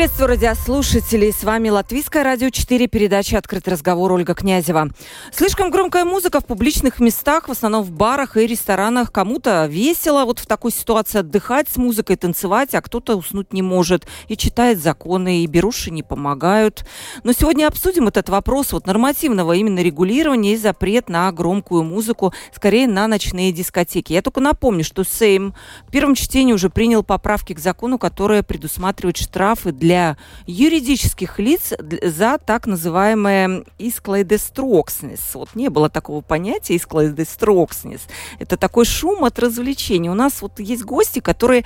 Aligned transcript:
Приветствую 0.00 0.28
радиослушателей. 0.28 1.30
С 1.30 1.44
вами 1.44 1.68
Латвийское 1.68 2.24
радио 2.24 2.48
4, 2.48 2.86
передача 2.88 3.36
«Открытый 3.36 3.74
разговор» 3.74 4.10
Ольга 4.10 4.34
Князева. 4.34 4.88
Слишком 5.30 5.70
громкая 5.70 6.06
музыка 6.06 6.40
в 6.40 6.46
публичных 6.46 7.00
местах, 7.00 7.48
в 7.48 7.52
основном 7.52 7.82
в 7.82 7.90
барах 7.90 8.38
и 8.38 8.46
ресторанах. 8.46 9.12
Кому-то 9.12 9.66
весело 9.66 10.24
вот 10.24 10.38
в 10.38 10.46
такой 10.46 10.72
ситуации 10.72 11.18
отдыхать 11.18 11.68
с 11.68 11.76
музыкой, 11.76 12.16
танцевать, 12.16 12.74
а 12.74 12.80
кто-то 12.80 13.14
уснуть 13.14 13.52
не 13.52 13.60
может 13.60 14.06
и 14.28 14.38
читает 14.38 14.80
законы, 14.80 15.44
и 15.44 15.46
беруши 15.46 15.90
не 15.90 16.02
помогают. 16.02 16.86
Но 17.22 17.34
сегодня 17.34 17.66
обсудим 17.66 18.08
этот 18.08 18.30
вопрос 18.30 18.72
вот 18.72 18.86
нормативного 18.86 19.52
именно 19.52 19.80
регулирования 19.80 20.54
и 20.54 20.56
запрет 20.56 21.10
на 21.10 21.30
громкую 21.30 21.82
музыку, 21.82 22.32
скорее 22.56 22.88
на 22.88 23.06
ночные 23.06 23.52
дискотеки. 23.52 24.14
Я 24.14 24.22
только 24.22 24.40
напомню, 24.40 24.82
что 24.82 25.04
Сейм 25.04 25.54
в 25.86 25.90
первом 25.90 26.14
чтении 26.14 26.54
уже 26.54 26.70
принял 26.70 27.02
поправки 27.02 27.52
к 27.52 27.58
закону, 27.58 27.98
которые 27.98 28.42
предусматривают 28.42 29.18
штрафы 29.18 29.50
штрафы 29.50 29.72
для 29.90 30.16
юридических 30.46 31.40
лиц 31.40 31.72
за 31.80 32.38
так 32.38 32.68
называемое 32.68 33.64
исклайдестрокснес. 33.76 35.34
Вот 35.34 35.48
не 35.56 35.68
было 35.68 35.90
такого 35.90 36.20
понятия 36.20 36.76
исклайдестрокснес. 36.76 38.02
Это 38.38 38.56
такой 38.56 38.84
шум 38.84 39.24
от 39.24 39.40
развлечений. 39.40 40.08
У 40.08 40.14
нас 40.14 40.42
вот 40.42 40.60
есть 40.60 40.84
гости, 40.84 41.18
которые 41.18 41.64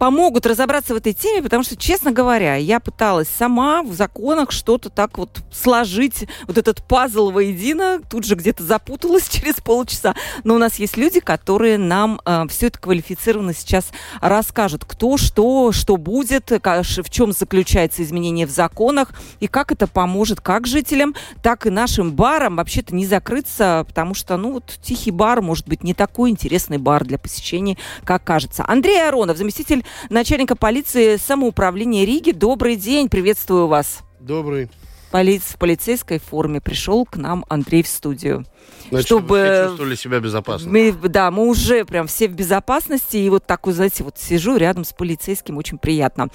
помогут 0.00 0.46
разобраться 0.46 0.94
в 0.94 0.96
этой 0.96 1.12
теме, 1.12 1.42
потому 1.42 1.62
что, 1.62 1.76
честно 1.76 2.10
говоря, 2.10 2.56
я 2.56 2.80
пыталась 2.80 3.28
сама 3.28 3.82
в 3.82 3.92
законах 3.92 4.50
что-то 4.50 4.88
так 4.88 5.18
вот 5.18 5.42
сложить, 5.52 6.26
вот 6.46 6.56
этот 6.56 6.82
пазл 6.82 7.30
воедино, 7.30 8.00
тут 8.08 8.24
же 8.24 8.34
где-то 8.34 8.64
запуталась 8.64 9.28
через 9.30 9.56
полчаса. 9.56 10.14
Но 10.42 10.54
у 10.54 10.58
нас 10.58 10.76
есть 10.76 10.96
люди, 10.96 11.20
которые 11.20 11.76
нам 11.76 12.18
э, 12.24 12.46
все 12.48 12.68
это 12.68 12.78
квалифицированно 12.78 13.52
сейчас 13.52 13.90
расскажут, 14.22 14.86
кто 14.86 15.18
что, 15.18 15.70
что 15.70 15.98
будет, 15.98 16.50
в 16.50 17.10
чем 17.10 17.32
заключается 17.32 18.02
изменение 18.02 18.46
в 18.46 18.50
законах 18.50 19.12
и 19.38 19.48
как 19.48 19.70
это 19.70 19.86
поможет 19.86 20.40
как 20.40 20.66
жителям, 20.66 21.14
так 21.42 21.66
и 21.66 21.70
нашим 21.70 22.12
барам 22.12 22.56
вообще-то 22.56 22.94
не 22.94 23.04
закрыться, 23.04 23.84
потому 23.86 24.14
что, 24.14 24.38
ну, 24.38 24.52
вот 24.52 24.78
тихий 24.80 25.10
бар 25.10 25.42
может 25.42 25.68
быть 25.68 25.84
не 25.84 25.92
такой 25.92 26.30
интересный 26.30 26.78
бар 26.78 27.04
для 27.04 27.18
посещения, 27.18 27.76
как 28.04 28.24
кажется. 28.24 28.64
Андрей 28.66 29.06
Аронов, 29.06 29.36
заместитель 29.36 29.84
начальника 30.08 30.56
полиции 30.56 31.16
самоуправления 31.16 32.04
Риги. 32.04 32.32
Добрый 32.32 32.76
день, 32.76 33.08
приветствую 33.08 33.66
вас. 33.66 34.00
Добрый. 34.20 34.68
Полиц, 35.10 35.42
в 35.42 35.58
полицейской 35.58 36.18
форме 36.18 36.60
пришел 36.60 37.04
к 37.04 37.16
нам 37.16 37.44
Андрей 37.48 37.82
в 37.82 37.88
студию. 37.88 38.44
Значит, 38.90 39.06
чтобы 39.06 39.66
чувствовали 39.68 39.94
себя 39.94 40.20
безопасно. 40.20 40.70
Мы, 40.70 40.92
да, 40.92 41.30
мы 41.30 41.46
уже 41.46 41.84
прям 41.84 42.06
все 42.06 42.28
в 42.28 42.32
безопасности. 42.32 43.16
И 43.16 43.28
вот 43.28 43.46
такой, 43.46 43.72
знаете, 43.72 44.02
вот 44.02 44.18
сижу 44.18 44.56
рядом 44.56 44.84
с 44.84 44.92
полицейским, 44.92 45.56
очень 45.58 45.78
приятно. 45.78 46.28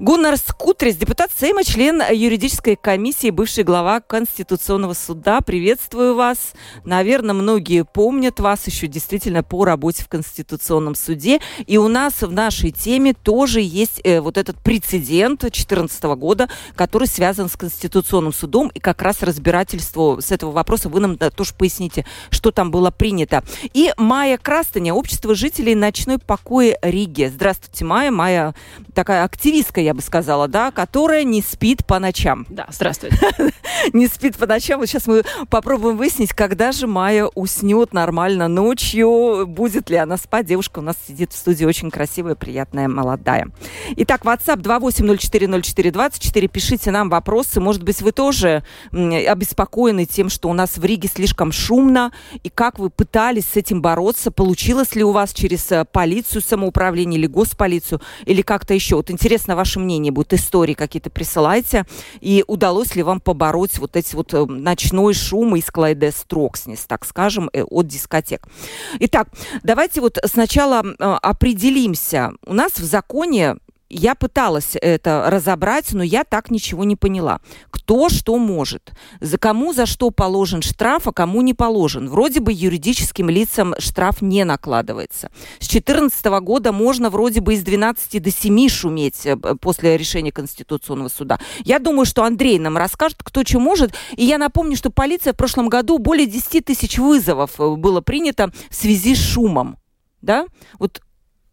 Гуннар 0.00 0.36
Скутрис, 0.36 0.96
депутат 0.96 1.30
Сейма, 1.38 1.64
член 1.64 2.02
юридической 2.10 2.76
комиссии, 2.76 3.30
бывший 3.30 3.64
глава 3.64 4.00
Конституционного 4.00 4.94
суда. 4.94 5.40
Приветствую 5.40 6.14
вас. 6.14 6.52
Наверное, 6.84 7.34
многие 7.34 7.84
помнят 7.84 8.40
вас 8.40 8.66
еще 8.66 8.86
действительно 8.86 9.42
по 9.42 9.64
работе 9.64 10.02
в 10.02 10.08
Конституционном 10.08 10.94
суде. 10.94 11.40
И 11.66 11.76
у 11.76 11.88
нас 11.88 12.22
в 12.22 12.32
нашей 12.32 12.70
теме 12.70 13.12
тоже 13.12 13.60
есть 13.60 14.00
э, 14.04 14.20
вот 14.20 14.38
этот 14.38 14.62
прецедент 14.62 15.40
2014 15.40 16.02
года, 16.04 16.48
который 16.74 17.06
связан 17.06 17.48
с 17.50 17.56
Конституционным 17.56 18.32
судом. 18.32 18.68
И 18.68 18.80
как 18.80 19.02
раз 19.02 19.22
разбирательство 19.22 20.20
с 20.20 20.32
этого 20.32 20.52
вопроса 20.52 20.88
вы 20.88 21.00
нам 21.00 21.16
да, 21.16 21.30
тоже 21.30 21.52
поясните 21.56 21.97
слушайте, 21.98 22.04
что 22.30 22.50
там 22.50 22.70
было 22.70 22.90
принято. 22.90 23.42
И 23.74 23.92
Майя 23.96 24.38
Крастыня, 24.38 24.94
общество 24.94 25.34
жителей 25.34 25.74
ночной 25.74 26.18
покоя 26.18 26.78
Риги. 26.82 27.30
Здравствуйте, 27.32 27.84
Майя. 27.84 28.10
Майя 28.10 28.54
такая 28.94 29.24
активистка, 29.24 29.80
я 29.80 29.94
бы 29.94 30.02
сказала, 30.02 30.48
да, 30.48 30.70
которая 30.70 31.24
не 31.24 31.42
спит 31.42 31.86
по 31.86 31.98
ночам. 31.98 32.46
Да, 32.48 32.66
здравствуйте. 32.70 33.18
Не 33.92 34.06
спит 34.08 34.36
по 34.36 34.46
ночам. 34.46 34.80
Вот 34.80 34.88
сейчас 34.88 35.06
мы 35.06 35.22
попробуем 35.50 35.96
выяснить, 35.96 36.32
когда 36.32 36.72
же 36.72 36.86
Майя 36.86 37.26
уснет 37.26 37.92
нормально 37.92 38.48
ночью, 38.48 39.46
будет 39.46 39.88
ли 39.90 39.96
она 39.96 40.16
спать. 40.16 40.46
Девушка 40.46 40.80
у 40.80 40.82
нас 40.82 40.96
сидит 41.06 41.32
в 41.32 41.36
студии 41.36 41.64
очень 41.64 41.90
красивая, 41.90 42.34
приятная, 42.34 42.88
молодая. 42.88 43.48
Итак, 43.96 44.22
WhatsApp 44.22 44.60
28040424. 44.62 46.48
Пишите 46.48 46.90
нам 46.90 47.08
вопросы. 47.08 47.60
Может 47.60 47.82
быть, 47.82 48.02
вы 48.02 48.12
тоже 48.12 48.62
обеспокоены 48.92 50.04
тем, 50.06 50.28
что 50.28 50.48
у 50.48 50.52
нас 50.52 50.76
в 50.76 50.84
Риге 50.84 51.08
слишком 51.08 51.52
шумно, 51.52 51.87
шумно, 51.88 52.12
и 52.42 52.50
как 52.50 52.78
вы 52.78 52.90
пытались 52.90 53.46
с 53.46 53.56
этим 53.56 53.80
бороться? 53.80 54.30
Получилось 54.30 54.94
ли 54.94 55.02
у 55.02 55.12
вас 55.12 55.32
через 55.32 55.70
э, 55.72 55.84
полицию 55.84 56.42
самоуправление 56.42 57.18
или 57.18 57.26
госполицию, 57.26 58.00
или 58.26 58.42
как-то 58.42 58.74
еще? 58.74 58.96
Вот 58.96 59.10
интересно 59.10 59.56
ваше 59.56 59.80
мнение 59.80 60.12
будет, 60.12 60.34
истории 60.34 60.74
какие-то 60.74 61.10
присылайте, 61.10 61.84
и 62.20 62.44
удалось 62.46 62.94
ли 62.94 63.02
вам 63.02 63.20
побороть 63.20 63.78
вот 63.78 63.96
эти 63.96 64.14
вот 64.14 64.34
э, 64.34 64.44
ночной 64.44 65.14
шум 65.14 65.56
из 65.56 65.66
Клайде 65.70 66.10
Строкснес, 66.10 66.84
так 66.86 67.04
скажем, 67.04 67.48
э, 67.52 67.62
от 67.62 67.86
дискотек. 67.86 68.46
Итак, 69.00 69.28
давайте 69.62 70.00
вот 70.00 70.18
сначала 70.24 70.80
определимся. 70.98 72.32
У 72.44 72.54
нас 72.54 72.72
в 72.72 72.84
законе 72.84 73.56
я 73.90 74.14
пыталась 74.14 74.76
это 74.80 75.24
разобрать, 75.28 75.92
но 75.92 76.02
я 76.02 76.24
так 76.24 76.50
ничего 76.50 76.84
не 76.84 76.96
поняла. 76.96 77.40
Кто 77.70 78.08
что 78.08 78.36
может? 78.38 78.92
За 79.20 79.38
кому 79.38 79.72
за 79.72 79.86
что 79.86 80.10
положен 80.10 80.62
штраф, 80.62 81.08
а 81.08 81.12
кому 81.12 81.40
не 81.40 81.54
положен? 81.54 82.08
Вроде 82.08 82.40
бы 82.40 82.52
юридическим 82.52 83.30
лицам 83.30 83.74
штраф 83.78 84.20
не 84.20 84.44
накладывается. 84.44 85.30
С 85.58 85.68
2014 85.68 86.24
года 86.42 86.72
можно 86.72 87.08
вроде 87.10 87.40
бы 87.40 87.54
из 87.54 87.62
12 87.62 88.22
до 88.22 88.30
7 88.30 88.68
шуметь 88.68 89.24
э, 89.24 89.36
после 89.36 89.96
решения 89.96 90.32
Конституционного 90.32 91.08
суда. 91.08 91.38
Я 91.64 91.78
думаю, 91.78 92.04
что 92.04 92.24
Андрей 92.24 92.58
нам 92.58 92.76
расскажет, 92.76 93.18
кто 93.22 93.42
что 93.42 93.58
может. 93.58 93.94
И 94.16 94.24
я 94.24 94.38
напомню, 94.38 94.76
что 94.76 94.90
полиция 94.90 95.32
в 95.32 95.36
прошлом 95.36 95.68
году 95.68 95.98
более 95.98 96.26
10 96.26 96.64
тысяч 96.64 96.98
вызовов 96.98 97.58
э, 97.58 97.74
было 97.76 98.00
принято 98.00 98.52
в 98.70 98.74
связи 98.74 99.14
с 99.14 99.18
шумом. 99.18 99.78
Да? 100.20 100.46
Вот 100.78 101.00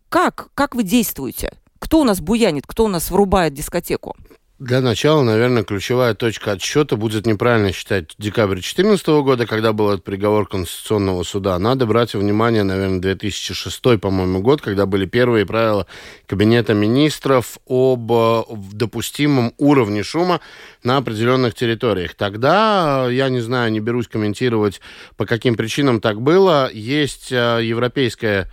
как? 0.10 0.50
Как 0.54 0.76
вы 0.76 0.84
действуете? 0.84 1.54
Кто 1.86 2.00
у 2.00 2.04
нас 2.04 2.20
буянит, 2.20 2.64
кто 2.66 2.86
у 2.86 2.88
нас 2.88 3.12
врубает 3.12 3.54
дискотеку? 3.54 4.16
Для 4.58 4.82
начала, 4.82 5.22
наверное, 5.22 5.64
ключевая 5.64 6.16
точка 6.16 6.54
отсчета 6.54 6.96
будет 6.96 7.28
неправильно 7.28 7.72
считать 7.72 8.16
декабрь 8.18 8.56
2014 8.56 9.08
года, 9.22 9.46
когда 9.46 9.72
был 9.72 9.92
этот 9.92 10.04
приговор 10.04 10.48
Конституционного 10.48 11.22
суда. 11.22 11.60
Надо 11.60 11.86
брать 11.86 12.16
во 12.16 12.22
внимание, 12.22 12.64
наверное, 12.64 13.00
2006, 13.02 14.00
по-моему, 14.02 14.42
год, 14.42 14.62
когда 14.62 14.88
были 14.88 15.06
первые 15.06 15.46
правила 15.46 15.86
Кабинета 16.26 16.74
министров 16.74 17.60
об 17.68 18.12
э, 18.12 18.44
допустимом 18.72 19.54
уровне 19.60 20.02
шума 20.02 20.42
на 20.84 20.98
определенных 20.98 21.54
территориях. 21.54 22.16
Тогда, 22.16 23.08
я 23.12 23.30
не 23.30 23.42
знаю, 23.42 23.72
не 23.72 23.80
берусь 23.80 24.08
комментировать, 24.08 24.82
по 25.18 25.28
каким 25.28 25.56
причинам 25.56 26.02
так 26.02 26.20
было, 26.20 26.68
есть 26.74 27.32
э, 27.32 27.60
европейская 27.62 28.50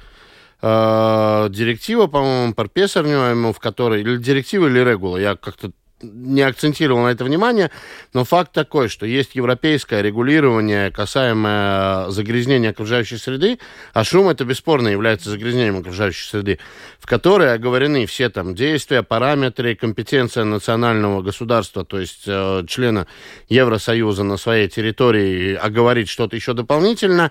э, 0.62 1.48
директива, 1.50 2.06
по-моему, 2.06 2.54
профессор, 2.54 3.04
в 3.52 3.58
которой, 3.58 4.00
или 4.00 4.16
директива, 4.16 4.66
или 4.66 4.78
регула, 4.78 5.16
я 5.18 5.36
как-то 5.36 5.72
не 6.02 6.42
акцентировал 6.42 7.02
на 7.02 7.08
это 7.08 7.24
внимание, 7.24 7.70
но 8.12 8.24
факт 8.24 8.52
такой, 8.52 8.88
что 8.88 9.06
есть 9.06 9.34
европейское 9.34 10.02
регулирование, 10.02 10.90
касаемое 10.90 12.10
загрязнения 12.10 12.70
окружающей 12.70 13.16
среды, 13.16 13.58
а 13.92 14.04
шум 14.04 14.28
это 14.28 14.44
бесспорно 14.44 14.88
является 14.88 15.30
загрязнением 15.30 15.78
окружающей 15.78 16.28
среды, 16.28 16.58
в 16.98 17.06
которой 17.06 17.54
оговорены 17.54 18.06
все 18.06 18.28
там 18.28 18.54
действия, 18.54 19.02
параметры, 19.02 19.74
компетенция 19.74 20.44
национального 20.44 21.22
государства, 21.22 21.84
то 21.84 21.98
есть 21.98 22.24
э, 22.26 22.64
члена 22.66 23.06
Евросоюза 23.48 24.24
на 24.24 24.36
своей 24.36 24.68
территории 24.68 25.54
оговорить 25.54 26.08
что-то 26.08 26.36
еще 26.36 26.52
дополнительно. 26.52 27.30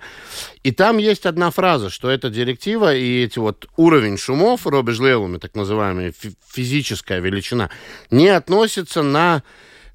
И 0.62 0.72
там 0.72 0.98
есть 0.98 1.26
одна 1.26 1.50
фраза, 1.50 1.90
что 1.90 2.10
эта 2.10 2.30
директива 2.30 2.94
и 2.94 3.24
эти 3.24 3.38
вот 3.38 3.66
уровень 3.76 4.16
шумов, 4.16 4.66
робежлелуми, 4.66 5.38
так 5.38 5.54
называемая 5.54 6.12
физическая 6.52 7.20
величина, 7.20 7.70
не 8.10 8.28
относятся 8.28 8.61
относится 8.62 9.02
на 9.02 9.42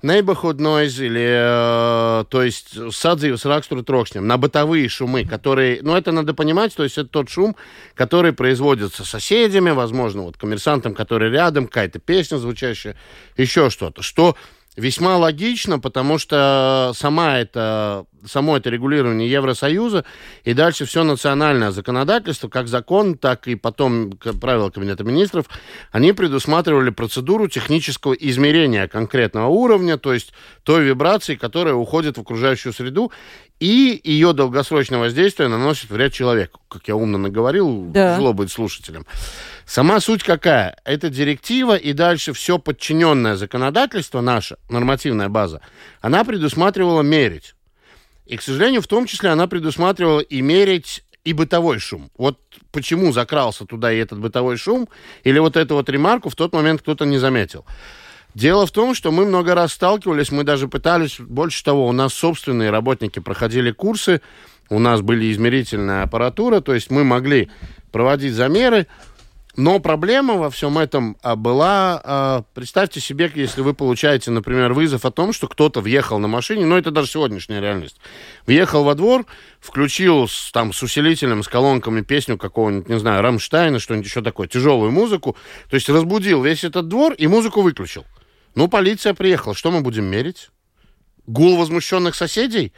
neighborhood 0.03 0.57
noise 0.57 1.03
или, 1.03 1.25
э, 1.25 2.25
то 2.29 2.43
есть, 2.43 2.75
садzīves 2.75 3.45
raksturu 3.45 3.81
трокшнем, 3.81 4.27
на 4.27 4.37
бытовые 4.37 4.89
шумы, 4.89 5.25
которые, 5.25 5.79
ну, 5.81 5.95
это 5.95 6.11
надо 6.11 6.33
понимать, 6.33 6.75
то 6.75 6.83
есть, 6.83 6.97
это 6.97 7.09
тот 7.09 7.29
шум, 7.29 7.55
который 7.95 8.33
производится 8.33 9.05
соседями, 9.05 9.71
возможно, 9.71 10.23
вот, 10.23 10.37
коммерсантом, 10.37 10.93
который 10.93 11.31
рядом, 11.31 11.67
какая-то 11.67 11.99
песня 11.99 12.37
звучащая, 12.37 12.95
еще 13.37 13.69
что-то, 13.69 14.03
что 14.03 14.35
весьма 14.77 15.17
логично, 15.17 15.79
потому 15.79 16.19
что 16.19 16.93
сама 16.95 17.39
эта 17.39 18.05
само 18.25 18.57
это 18.57 18.69
регулирование 18.69 19.29
Евросоюза 19.29 20.03
и 20.43 20.53
дальше 20.53 20.85
все 20.85 21.03
национальное 21.03 21.71
законодательство, 21.71 22.49
как 22.49 22.67
закон, 22.67 23.17
так 23.17 23.47
и 23.47 23.55
потом 23.55 24.11
правила 24.11 24.69
Кабинета 24.69 25.03
министров, 25.03 25.45
они 25.91 26.13
предусматривали 26.13 26.89
процедуру 26.89 27.47
технического 27.47 28.13
измерения 28.13 28.87
конкретного 28.87 29.47
уровня, 29.47 29.97
то 29.97 30.13
есть 30.13 30.33
той 30.63 30.83
вибрации, 30.83 31.35
которая 31.35 31.75
уходит 31.75 32.17
в 32.17 32.21
окружающую 32.21 32.73
среду, 32.73 33.11
и 33.59 33.99
ее 34.03 34.33
долгосрочное 34.33 34.99
воздействие 34.99 35.49
наносит 35.49 35.89
вред 35.89 36.13
человеку. 36.13 36.61
Как 36.69 36.87
я 36.87 36.95
умно 36.95 37.17
наговорил, 37.17 37.85
да. 37.91 38.13
тяжело 38.13 38.33
быть 38.33 38.51
слушателем. 38.51 39.05
Сама 39.65 39.99
суть 39.99 40.23
какая? 40.23 40.77
Это 40.85 41.09
директива 41.09 41.75
и 41.75 41.93
дальше 41.93 42.33
все 42.33 42.59
подчиненное 42.59 43.35
законодательство 43.35 44.21
наше, 44.21 44.57
нормативная 44.69 45.29
база, 45.29 45.61
она 46.01 46.23
предусматривала 46.23 47.01
мерить. 47.01 47.55
И, 48.25 48.37
к 48.37 48.41
сожалению, 48.41 48.81
в 48.81 48.87
том 48.87 49.05
числе 49.05 49.29
она 49.29 49.47
предусматривала 49.47 50.19
и 50.19 50.41
мерить 50.41 51.03
и 51.23 51.33
бытовой 51.33 51.79
шум. 51.79 52.09
Вот 52.17 52.39
почему 52.71 53.11
закрался 53.11 53.65
туда 53.65 53.91
и 53.91 53.97
этот 53.97 54.19
бытовой 54.19 54.57
шум, 54.57 54.87
или 55.23 55.39
вот 55.39 55.57
эту 55.57 55.75
вот 55.75 55.89
ремарку 55.89 56.29
в 56.29 56.35
тот 56.35 56.53
момент 56.53 56.81
кто-то 56.81 57.05
не 57.05 57.17
заметил. 57.17 57.65
Дело 58.37 58.67
в 58.67 58.71
том, 58.71 58.93
что 58.93 59.11
мы 59.11 59.25
много 59.25 59.55
раз 59.55 59.73
сталкивались, 59.73 60.31
мы 60.31 60.43
даже 60.43 60.67
пытались, 60.67 61.19
больше 61.19 61.63
того, 61.63 61.87
у 61.87 61.91
нас 61.91 62.13
собственные 62.13 62.69
работники 62.69 63.17
проходили 63.17 63.71
курсы, 63.71 64.21
у 64.69 64.77
нас 64.77 65.01
были 65.01 65.31
измерительная 65.31 66.03
аппаратура, 66.03 66.61
то 66.61 66.75
есть 66.75 66.91
мы 66.91 67.03
могли 67.03 67.49
проводить 67.91 68.35
замеры, 68.35 68.85
но 69.55 69.79
проблема 69.79 70.35
во 70.35 70.51
всем 70.51 70.77
этом 70.77 71.17
а, 71.23 71.35
была, 71.35 71.99
а, 72.03 72.43
представьте 72.53 72.99
себе, 72.99 73.31
если 73.33 73.61
вы 73.61 73.73
получаете, 73.73 74.29
например, 74.29 74.71
вызов 74.73 75.03
о 75.03 75.09
том, 75.09 75.33
что 75.33 75.47
кто-то 75.47 75.81
въехал 75.81 76.19
на 76.19 76.27
машине, 76.27 76.67
но 76.67 76.77
это 76.77 76.91
даже 76.91 77.09
сегодняшняя 77.09 77.59
реальность, 77.59 77.99
въехал 78.45 78.83
во 78.83 78.93
двор, 78.93 79.25
включил 79.59 80.27
с, 80.27 80.51
там 80.51 80.73
с 80.73 80.83
усилителем, 80.83 81.41
с 81.41 81.47
колонками 81.47 82.01
песню 82.01 82.37
какого-нибудь, 82.37 82.87
не 82.87 82.99
знаю, 82.99 83.23
Рамштайна, 83.23 83.79
что-нибудь 83.79 84.05
еще 84.05 84.21
такое, 84.21 84.47
тяжелую 84.47 84.91
музыку, 84.91 85.35
то 85.71 85.73
есть 85.73 85.89
разбудил 85.89 86.43
весь 86.43 86.63
этот 86.63 86.87
двор 86.87 87.13
и 87.13 87.25
музыку 87.25 87.63
выключил. 87.63 88.05
Ну, 88.57 88.67
полиция 88.67 89.13
приехала. 89.13 89.53
Что 89.53 89.69
мы 89.69 89.81
будем 89.81 90.05
мерить? 90.05 90.49
Гул 91.27 91.57
возмущенных 91.57 92.15
соседей? 92.15 92.73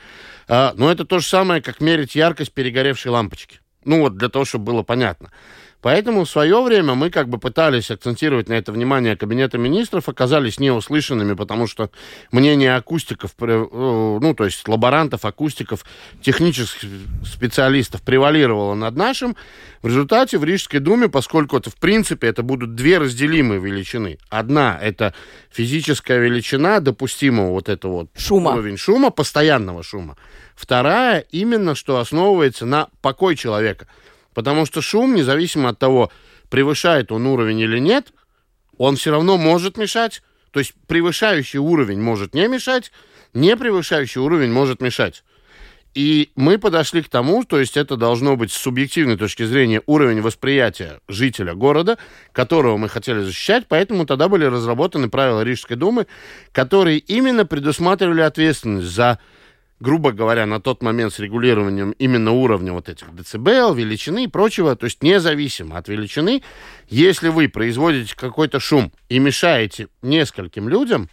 А, 0.50 0.74
ну, 0.76 0.90
это 0.90 1.06
то 1.06 1.20
же 1.20 1.26
самое, 1.26 1.62
как 1.62 1.80
мерить 1.80 2.16
яркость 2.16 2.52
перегоревшей 2.52 3.12
лампочки. 3.12 3.62
Ну, 3.86 4.02
вот 4.02 4.18
для 4.18 4.28
того, 4.28 4.44
чтобы 4.44 4.66
было 4.66 4.84
понятно. 4.84 5.32
Поэтому 5.82 6.26
в 6.26 6.30
свое 6.30 6.62
время 6.62 6.94
мы 6.94 7.10
как 7.10 7.30
бы 7.30 7.38
пытались 7.38 7.90
акцентировать 7.90 8.50
на 8.50 8.54
это 8.54 8.74
внимание 8.74 9.16
Кабинета 9.16 9.58
министров, 9.58 10.10
оказались 10.10 10.60
неуслышанными, 10.60 11.34
потому 11.34 11.68
что 11.68 11.90
мнение 12.32 12.76
акустиков, 12.76 13.32
э, 13.40 13.68
ну, 13.72 14.34
то 14.34 14.44
есть 14.44 14.68
лаборантов, 14.68 15.24
акустиков, 15.24 15.86
технических 16.22 16.90
специалистов 17.26 18.02
превалировало 18.02 18.76
над 18.76 18.96
нашим. 18.98 19.38
В 19.82 19.88
результате 19.88 20.38
в 20.38 20.44
Рижской 20.44 20.82
думе, 20.82 21.08
поскольку 21.08 21.56
это, 21.56 21.70
в 21.70 21.76
принципе, 21.76 22.28
это 22.28 22.44
будут 22.44 22.76
две 22.76 22.98
разделимые 22.98 23.62
величины. 23.62 24.18
Одна– 24.30 24.78
это 24.82 25.14
физическая 25.50 26.20
величина 26.20 26.82
допустимого 26.82 27.52
вот 27.52 27.70
этого 27.70 27.92
вот 27.94 28.10
шума. 28.18 28.52
уровень 28.52 28.76
шума, 28.76 29.12
постоянного 29.12 29.82
шума. 29.84 30.18
Вторая 30.58 31.22
именно, 31.32 31.74
что 31.74 32.00
основывается 32.00 32.66
на 32.66 32.90
покой 33.02 33.38
человека– 33.38 33.88
Потому 34.40 34.66
что 34.66 34.80
шум, 34.80 35.16
независимо 35.16 35.68
от 35.68 35.80
того, 35.80 36.14
превышает 36.48 37.12
он 37.12 37.28
уровень 37.28 37.60
или 37.60 37.78
нет, 37.78 38.14
он 38.78 38.96
все 38.96 39.12
равно 39.12 39.36
может 39.38 39.78
мешать. 39.78 40.22
То 40.52 40.62
есть 40.62 40.76
превышающий 40.88 41.60
уровень 41.60 42.00
может 42.00 42.34
не 42.34 42.48
мешать, 42.48 42.94
не 43.34 43.58
превышающий 43.58 44.22
уровень 44.22 44.50
может 44.50 44.82
мешать. 44.82 45.26
И 45.94 46.30
мы 46.38 46.58
подошли 46.58 47.02
к 47.02 47.10
тому, 47.10 47.44
то 47.44 47.60
есть 47.60 47.76
это 47.76 47.98
должно 47.98 48.38
быть 48.38 48.54
с 48.54 48.56
субъективной 48.56 49.18
точки 49.18 49.44
зрения 49.44 49.82
уровень 49.88 50.22
восприятия 50.22 51.02
жителя 51.10 51.54
города, 51.54 51.98
которого 52.32 52.78
мы 52.78 52.88
хотели 52.88 53.20
защищать, 53.20 53.66
поэтому 53.68 54.06
тогда 54.06 54.30
были 54.30 54.46
разработаны 54.46 55.10
правила 55.10 55.42
Рижской 55.44 55.76
думы, 55.76 56.08
которые 56.54 57.00
именно 57.00 57.46
предусматривали 57.46 58.22
ответственность 58.22 58.88
за 58.88 59.20
грубо 59.80 60.12
говоря, 60.12 60.46
на 60.46 60.60
тот 60.60 60.82
момент 60.82 61.14
с 61.14 61.20
регулированием 61.20 61.92
именно 61.92 62.32
уровня 62.32 62.74
вот 62.74 62.90
этих 62.90 63.14
децибел, 63.16 63.74
величины 63.74 64.26
и 64.26 64.28
прочего, 64.28 64.76
то 64.76 64.86
есть 64.86 65.02
независимо 65.04 65.78
от 65.78 65.88
величины, 65.88 66.44
если 66.88 67.30
вы 67.30 67.50
производите 67.50 68.16
какой-то 68.16 68.60
шум 68.60 68.92
и 69.08 69.20
мешаете 69.20 69.88
нескольким 70.02 70.70
людям, 70.70 71.10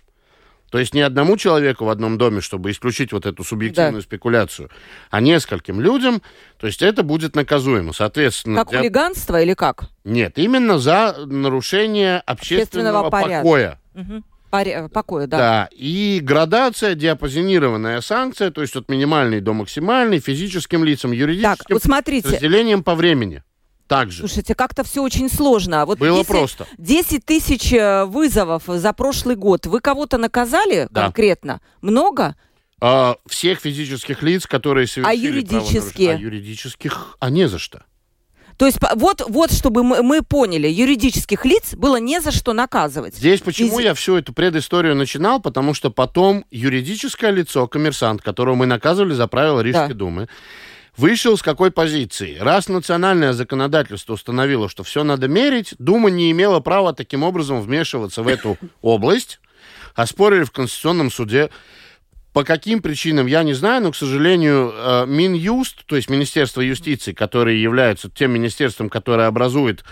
то 0.71 0.81
есть 0.81 0.95
не 0.95 1.01
одному 1.01 1.37
человеку 1.37 1.85
в 1.85 1.91
одном 1.91 2.19
доме, 2.19 2.41
чтобы 2.41 2.73
исключить 2.73 3.13
вот 3.13 3.25
эту 3.25 3.45
субъективную 3.45 4.03
да. 4.03 4.07
спекуляцию, 4.07 4.69
а 5.11 5.21
нескольким 5.21 5.81
людям, 5.81 6.23
то 6.59 6.67
есть 6.67 6.83
это 6.83 7.05
будет 7.05 7.37
наказуемо. 7.37 7.93
Соответственно, 7.93 8.57
как 8.57 8.71
для... 8.71 8.79
хулиганство 8.81 9.41
или 9.41 9.55
как? 9.55 9.89
Нет, 10.05 10.39
именно 10.39 10.79
за 10.79 11.25
нарушение 11.25 12.19
общественного, 12.19 13.07
общественного 13.07 13.41
покоя. 13.43 13.81
Угу. 13.95 14.25
Паре, 14.51 14.89
покоя, 14.93 15.27
да. 15.27 15.37
Да, 15.37 15.69
и 15.73 16.21
градация, 16.23 16.95
диапазонированная 16.95 18.01
санкция, 18.01 18.51
то 18.51 18.63
есть 18.63 18.77
от 18.77 18.89
минимальной 18.89 19.41
до 19.41 19.53
максимальной, 19.53 20.21
физическим 20.21 20.85
лицам, 20.85 21.13
юридическим, 21.13 21.57
так, 21.57 21.71
вот 21.71 21.83
смотрите. 21.83 22.29
разделением 22.29 22.83
по 22.83 22.95
времени. 22.95 23.43
Также. 23.89 24.19
Слушайте, 24.19 24.57
как-то 24.57 24.83
все 24.83 25.01
очень 25.01 25.31
сложно. 25.31 25.87
Вот 25.87 25.99
Было 25.99 26.19
10, 26.19 26.27
просто. 26.27 26.67
10 26.77 27.25
тысяч 27.25 27.73
э, 27.73 28.05
вызовов 28.05 28.65
за 28.67 28.93
прошлый 28.93 29.37
год. 29.37 29.67
Вы 29.67 29.81
кого-то 29.81 30.19
наказали 30.19 30.89
да. 30.91 31.05
конкретно? 31.05 31.61
Много? 31.83 32.35
А, 32.81 33.17
всех 33.27 33.61
физических 33.61 34.23
лиц, 34.23 34.47
которые 34.47 34.89
совершили 34.89 35.17
А 35.17 35.31
юридические? 35.31 36.15
А 36.15 36.19
юридических, 36.19 37.17
а 37.21 37.31
не 37.31 37.49
за 37.49 37.61
что. 37.61 37.85
То 38.57 38.67
есть 38.67 38.79
вот, 38.95 39.23
вот 39.29 39.53
чтобы 39.53 39.83
мы, 39.83 40.03
мы 40.03 40.23
поняли, 40.23 40.69
юридических 40.69 41.45
лиц 41.45 41.75
было 41.75 41.97
не 41.97 42.21
за 42.21 42.31
что 42.31 42.53
наказывать. 42.53 43.15
Здесь 43.17 43.41
почему 43.41 43.79
Из... 43.81 43.85
я 43.85 43.95
всю 43.95 44.17
эту 44.17 44.33
предысторию 44.33 44.95
начинал, 44.95 45.41
потому 45.41 45.75
что 45.75 45.91
потом 45.91 46.45
юридическое 46.51 47.31
лицо, 47.31 47.67
коммерсант, 47.69 48.23
которого 48.23 48.55
мы 48.55 48.67
наказывали 48.67 49.13
за 49.13 49.27
правила 49.27 49.61
Рижской 49.61 49.89
да. 49.89 49.95
думы, 49.95 50.29
вышел 50.97 51.37
с 51.37 51.43
какой 51.43 51.71
позиции? 51.71 52.39
Раз 52.39 52.69
национальное 52.69 53.35
законодательство 53.35 54.15
установило, 54.15 54.69
что 54.69 54.85
все 54.85 55.05
надо 55.05 55.29
мерить, 55.29 55.75
Дума 55.79 56.09
не 56.09 56.31
имела 56.31 56.61
права 56.61 56.95
таким 56.95 57.23
образом 57.23 57.61
вмешиваться 57.61 58.23
в 58.23 58.29
эту 58.29 58.57
область, 58.81 59.41
оспорили 59.95 60.45
в 60.45 60.51
Конституционном 60.51 61.11
суде. 61.11 61.51
По 62.37 62.45
каким 62.45 62.83
причинам, 62.83 63.25
я 63.25 63.43
не 63.45 63.55
знаю, 63.55 63.83
но, 63.83 63.93
к 63.93 63.97
сожалению, 63.97 64.71
э, 64.75 65.07
Минюст, 65.07 65.87
то 65.87 65.97
есть 65.97 66.11
Министерство 66.11 66.61
юстиции, 66.61 67.15
которое 67.15 67.57
является 67.57 68.11
тем 68.11 68.33
министерством, 68.33 68.91
которое 68.91 69.27
образует 69.27 69.85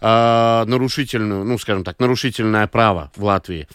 э, 0.00 0.64
нарушительную, 0.66 1.44
ну, 1.44 1.56
скажем 1.58 1.84
так, 1.84 2.00
нарушительное 2.00 2.66
право 2.66 3.12
в 3.14 3.22
Латвии, 3.22 3.68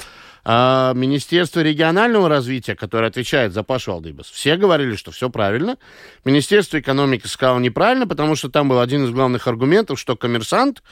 а 0.43 0.91
Министерство 0.93 1.61
регионального 1.61 2.27
развития, 2.27 2.75
которое 2.75 3.07
отвечает 3.07 3.53
за 3.53 3.63
Пашу 3.63 3.93
Алдыбас, 3.93 4.29
все 4.29 4.57
говорили, 4.57 4.97
что 4.97 5.11
все 5.11 5.29
правильно. 5.29 5.77
Министерство 6.25 6.81
экономики 6.81 7.27
сказало 7.27 7.59
неправильно, 7.59 8.07
потому 8.07 8.35
что 8.35 8.49
там 8.49 8.67
был 8.67 8.81
один 8.81 9.05
из 9.05 9.11
главных 9.11 9.47
аргументов, 9.47 10.01
что 10.01 10.17
коммерсант 10.17 10.83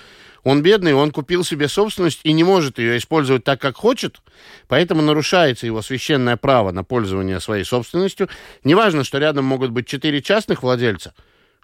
он 0.46 0.62
бедный, 0.62 0.94
он 0.94 1.12
купил 1.12 1.44
себе 1.44 1.68
собственность 1.68 2.20
и 2.24 2.32
не 2.32 2.44
может 2.44 2.78
ее 2.78 2.98
использовать 2.98 3.44
так, 3.44 3.60
как 3.60 3.76
хочет, 3.76 4.22
поэтому 4.68 5.02
нарушается 5.02 5.66
его 5.66 5.82
священное 5.82 6.38
право 6.38 6.72
на 6.72 6.84
пользование 6.84 7.40
своей 7.40 7.66
собственностью. 7.66 8.30
Неважно, 8.64 9.04
что 9.04 9.18
рядом 9.18 9.44
могут 9.44 9.72
быть 9.72 9.88
четыре 9.88 10.22
частных 10.22 10.62
владельца, 10.62 11.16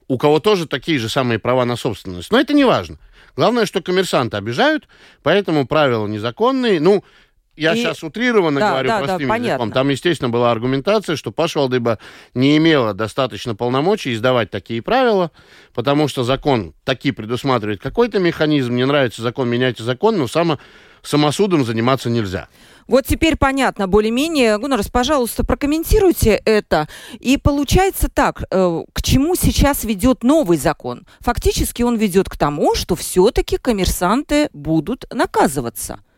у 0.07 0.17
кого 0.17 0.39
тоже 0.39 0.65
такие 0.67 0.97
же 0.97 1.09
самые 1.09 1.37
права 1.37 1.63
на 1.63 1.75
собственность. 1.75 2.31
Но 2.31 2.39
это 2.39 2.53
не 2.53 2.65
важно. 2.65 2.97
Главное, 3.35 3.67
что 3.67 3.83
коммерсанты 3.83 4.37
обижают, 4.37 4.87
поэтому 5.21 5.67
правила 5.67 6.07
незаконные. 6.07 6.79
Ну, 6.79 7.03
я 7.55 7.73
и... 7.73 7.77
сейчас 7.77 8.03
утрированно 8.03 8.59
да, 8.59 8.71
говорю 8.71 8.89
да, 8.89 8.97
простым 8.99 9.27
да, 9.27 9.35
языком. 9.35 9.57
Понятно. 9.57 9.71
Там, 9.71 9.89
естественно, 9.89 10.29
была 10.29 10.51
аргументация, 10.51 11.15
что 11.15 11.31
Паша 11.31 11.59
Валдыба 11.59 11.99
не 12.33 12.57
имела 12.57 12.93
достаточно 12.93 13.55
полномочий 13.55 14.13
издавать 14.13 14.49
такие 14.49 14.81
правила, 14.81 15.31
потому 15.73 16.07
что 16.07 16.23
закон 16.23 16.73
такие 16.85 17.13
предусматривает 17.13 17.81
какой-то 17.81 18.19
механизм, 18.19 18.75
не 18.75 18.85
нравится 18.85 19.21
закон, 19.21 19.49
меняйте 19.49 19.83
закон, 19.83 20.17
но 20.17 20.27
само, 20.27 20.59
самосудом 21.01 21.65
заниматься 21.65 22.09
нельзя. 22.09 22.47
Вот 22.87 23.05
теперь 23.05 23.37
понятно 23.37 23.87
более-менее. 23.87 24.57
Гуннарс, 24.57 24.89
пожалуйста, 24.89 25.45
прокомментируйте 25.45 26.41
это. 26.45 26.87
И 27.19 27.37
получается 27.37 28.09
так, 28.09 28.43
э, 28.49 28.83
к 28.91 29.01
чему 29.01 29.35
сейчас 29.35 29.83
ведет 29.83 30.23
новый 30.23 30.57
закон? 30.57 31.05
Фактически 31.19 31.83
он 31.83 31.97
ведет 31.97 32.29
к 32.29 32.37
тому, 32.37 32.75
что 32.75 32.95
все-таки 32.95 33.57
коммерсанты 33.57 34.49
будут 34.53 35.05
наказываться– 35.13 35.99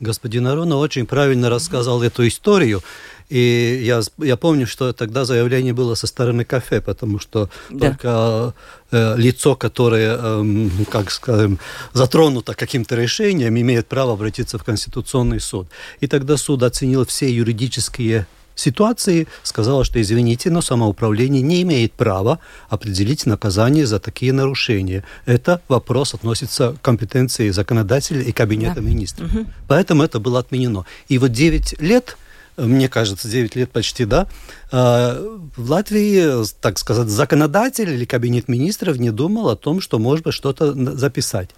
господин 0.00 0.46
Арона 0.46 0.76
очень 0.76 1.06
правильно 1.06 1.50
рассказал 1.50 2.02
эту 2.02 2.26
историю. 2.26 2.82
И 3.28 3.82
я, 3.84 4.00
я 4.18 4.36
помню, 4.36 4.66
что 4.66 4.92
тогда 4.92 5.24
заявление 5.24 5.74
было 5.74 5.94
со 5.94 6.06
стороны 6.06 6.44
кафе, 6.44 6.80
потому 6.80 7.18
что 7.18 7.50
да. 7.68 7.88
только 7.88 8.54
э, 8.90 9.16
лицо, 9.18 9.54
которое, 9.54 10.16
э, 10.18 10.68
как 10.90 11.10
скажем, 11.10 11.58
затронуто 11.92 12.54
каким-то 12.54 12.96
решением, 12.96 13.58
имеет 13.58 13.86
право 13.86 14.14
обратиться 14.14 14.56
в 14.56 14.64
Конституционный 14.64 15.40
суд. 15.40 15.68
И 16.00 16.06
тогда 16.06 16.38
суд 16.38 16.62
оценил 16.62 17.04
все 17.04 17.30
юридические 17.30 18.26
ситуации 18.58 19.26
сказала, 19.42 19.84
что, 19.84 20.00
извините, 20.00 20.50
но 20.50 20.60
самоуправление 20.60 21.42
не 21.42 21.62
имеет 21.62 21.92
права 21.92 22.38
определить 22.68 23.26
наказание 23.26 23.86
за 23.86 23.98
такие 23.98 24.32
нарушения. 24.32 25.04
Это 25.26 25.60
вопрос 25.68 26.14
относится 26.14 26.72
к 26.72 26.82
компетенции 26.82 27.50
законодателя 27.50 28.22
и 28.22 28.32
кабинета 28.32 28.76
да. 28.76 28.80
министров. 28.80 29.34
Угу. 29.34 29.46
Поэтому 29.68 30.02
это 30.02 30.20
было 30.20 30.40
отменено. 30.40 30.84
И 31.08 31.18
вот 31.18 31.32
9 31.32 31.80
лет 31.80 32.16
мне 32.58 32.88
кажется, 32.88 33.28
9 33.28 33.54
лет 33.56 33.70
почти, 33.70 34.04
да, 34.04 34.26
а, 34.72 35.16
в 35.56 35.70
Латвии, 35.70 36.44
так 36.60 36.78
сказать, 36.78 37.08
законодатель 37.08 37.90
или 37.90 38.04
кабинет 38.04 38.48
министров 38.48 38.98
не 38.98 39.10
думал 39.10 39.48
о 39.48 39.56
том, 39.56 39.80
что 39.80 39.98
можно 39.98 40.32
что-то 40.32 40.74
записать. 40.96 41.50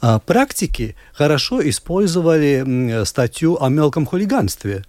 А 0.00 0.18
практики 0.18 0.96
хорошо 1.12 1.66
использовали 1.68 3.04
статью 3.04 3.62
о 3.62 3.68
мелком 3.68 4.04
хулиганстве 4.04 4.84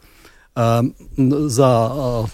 а, 0.59 0.83
за 1.15 2.25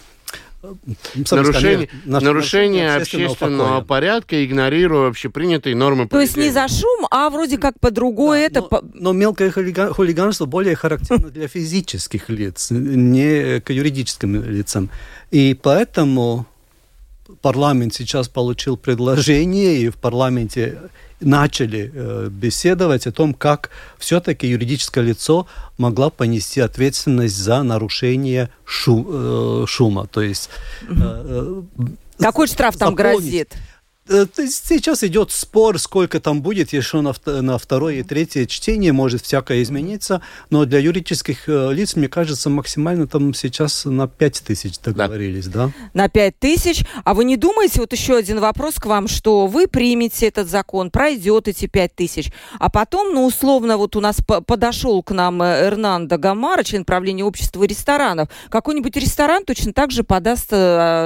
нарушение, 1.29 1.89
нарушение 2.05 2.95
общественного, 2.95 3.31
общественного 3.31 3.81
порядка, 3.81 4.43
игнорируя 4.43 5.09
общепринятые 5.09 5.75
нормы 5.75 6.07
То 6.07 6.19
есть 6.19 6.35
не 6.35 6.49
за 6.49 6.67
шум, 6.67 7.05
а 7.11 7.29
вроде 7.29 7.59
как 7.59 7.79
по 7.79 7.91
другое 7.91 8.49
да, 8.49 8.61
это... 8.61 8.67
Но, 8.71 8.81
но 8.93 9.13
мелкое 9.13 9.51
хулиганство 9.51 10.47
более 10.47 10.75
характерно 10.75 11.29
для 11.29 11.47
физических 11.47 12.29
лиц, 12.29 12.71
не 12.71 13.61
к 13.61 13.69
юридическим 13.71 14.43
лицам. 14.43 14.89
И 15.29 15.55
поэтому 15.61 16.47
парламент 17.41 17.93
сейчас 17.93 18.27
получил 18.27 18.77
предложение, 18.77 19.77
и 19.77 19.89
в 19.89 19.95
парламенте 19.95 20.77
начали 21.21 21.91
э, 21.93 22.27
беседовать 22.29 23.07
о 23.07 23.11
том, 23.11 23.33
как 23.33 23.69
все-таки 23.97 24.47
юридическое 24.47 25.03
лицо 25.03 25.47
могла 25.77 26.09
понести 26.09 26.61
ответственность 26.61 27.35
за 27.35 27.63
нарушение 27.63 28.49
шу, 28.65 29.05
э, 29.07 29.65
шума. 29.67 30.07
То 30.07 30.21
есть... 30.21 30.49
Э, 30.89 31.61
Какой 32.19 32.47
штраф 32.47 32.77
там 32.77 32.95
грозит? 32.95 33.55
Э, 34.07 34.27
сейчас 34.35 35.03
идет 35.03 35.31
спор, 35.31 35.79
сколько 35.79 36.19
там 36.19 36.43
будет, 36.43 36.71
еще 36.73 37.01
на, 37.01 37.13
на 37.25 37.57
второе 37.57 37.95
и 37.95 38.03
третье 38.03 38.45
чтение 38.45 38.93
может 38.93 39.23
всякое 39.23 39.63
измениться, 39.63 40.21
но 40.51 40.65
для 40.65 40.77
юридических 40.77 41.49
э, 41.49 41.73
лиц, 41.73 41.95
мне 41.95 42.07
кажется, 42.07 42.51
максимально 42.51 43.07
там 43.07 43.33
сейчас 43.33 43.83
на 43.85 44.07
5 44.07 44.43
тысяч 44.45 44.77
договорились, 44.77 45.47
да. 45.47 45.65
да? 45.65 45.71
На 45.95 46.09
5 46.09 46.37
тысяч. 46.37 46.85
А 47.03 47.15
вы 47.15 47.25
не 47.25 47.35
думаете, 47.35 47.79
вот 47.79 47.93
еще 47.93 48.15
один 48.15 48.39
вопрос 48.39 48.75
к 48.75 48.85
вам, 48.85 49.07
что 49.07 49.47
вы 49.47 49.65
примете 49.65 50.27
этот 50.27 50.49
закон, 50.49 50.91
пройдет 50.91 51.47
эти 51.47 51.65
5 51.65 51.95
тысяч, 51.95 52.31
а 52.59 52.69
потом, 52.69 53.11
ну, 53.11 53.25
условно, 53.25 53.77
вот 53.77 53.95
у 53.95 54.01
нас 54.01 54.17
подошел 54.45 55.01
к 55.01 55.11
нам 55.11 55.41
э, 55.41 55.65
Эрнандо 55.65 56.19
Гамара, 56.19 56.61
член 56.61 56.85
правления 56.85 57.23
общества 57.23 57.63
ресторанов, 57.63 58.29
какой-нибудь 58.49 58.95
ресторан 58.97 59.45
точно 59.45 59.73
так 59.73 59.89
же 59.89 60.03
подаст 60.03 60.51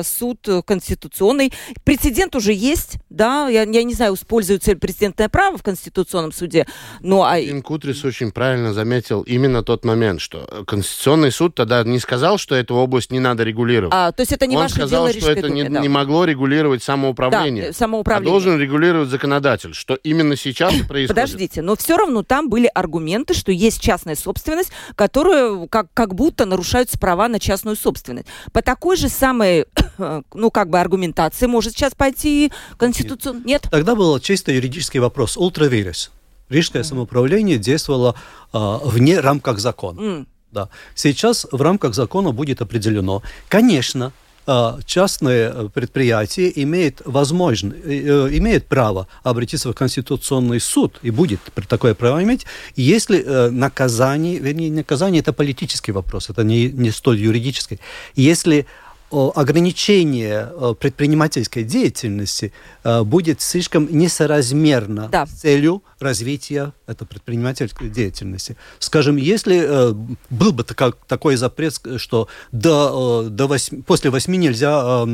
суд 0.06 0.46
конституционный. 0.66 1.54
Прецедент 1.86 2.36
уже 2.36 2.52
есть, 2.52 2.89
есть, 2.90 3.04
да, 3.10 3.48
я, 3.48 3.64
я 3.64 3.84
не 3.84 3.94
знаю, 3.94 4.16
используется 4.16 4.72
ли 4.72 4.78
президентное 4.78 5.30
право 5.30 5.58
в 5.58 5.64
Конституционном 5.64 6.32
суде, 6.32 6.66
но... 7.02 7.24
А... 7.24 7.38
Кутрис 7.64 8.04
очень 8.04 8.32
правильно 8.32 8.74
заметил 8.74 9.22
именно 9.22 9.64
тот 9.64 9.86
момент, 9.86 10.22
что 10.22 10.64
Конституционный 10.66 11.32
суд 11.32 11.56
тогда 11.56 11.84
не 11.84 12.00
сказал, 12.00 12.38
что 12.38 12.56
эту 12.56 12.76
область 12.76 13.12
не 13.12 13.20
надо 13.20 13.44
регулировать. 13.44 13.94
А, 13.96 14.12
то 14.12 14.22
есть 14.22 14.32
это 14.32 14.48
не 14.48 14.56
Он 14.56 14.64
ваше 14.64 14.76
сказал, 14.76 15.08
дело 15.08 15.22
что 15.22 15.32
это 15.32 15.50
не, 15.50 15.64
да. 15.64 15.80
не 15.80 15.90
могло 15.90 16.26
регулировать 16.26 16.84
самоуправление. 16.84 17.68
Да, 17.68 17.74
самоуправление. 17.74 18.30
А 18.30 18.32
должен 18.32 18.60
регулировать 18.60 19.10
законодатель, 19.10 19.74
что 19.74 19.96
именно 19.96 20.36
сейчас 20.36 20.74
и 20.74 20.84
происходит. 20.84 21.10
Подождите, 21.10 21.62
но 21.62 21.76
все 21.76 21.98
равно 21.98 22.24
там 22.24 22.50
были 22.50 22.70
аргументы, 22.74 23.34
что 23.34 23.52
есть 23.52 23.82
частная 23.82 24.16
собственность, 24.16 24.72
которая 24.96 25.68
как, 25.68 25.88
как 25.94 26.16
будто 26.16 26.46
нарушаются 26.46 26.98
права 26.98 27.28
на 27.28 27.40
частную 27.40 27.76
собственность. 27.76 28.28
По 28.54 28.62
такой 28.62 28.98
же 28.98 29.10
самой, 29.10 29.66
ну, 30.34 30.52
как 30.52 30.70
бы 30.70 30.80
аргументации 30.80 31.46
может 31.46 31.74
сейчас 31.74 31.94
пойти 31.96 32.52
Конституцию 32.80 33.42
нет? 33.46 33.68
Тогда 33.70 33.96
был 33.96 34.20
чисто 34.20 34.52
юридический 34.52 35.00
вопрос. 35.00 35.38
Ультравирус. 35.38 36.12
Рижское 36.50 36.82
mm. 36.82 36.86
самоуправление 36.86 37.58
действовало 37.58 38.16
а, 38.54 38.80
вне 38.84 39.20
рамках 39.20 39.60
закона. 39.60 40.00
Mm. 40.00 40.26
Да. 40.52 40.70
Сейчас 40.96 41.46
в 41.52 41.62
рамках 41.62 41.94
закона 41.94 42.32
будет 42.32 42.62
определено. 42.62 43.22
Конечно, 43.50 44.12
а, 44.52 44.80
частное 44.84 45.68
предприятие 45.68 46.52
имеет 46.64 47.04
возможность, 47.06 47.86
э, 47.86 48.30
имеет 48.32 48.66
право 48.66 49.08
обратиться 49.22 49.70
в 49.70 49.76
Конституционный 49.76 50.60
суд 50.60 51.00
и 51.04 51.12
будет 51.12 51.40
такое 51.68 51.94
право 51.94 52.24
иметь, 52.24 52.48
если 52.76 53.24
э, 53.24 53.52
наказание, 53.52 54.40
вернее, 54.40 54.72
наказание 54.72 55.20
это 55.20 55.34
политический 55.34 55.92
вопрос, 55.92 56.32
это 56.32 56.44
не, 56.44 56.72
не 56.72 56.90
столь 56.90 57.20
юридический. 57.20 57.80
Если 58.16 58.66
ограничение 59.12 60.50
предпринимательской 60.80 61.64
деятельности 61.64 62.54
э, 62.84 63.04
будет 63.04 63.42
слишком 63.42 63.88
несоразмерно 63.92 65.10
да. 65.12 65.26
с 65.26 65.32
целью 65.32 65.84
развития 66.00 66.74
этой 66.88 67.08
предпринимательской 67.08 67.90
деятельности. 67.90 68.56
Скажем, 68.78 69.18
если 69.18 69.62
э, 69.64 69.94
был 70.30 70.52
бы 70.52 70.64
такой 70.64 71.36
запрет, 71.36 71.82
что 71.98 72.28
до, 72.52 73.26
э, 73.26 73.30
до 73.30 73.48
8, 73.48 73.82
после 73.84 74.10
восьми 74.12 74.38
нельзя 74.38 75.06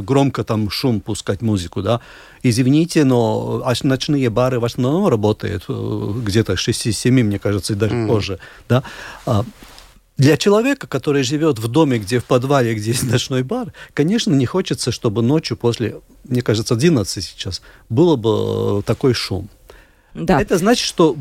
громко 0.00 0.44
там 0.44 0.70
шум 0.70 1.00
пускать 1.00 1.42
музыку, 1.42 1.82
да, 1.82 2.00
извините, 2.42 3.04
но 3.04 3.64
ночные 3.82 4.30
бары 4.30 4.58
в 4.60 4.64
основном 4.64 5.08
работают 5.08 5.64
где-то 5.68 6.54
6-7, 6.54 7.10
мне 7.10 7.38
кажется, 7.38 7.72
и 7.72 7.76
даже 7.76 7.94
mm. 7.94 8.06
позже, 8.06 8.38
да, 8.68 8.82
а, 9.26 9.44
для 10.16 10.36
человека, 10.36 10.86
который 10.86 11.22
живет 11.24 11.58
в 11.58 11.68
доме, 11.68 11.98
где 11.98 12.20
в 12.20 12.24
подвале, 12.24 12.74
где 12.74 12.90
есть 12.90 13.02
ночной 13.04 13.42
бар, 13.42 13.72
конечно, 13.94 14.32
не 14.32 14.46
хочется, 14.46 14.92
чтобы 14.92 15.22
ночью 15.22 15.56
после, 15.56 16.00
мне 16.24 16.42
кажется, 16.42 16.74
11 16.74 17.24
сейчас, 17.24 17.62
было 17.88 18.16
бы 18.16 18.80
э, 18.80 18.82
такой 18.84 19.14
шум. 19.14 19.48
Да. 20.14 20.40
Это 20.40 20.58
значит, 20.58 20.86
что 20.86 21.16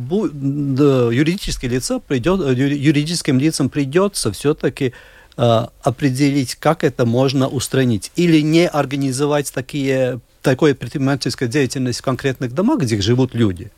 юридическое 1.12 1.70
лицо 1.70 2.00
придет, 2.00 2.40
э, 2.42 2.54
юридическим 2.54 3.40
лицам 3.40 3.70
придется 3.70 4.32
все-таки 4.32 4.94
э, 5.38 5.68
определить, 5.82 6.56
как 6.56 6.84
это 6.84 7.06
можно 7.06 7.48
устранить. 7.48 8.12
Или 8.16 8.42
не 8.42 8.68
организовать 8.68 9.52
такие, 9.52 10.20
такой 10.44 10.76
предпринимательской 10.76 11.48
деятельность 11.48 12.00
в 12.00 12.04
конкретных 12.04 12.54
домах, 12.54 12.82
где 12.82 13.02
живут 13.02 13.34
люди. 13.34 13.72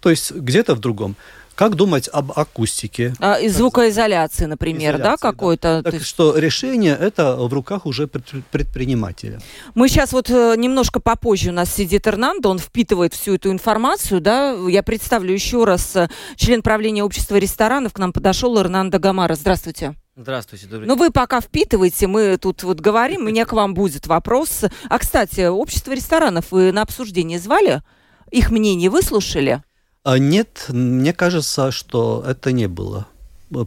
То 0.00 0.10
есть 0.10 0.32
где-то 0.32 0.74
в 0.74 0.80
другом. 0.80 1.16
Как 1.60 1.74
думать 1.74 2.08
об 2.10 2.32
акустике? 2.34 3.12
А, 3.20 3.34
и 3.34 3.48
звукоизоляции, 3.48 4.46
например, 4.46 4.94
Изоляции, 4.94 5.02
да, 5.02 5.16
какой-то? 5.18 5.82
Да. 5.82 5.90
Так 5.90 5.92
есть... 5.92 6.06
что 6.06 6.38
решение 6.38 6.96
это 6.98 7.36
в 7.36 7.52
руках 7.52 7.84
уже 7.84 8.06
предпринимателя. 8.08 9.42
Мы 9.74 9.90
сейчас 9.90 10.14
вот 10.14 10.30
э, 10.30 10.54
немножко 10.56 11.00
попозже 11.00 11.50
у 11.50 11.52
нас 11.52 11.70
сидит 11.70 12.06
Эрнандо, 12.06 12.48
он 12.48 12.58
впитывает 12.58 13.12
всю 13.12 13.34
эту 13.34 13.50
информацию, 13.50 14.22
да. 14.22 14.56
Я 14.70 14.82
представлю 14.82 15.34
еще 15.34 15.64
раз, 15.64 15.94
э, 15.96 16.08
член 16.36 16.62
правления 16.62 17.04
общества 17.04 17.36
ресторанов 17.36 17.92
к 17.92 17.98
нам 17.98 18.14
подошел 18.14 18.58
Эрнандо 18.58 18.98
Гамара. 18.98 19.34
Здравствуйте. 19.34 19.96
Здравствуйте, 20.16 20.64
добрый 20.64 20.88
Ну, 20.88 20.96
вы 20.96 21.10
пока 21.10 21.42
впитываете, 21.42 22.06
мы 22.06 22.38
тут 22.38 22.62
вот 22.62 22.80
говорим, 22.80 23.20
у 23.20 23.24
меня 23.24 23.44
к 23.44 23.52
вам 23.52 23.74
будет 23.74 24.06
вопрос. 24.06 24.64
А, 24.88 24.98
кстати, 24.98 25.46
общество 25.46 25.92
ресторанов 25.92 26.52
вы 26.52 26.72
на 26.72 26.80
обсуждение 26.80 27.38
звали? 27.38 27.82
Их 28.30 28.50
мнение 28.50 28.88
выслушали? 28.88 29.62
А 30.02 30.18
нет, 30.18 30.66
мне 30.68 31.12
кажется, 31.12 31.70
что 31.70 32.24
это 32.26 32.52
не 32.52 32.68
было 32.68 33.06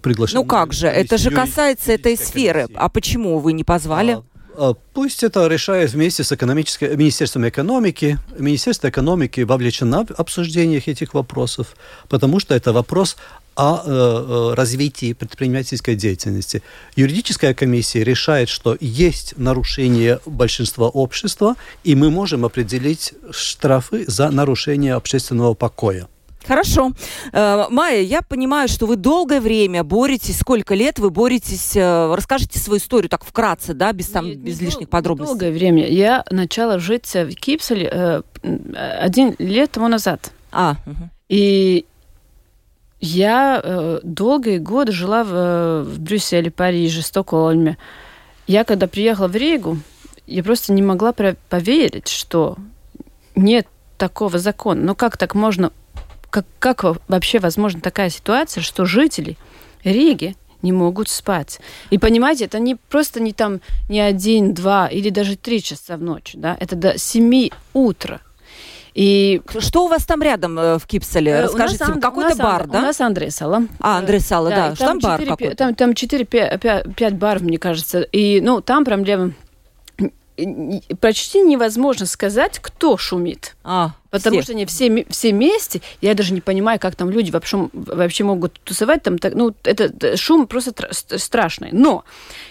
приглашено. 0.01 0.41
Ну 0.41 0.45
как 0.47 0.73
же, 0.73 0.87
это 0.87 1.17
же 1.17 1.29
касается 1.29 1.91
этой 1.91 2.17
сферы. 2.17 2.67
А 2.75 2.89
почему 2.89 3.39
вы 3.39 3.53
не 3.53 3.63
позвали? 3.63 4.13
А, 4.13 4.23
а, 4.55 4.73
пусть 4.93 5.23
это 5.23 5.47
решает 5.47 5.91
вместе 5.91 6.23
с 6.23 6.31
экономической, 6.31 6.95
Министерством 6.95 7.47
экономики. 7.47 8.17
Министерство 8.37 8.89
экономики 8.89 9.41
вовлечено 9.41 10.05
в 10.05 10.11
обсуждениях 10.11 10.87
этих 10.87 11.13
вопросов, 11.13 11.75
потому 12.09 12.39
что 12.39 12.55
это 12.55 12.71
вопрос 12.73 13.17
о 13.55 13.83
э, 13.85 13.91
э, 13.91 14.53
развитии 14.55 15.13
предпринимательской 15.13 15.95
деятельности. 15.95 16.63
Юридическая 16.95 17.53
комиссия 17.53 18.03
решает, 18.03 18.49
что 18.49 18.75
есть 18.79 19.35
нарушение 19.37 20.19
большинства 20.25 20.87
общества, 20.87 21.55
и 21.83 21.93
мы 21.93 22.09
можем 22.09 22.45
определить 22.45 23.13
штрафы 23.31 24.05
за 24.07 24.31
нарушение 24.31 24.95
общественного 24.95 25.53
покоя. 25.53 26.07
Хорошо. 26.47 26.91
Э, 27.31 27.65
Майя, 27.69 28.01
я 28.01 28.21
понимаю, 28.21 28.67
что 28.67 28.85
вы 28.85 28.95
долгое 28.95 29.39
время 29.39 29.83
боретесь. 29.83 30.39
Сколько 30.39 30.75
лет 30.75 30.99
вы 30.99 31.09
боретесь? 31.09 31.75
Э, 31.75 32.13
расскажите 32.13 32.59
свою 32.59 32.79
историю 32.79 33.09
так 33.09 33.23
вкратце, 33.23 33.73
да, 33.73 33.93
без, 33.93 34.07
там, 34.07 34.29
без 34.31 34.59
не 34.59 34.67
лишних 34.67 34.89
подробностей. 34.89 35.31
Долгое 35.33 35.51
время. 35.51 35.87
Я 35.87 36.23
начала 36.29 36.79
жить 36.79 37.13
в 37.13 37.33
Кипселе 37.35 37.89
э, 37.91 38.21
один 38.99 39.35
лет 39.39 39.71
тому 39.71 39.87
назад. 39.87 40.31
А, 40.51 40.75
угу. 40.85 41.09
И 41.29 41.85
я 42.99 43.59
э, 43.61 43.99
долгие 44.03 44.59
годы 44.59 44.91
жила 44.91 45.23
в, 45.23 45.83
в 45.83 45.99
Брюсселе, 45.99 46.51
Париже, 46.51 47.01
Стокгольме. 47.01 47.77
Я 48.47 48.63
когда 48.63 48.87
приехала 48.87 49.27
в 49.27 49.35
Ригу, 49.35 49.77
я 50.27 50.43
просто 50.43 50.73
не 50.73 50.81
могла 50.81 51.13
поверить, 51.49 52.07
что 52.07 52.57
нет 53.35 53.67
такого 53.97 54.39
закона. 54.39 54.81
Ну 54.81 54.95
как 54.95 55.17
так 55.17 55.35
можно 55.35 55.71
как, 56.33 56.47
как 56.57 56.83
вообще 57.07 57.37
возможна 57.37 57.79
такая 57.79 58.09
ситуация, 58.09 58.63
что 58.63 58.85
жители 58.85 59.37
Риги 59.83 60.35
не 60.63 60.71
могут 60.71 61.07
спать. 61.07 61.59
И 61.91 61.99
понимаете, 61.99 62.45
это 62.45 62.57
не 62.57 62.73
просто 62.73 63.19
не 63.19 63.33
там 63.33 63.61
не 63.87 63.99
один, 63.99 64.55
два 64.55 64.87
или 64.87 65.11
даже 65.11 65.35
три 65.35 65.61
часа 65.61 65.95
в 65.95 66.01
ночь, 66.01 66.31
да, 66.33 66.57
это 66.59 66.75
до 66.75 66.97
семи 66.97 67.53
утра. 67.73 68.19
И 68.95 69.41
что 69.59 69.85
у 69.85 69.87
вас 69.87 70.05
там 70.05 70.23
рядом 70.23 70.57
э, 70.57 70.79
в 70.79 70.87
Кипселе? 70.87 71.31
Э, 71.31 71.41
Расскажите, 71.43 71.85
какой-то 72.01 72.35
бар, 72.35 72.67
да? 72.67 72.79
У 72.79 72.81
нас 72.81 72.99
Андресала. 73.01 73.67
А, 73.79 73.99
Андресала, 73.99 74.49
да. 74.49 74.69
да. 74.69 74.75
Там, 74.75 74.99
там 74.99 75.17
бар 75.17 75.25
какой-то? 75.25 75.55
Там, 75.55 75.75
там 75.75 75.91
4-5 75.91 77.11
баров, 77.15 77.41
мне 77.43 77.57
кажется. 77.59 78.01
И, 78.01 78.39
ну, 78.41 78.61
там 78.61 78.85
проблема 78.85 79.33
почти 80.99 81.41
невозможно 81.41 82.05
сказать, 82.05 82.59
кто 82.59 82.97
шумит. 82.97 83.55
А, 83.63 83.91
потому 84.09 84.37
все. 84.37 84.43
что 84.43 84.53
они 84.53 84.65
все, 84.65 85.05
все 85.09 85.31
вместе. 85.31 85.81
Я 86.01 86.15
даже 86.15 86.33
не 86.33 86.41
понимаю, 86.41 86.79
как 86.79 86.95
там 86.95 87.09
люди 87.09 87.29
вообще, 87.29 87.69
вообще 87.73 88.23
могут 88.23 88.59
тусовать. 88.63 89.03
Там, 89.03 89.19
так, 89.19 89.35
ну, 89.35 89.53
это 89.63 90.17
шум 90.17 90.47
просто 90.47 90.73
страшный. 90.91 91.69
Но 91.71 92.03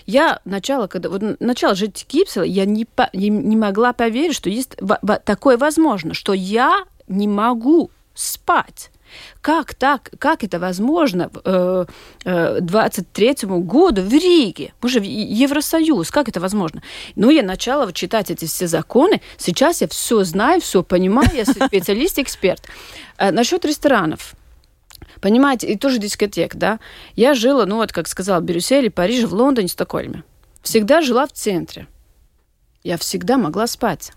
я 0.06 0.40
начало, 0.44 0.86
когда 0.86 1.08
вот 1.08 1.40
начало 1.40 1.74
жить 1.74 2.02
в 2.02 2.06
Кипселе, 2.06 2.48
я 2.48 2.64
не, 2.64 2.86
не, 3.12 3.28
не 3.28 3.56
могла 3.56 3.92
поверить, 3.92 4.36
что 4.36 4.48
есть 4.48 4.76
такое 5.24 5.56
возможно, 5.56 6.14
что 6.14 6.32
я 6.32 6.84
не 7.08 7.26
могу 7.26 7.90
спать. 8.14 8.91
Как 9.40 9.74
так, 9.74 10.10
как 10.18 10.44
это 10.44 10.58
возможно 10.58 11.30
в 11.32 11.86
э, 12.24 12.60
23 12.60 13.28
э, 13.28 13.46
году 13.46 14.02
в 14.02 14.12
Риге? 14.12 14.72
Мы 14.82 14.88
же 14.88 15.00
Евросоюз, 15.02 16.10
как 16.10 16.28
это 16.28 16.40
возможно? 16.40 16.82
Ну, 17.16 17.30
я 17.30 17.42
начала 17.42 17.92
читать 17.92 18.30
эти 18.30 18.44
все 18.44 18.66
законы, 18.66 19.20
сейчас 19.38 19.80
я 19.80 19.88
все 19.88 20.24
знаю, 20.24 20.60
все 20.60 20.82
понимаю, 20.82 21.30
я 21.34 21.44
специалист, 21.44 22.18
эксперт. 22.18 22.62
Э, 23.18 23.30
насчет 23.30 23.64
ресторанов. 23.64 24.34
Понимаете, 25.20 25.68
и 25.68 25.76
тоже 25.76 25.98
дискотек, 25.98 26.56
да? 26.56 26.80
Я 27.14 27.34
жила, 27.34 27.66
ну 27.66 27.76
вот, 27.76 27.92
как 27.92 28.08
сказала, 28.08 28.40
в 28.40 28.44
Брюсселе, 28.44 28.90
Париже, 28.90 29.26
в 29.26 29.34
Лондоне, 29.34 29.68
Стокгольме. 29.68 30.24
Всегда 30.62 31.00
жила 31.00 31.26
в 31.26 31.32
центре. 31.32 31.86
Я 32.82 32.96
всегда 32.98 33.38
могла 33.38 33.66
спать. 33.66 34.12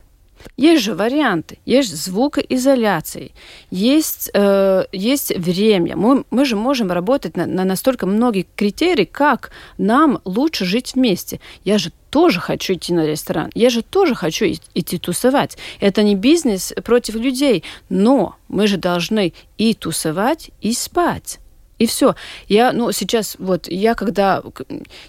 Есть 0.57 0.83
же 0.83 0.93
варианты, 0.95 1.57
есть 1.65 1.95
звукоизоляция, 1.95 3.31
есть, 3.71 4.29
э, 4.33 4.85
есть 4.91 5.35
время. 5.35 5.95
Мы, 5.95 6.23
мы 6.29 6.45
же 6.45 6.55
можем 6.55 6.91
работать 6.91 7.35
на, 7.35 7.45
на 7.45 7.65
настолько 7.65 8.05
многих 8.05 8.45
критерий, 8.55 9.05
как 9.05 9.51
нам 9.77 10.21
лучше 10.23 10.65
жить 10.65 10.93
вместе. 10.95 11.39
Я 11.63 11.77
же 11.77 11.91
тоже 12.09 12.39
хочу 12.39 12.73
идти 12.73 12.93
на 12.93 13.05
ресторан, 13.05 13.49
я 13.53 13.69
же 13.69 13.81
тоже 13.81 14.15
хочу 14.15 14.45
идти 14.45 14.97
тусовать. 14.97 15.57
Это 15.79 16.03
не 16.03 16.15
бизнес 16.15 16.73
против 16.83 17.15
людей, 17.15 17.63
но 17.89 18.35
мы 18.47 18.67
же 18.67 18.77
должны 18.77 19.33
и 19.57 19.73
тусовать, 19.73 20.51
и 20.61 20.73
спать. 20.73 21.39
И 21.77 21.85
все. 21.87 22.15
Я, 22.47 22.71
ну, 22.71 22.91
сейчас, 22.91 23.35
вот, 23.37 23.67
я 23.67 23.95
когда... 23.95 24.41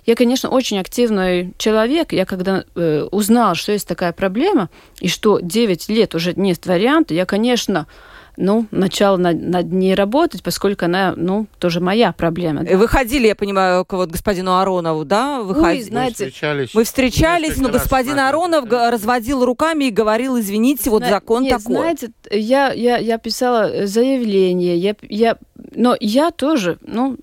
Я, 0.05 0.15
конечно, 0.15 0.49
очень 0.49 0.79
активный 0.79 1.55
человек. 1.59 2.13
Я 2.13 2.27
когда 2.27 2.65
э, 2.75 3.07
узнала, 3.11 3.55
что 3.55 3.73
есть 3.73 3.87
такая 3.87 4.13
проблема, 4.13 4.69
и 5.01 5.09
что 5.09 5.39
9 5.41 5.89
лет 5.89 6.15
уже 6.15 6.35
нет 6.35 6.67
варианта, 6.67 7.15
я, 7.15 7.25
конечно, 7.25 7.87
ну, 8.37 8.67
начала 8.71 9.17
над, 9.17 9.41
над 9.41 9.73
ней 9.73 9.95
работать, 9.95 10.43
поскольку 10.43 10.85
она, 10.85 11.15
ну, 11.17 11.47
тоже 11.59 11.81
моя 11.81 12.13
проблема. 12.13 12.65
Да. 12.65 12.77
Вы 12.77 12.89
ходили, 12.89 13.27
я 13.27 13.35
понимаю, 13.35 13.85
к 13.85 13.93
вот 13.93 14.11
господину 14.11 14.57
Аронову, 14.57 15.05
да? 15.05 15.41
Вы 15.41 15.61
Ой, 15.61 15.83
знаете, 15.83 16.25
мы 16.25 16.31
встречались. 16.31 16.75
Вы 16.75 16.85
встречались, 16.85 17.57
но 17.57 17.69
господин 17.69 18.19
Аронов 18.19 18.69
да. 18.69 18.91
разводил 18.91 19.45
руками 19.45 19.85
и 19.85 19.91
говорил, 19.91 20.39
извините, 20.39 20.91
вот 20.91 21.03
Зна- 21.03 21.11
закон 21.11 21.43
нет, 21.43 21.59
такой. 21.59 21.77
знаете, 21.77 22.11
я, 22.31 22.73
я, 22.73 22.99
я 22.99 23.19
писала 23.19 23.87
заявление, 23.87 24.77
я, 24.77 24.95
я, 25.03 25.37
но 25.75 25.97
я 26.01 26.31
тоже, 26.31 26.79
ну, 26.83 27.17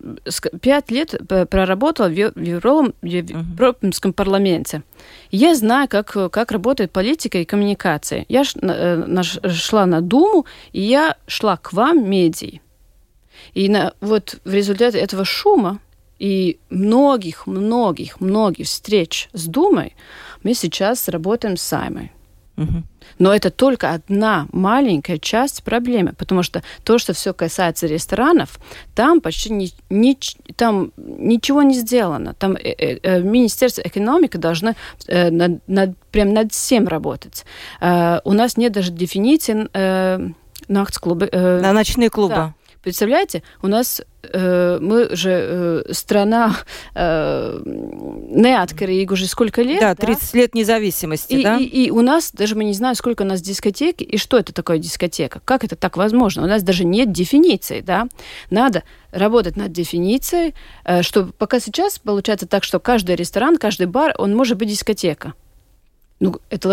пять 0.62 0.92
лет 0.92 1.16
проработала 1.50 2.08
в, 2.08 2.14
в 2.14 3.06
Европейском 3.06 4.14
парламенте. 4.14 4.84
Я 5.36 5.56
знаю, 5.56 5.88
как, 5.90 6.12
как 6.32 6.52
работает 6.52 6.92
политика 6.92 7.40
и 7.40 7.46
коммуникация. 7.46 8.24
Я 8.30 8.44
э, 8.44 9.24
шла 9.50 9.88
на 9.88 10.02
Думу, 10.02 10.46
и 10.74 10.82
я 10.82 11.18
шла 11.26 11.58
к 11.58 11.74
вам, 11.74 12.08
медии. 12.08 12.62
И 13.56 13.68
на, 13.68 13.96
вот 14.00 14.40
в 14.46 14.54
результате 14.54 15.00
этого 15.00 15.26
шума 15.26 15.80
и 16.20 16.60
многих, 16.70 17.48
многих, 17.48 18.22
многих 18.22 18.68
встреч 18.68 19.28
с 19.34 19.48
Думой 19.48 19.96
мы 20.44 20.54
сейчас 20.54 21.10
работаем 21.10 21.58
с 21.58 21.64
Саймой. 21.64 22.12
Угу. 22.58 22.84
Но 23.20 23.34
это 23.34 23.50
только 23.50 23.92
одна 23.92 24.48
маленькая 24.52 25.18
часть 25.18 25.64
проблемы, 25.64 26.14
потому 26.14 26.44
что 26.44 26.62
то, 26.84 26.98
что 27.00 27.14
все 27.14 27.34
касается 27.34 27.88
ресторанов, 27.88 28.60
там 28.96 29.22
почти 29.22 29.52
ни, 29.52 29.70
ни, 29.90 30.18
там 30.56 30.92
ничего 30.98 31.64
не 31.64 31.74
сделано. 31.74 32.34
Там 32.34 32.54
э, 32.54 32.76
э, 32.78 33.00
э 33.02 33.22
Министерство 33.22 33.82
экономики 33.82 34.38
должно 34.38 34.76
э, 35.08 35.32
над, 35.32 35.68
над, 35.68 35.98
прям 36.12 36.34
над 36.34 36.54
всем 36.54 36.88
работать. 36.88 37.46
Э, 37.82 38.20
у 38.24 38.34
нас 38.34 38.58
нет 38.58 38.72
даже 38.72 38.92
дефиниции 38.92 39.68
э. 39.74 40.30
Э, 41.32 41.60
На 41.60 41.74
ночные 41.74 42.10
клубы. 42.10 42.36
Да. 42.36 42.54
Представляете, 42.84 43.44
у 43.62 43.68
нас 43.68 44.02
э, 44.24 44.78
мы 44.82 45.16
же 45.16 45.32
э, 45.88 45.94
страна 45.94 46.58
э, 46.96 47.62
неоткрыта 47.66 49.14
уже 49.14 49.26
сколько 49.26 49.62
лет. 49.62 49.80
Да, 49.80 49.96
30 49.96 50.34
да? 50.34 50.40
лет 50.40 50.54
независимости, 50.54 51.34
и, 51.34 51.44
да? 51.44 51.58
И, 51.58 51.64
и 51.64 51.92
у 51.92 52.02
нас, 52.02 52.34
даже 52.34 52.56
мы 52.56 52.66
не 52.66 52.74
знаем, 52.74 52.96
сколько 52.96 53.22
у 53.22 53.26
нас 53.26 53.42
дискотек, 53.42 54.02
и 54.02 54.18
что 54.18 54.38
это 54.38 54.54
такое 54.54 54.80
дискотека. 54.80 55.40
Как 55.46 55.64
это 55.64 55.78
так 55.78 55.96
возможно? 55.96 56.44
У 56.44 56.46
нас 56.46 56.62
даже 56.62 56.84
нет 56.84 57.14
дефиниции, 57.14 57.80
да? 57.80 58.10
Надо 58.50 58.84
работать 59.12 59.56
над 59.56 59.72
дефиницией, 59.72 60.54
э, 60.84 61.04
что 61.04 61.28
пока 61.38 61.62
сейчас 61.62 62.00
получается 62.00 62.48
так, 62.48 62.66
что 62.66 62.82
каждый 62.82 63.16
ресторан, 63.16 63.56
каждый 63.58 63.88
бар, 63.88 64.14
он 64.18 64.36
может 64.36 64.58
быть 64.58 64.68
дискотека. 64.68 65.36
Ну, 66.24 66.40
это 66.50 66.70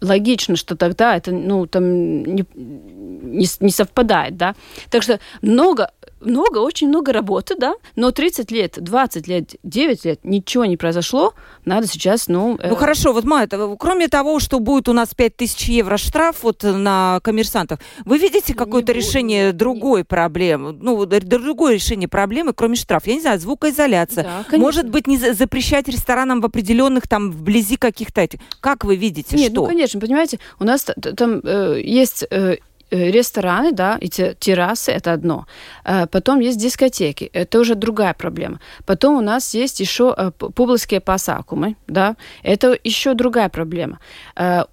логично, 0.00 0.56
что 0.56 0.76
тогда 0.76 1.14
это, 1.14 1.30
ну, 1.30 1.66
там 1.66 2.22
не, 2.22 2.46
не, 2.54 3.46
не 3.60 3.70
совпадает, 3.70 4.38
да. 4.38 4.54
Так 4.88 5.02
что 5.02 5.20
много 5.42 5.90
много, 6.24 6.58
очень 6.58 6.88
много 6.88 7.12
работы, 7.12 7.56
да, 7.56 7.74
но 7.96 8.10
30 8.10 8.50
лет, 8.50 8.78
20 8.80 9.26
лет, 9.26 9.54
9 9.62 10.04
лет 10.04 10.20
ничего 10.22 10.64
не 10.64 10.76
произошло, 10.76 11.34
надо 11.64 11.86
сейчас, 11.86 12.28
ну... 12.28 12.56
Э... 12.58 12.68
Ну 12.68 12.76
хорошо, 12.76 13.12
вот, 13.12 13.24
Майя, 13.24 13.48
кроме 13.78 14.08
того, 14.08 14.40
что 14.40 14.60
будет 14.60 14.88
у 14.88 14.92
нас 14.92 15.14
5000 15.14 15.68
евро 15.68 15.96
штраф 15.96 16.42
вот 16.42 16.62
на 16.62 17.20
коммерсантов, 17.22 17.80
вы 18.04 18.18
видите 18.18 18.54
какое-то 18.54 18.92
решение 18.92 19.46
будет, 19.46 19.56
другой 19.56 20.00
не... 20.00 20.04
проблемы, 20.04 20.72
ну, 20.72 21.04
другое 21.06 21.74
решение 21.74 22.08
проблемы, 22.08 22.52
кроме 22.52 22.76
штраф? 22.76 23.06
Я 23.06 23.14
не 23.14 23.20
знаю, 23.20 23.40
звукоизоляция. 23.40 24.44
Да, 24.50 24.58
Может 24.58 24.88
быть, 24.88 25.06
не 25.06 25.18
запрещать 25.18 25.88
ресторанам 25.88 26.40
в 26.40 26.46
определенных, 26.46 27.08
там, 27.08 27.30
вблизи 27.30 27.76
каких-то 27.76 28.20
этих... 28.20 28.40
Как 28.60 28.84
вы 28.84 28.96
видите, 28.96 29.36
Нет, 29.36 29.52
что? 29.52 29.62
ну, 29.62 29.66
конечно, 29.66 30.00
понимаете, 30.00 30.38
у 30.58 30.64
нас 30.64 30.86
там 31.16 31.40
э, 31.42 31.80
есть... 31.82 32.24
Э, 32.30 32.44
Э, 32.44 32.56
рестораны, 32.90 33.72
да, 33.72 33.98
эти 34.00 34.34
террасы, 34.38 34.92
это 34.92 35.12
одно. 35.12 35.46
Э, 35.84 36.06
потом 36.06 36.40
есть 36.40 36.58
дискотеки, 36.58 37.30
это 37.32 37.58
уже 37.60 37.74
другая 37.74 38.14
проблема. 38.14 38.60
Потом 38.86 39.16
у 39.16 39.20
нас 39.20 39.54
есть 39.54 39.80
еще 39.80 40.14
э, 40.16 40.30
публичные 40.30 41.00
пасакумы, 41.00 41.76
да, 41.86 42.16
это 42.42 42.78
еще 42.84 43.14
другая 43.14 43.48
проблема. 43.48 43.98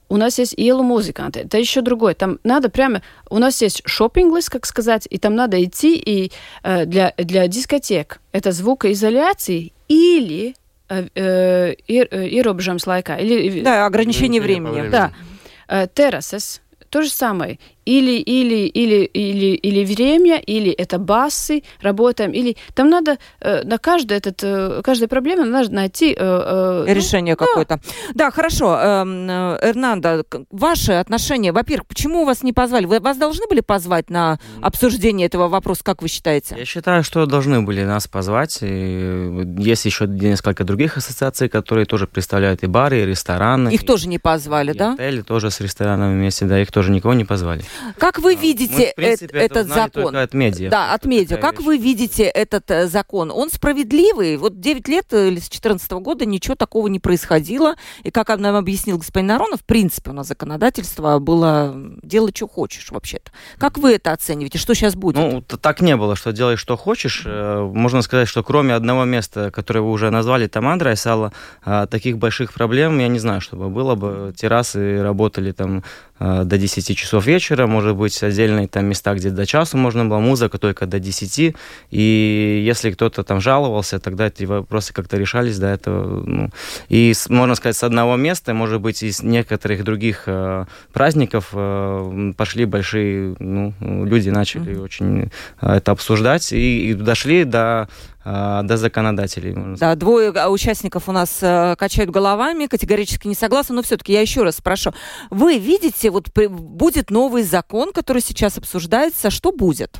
У 0.09 0.17
нас 0.17 0.39
есть 0.39 0.53
иелу 0.57 0.83
музыканты, 0.83 1.41
это 1.41 1.57
еще 1.57 1.81
другое. 1.81 2.13
Там 2.13 2.39
надо 2.43 2.69
прямо... 2.69 3.01
У 3.29 3.37
нас 3.39 3.61
есть 3.61 3.81
шопинг-лист, 3.85 4.49
как 4.49 4.65
сказать, 4.65 5.07
и 5.09 5.17
там 5.17 5.35
надо 5.35 5.63
идти 5.63 5.95
и 5.95 6.31
для, 6.63 7.13
для 7.17 7.47
дискотек 7.47 8.19
это 8.31 8.51
звукоизоляции 8.51 9.73
или 9.87 10.55
ierobežams 10.89 12.85
laikā. 12.85 13.17
Или, 13.21 13.61
да, 13.61 13.85
ограничение 13.85 14.41
времени. 14.41 14.81
времени. 14.81 14.91
Да. 14.91 15.87
Террасес, 15.87 16.61
то 16.89 17.01
же 17.01 17.09
самое 17.09 17.59
или, 17.85 18.19
или, 18.19 18.67
или, 18.67 19.05
или, 19.05 19.55
или 19.55 19.85
время, 19.85 20.37
или 20.37 20.71
это 20.71 20.99
басы, 20.99 21.63
работаем, 21.81 22.31
или 22.31 22.57
там 22.73 22.89
надо 22.89 23.17
э, 23.39 23.63
на 23.63 23.77
каждый 23.77 24.17
этот, 24.17 24.43
э, 24.43 24.81
каждой 24.83 25.07
проблеме 25.07 25.45
надо 25.45 25.71
найти... 25.71 26.15
Э, 26.17 26.85
э, 26.87 26.93
Решение 26.93 27.35
ну, 27.39 27.45
какое-то. 27.45 27.77
Да. 27.77 28.25
да, 28.25 28.31
хорошо. 28.31 28.77
Эм, 28.77 29.29
э, 29.29 29.59
Эрнанда, 29.61 30.23
ваши 30.51 30.93
отношения, 30.93 31.51
во-первых, 31.51 31.87
почему 31.87 32.25
вас 32.25 32.43
не 32.43 32.53
позвали? 32.53 32.85
Вы, 32.85 32.99
вас 32.99 33.17
должны 33.17 33.47
были 33.47 33.61
позвать 33.61 34.09
на 34.09 34.39
обсуждение 34.61 35.27
этого 35.27 35.47
вопроса, 35.47 35.83
как 35.83 36.01
вы 36.01 36.07
считаете? 36.07 36.55
Я 36.57 36.65
считаю, 36.65 37.03
что 37.03 37.25
должны 37.25 37.61
были 37.61 37.83
нас 37.83 38.07
позвать. 38.07 38.59
И 38.61 39.45
есть 39.57 39.85
еще 39.85 40.07
несколько 40.07 40.63
других 40.63 40.97
ассоциаций, 40.97 41.49
которые 41.49 41.85
тоже 41.85 42.07
представляют 42.07 42.63
и 42.63 42.67
бары, 42.67 43.01
и 43.01 43.05
рестораны. 43.05 43.69
Их 43.69 43.83
и, 43.83 43.85
тоже 43.85 44.07
не 44.07 44.19
позвали, 44.19 44.71
и 44.71 44.77
да? 44.77 44.93
отели 44.93 45.21
тоже 45.21 45.49
с 45.49 45.59
ресторанами 45.61 46.15
вместе, 46.15 46.45
да, 46.45 46.61
их 46.61 46.71
тоже 46.71 46.91
никого 46.91 47.13
не 47.13 47.25
позвали. 47.25 47.63
Как 47.97 48.19
вы 48.19 48.35
видите 48.35 48.93
мы, 48.97 49.03
принципе, 49.03 49.37
э- 49.37 49.45
этот 49.45 49.67
закон? 49.67 50.15
от 50.15 50.33
медиа. 50.33 50.69
Да, 50.69 50.93
от 50.93 51.05
медиа. 51.05 51.37
Как 51.37 51.57
вещь. 51.57 51.65
вы 51.65 51.77
видите 51.77 52.23
этот 52.23 52.69
э, 52.71 52.87
закон? 52.87 53.31
Он 53.31 53.49
справедливый? 53.49 54.37
Вот 54.37 54.59
9 54.59 54.87
лет 54.87 55.05
э, 55.11 55.27
или 55.27 55.37
с 55.37 55.49
2014 55.49 55.91
года 55.93 56.25
ничего 56.25 56.55
такого 56.55 56.87
не 56.87 56.99
происходило. 56.99 57.75
И 58.03 58.11
как 58.11 58.29
нам 58.37 58.55
объяснил 58.55 58.97
господин 58.97 59.31
Аронов, 59.31 59.61
в 59.61 59.65
принципе, 59.65 60.11
у 60.11 60.13
нас 60.13 60.27
законодательство 60.27 61.19
было 61.19 61.75
делать, 62.03 62.35
что 62.35 62.47
хочешь 62.47 62.91
вообще-то. 62.91 63.31
Как 63.57 63.77
вы 63.77 63.93
это 63.93 64.11
оцениваете? 64.11 64.57
Что 64.57 64.73
сейчас 64.73 64.95
будет? 64.95 65.17
Ну, 65.17 65.41
так 65.41 65.81
не 65.81 65.95
было, 65.95 66.15
что 66.15 66.31
делай, 66.31 66.55
что 66.55 66.77
хочешь. 66.77 67.25
Можно 67.25 68.01
сказать, 68.01 68.27
что 68.27 68.43
кроме 68.43 68.73
одного 68.73 69.05
места, 69.05 69.51
которое 69.51 69.81
вы 69.81 69.91
уже 69.91 70.09
назвали, 70.09 70.47
там 70.47 70.67
Андра 70.67 70.93
и 70.93 70.95
Сала, 70.95 71.33
таких 71.63 72.17
больших 72.17 72.53
проблем, 72.53 72.99
я 72.99 73.07
не 73.07 73.19
знаю, 73.19 73.41
чтобы 73.41 73.69
было 73.69 73.95
бы. 73.95 74.33
Террасы 74.37 75.01
работали 75.01 75.51
там 75.51 75.71
Э, 75.71 76.10
до 76.21 76.57
10 76.57 76.97
часов 76.97 77.25
вечера, 77.25 77.67
может 77.67 77.95
быть, 77.95 78.21
отдельные 78.21 78.67
там 78.67 78.85
места, 78.85 79.13
где 79.15 79.29
до 79.29 79.45
часу 79.45 79.77
можно 79.77 80.05
было, 80.05 80.19
музыка 80.19 80.57
только 80.57 80.85
до 80.85 80.99
10, 80.99 81.55
и 81.89 82.63
если 82.65 82.91
кто-то 82.91 83.23
там 83.23 83.41
жаловался, 83.41 83.99
тогда 83.99 84.27
эти 84.27 84.43
вопросы 84.45 84.93
как-то 84.93 85.17
решались 85.17 85.57
до 85.57 85.67
этого, 85.67 86.23
ну, 86.25 86.49
и, 86.89 87.13
можно 87.29 87.55
сказать, 87.55 87.75
с 87.75 87.83
одного 87.83 88.17
места, 88.17 88.53
может 88.53 88.81
быть, 88.81 89.03
из 89.03 89.23
некоторых 89.23 89.83
других 89.83 90.23
э, 90.27 90.65
праздников 90.93 91.49
э, 91.53 92.33
пошли 92.37 92.65
большие, 92.65 93.35
ну, 93.39 93.73
люди 93.79 94.29
начали 94.29 94.73
mm-hmm. 94.73 94.83
очень 94.83 95.31
э, 95.61 95.75
это 95.77 95.91
обсуждать, 95.91 96.53
и, 96.53 96.91
и 96.91 96.93
дошли 96.93 97.43
до 97.45 97.89
до 98.23 98.77
законодателей. 98.77 99.55
Да, 99.77 99.95
двое 99.95 100.31
а, 100.31 100.49
участников 100.49 101.09
у 101.09 101.11
нас 101.11 101.39
э, 101.41 101.75
качают 101.75 102.11
головами, 102.11 102.67
категорически 102.67 103.27
не 103.27 103.33
согласны, 103.33 103.75
но 103.75 103.81
все-таки 103.81 104.13
я 104.13 104.21
еще 104.21 104.43
раз 104.43 104.57
спрошу. 104.57 104.93
Вы 105.31 105.57
видите, 105.57 106.11
вот 106.11 106.29
будет 106.49 107.09
новый 107.09 107.41
закон, 107.41 107.91
который 107.91 108.21
сейчас 108.21 108.57
обсуждается, 108.57 109.31
что 109.31 109.51
будет? 109.51 109.99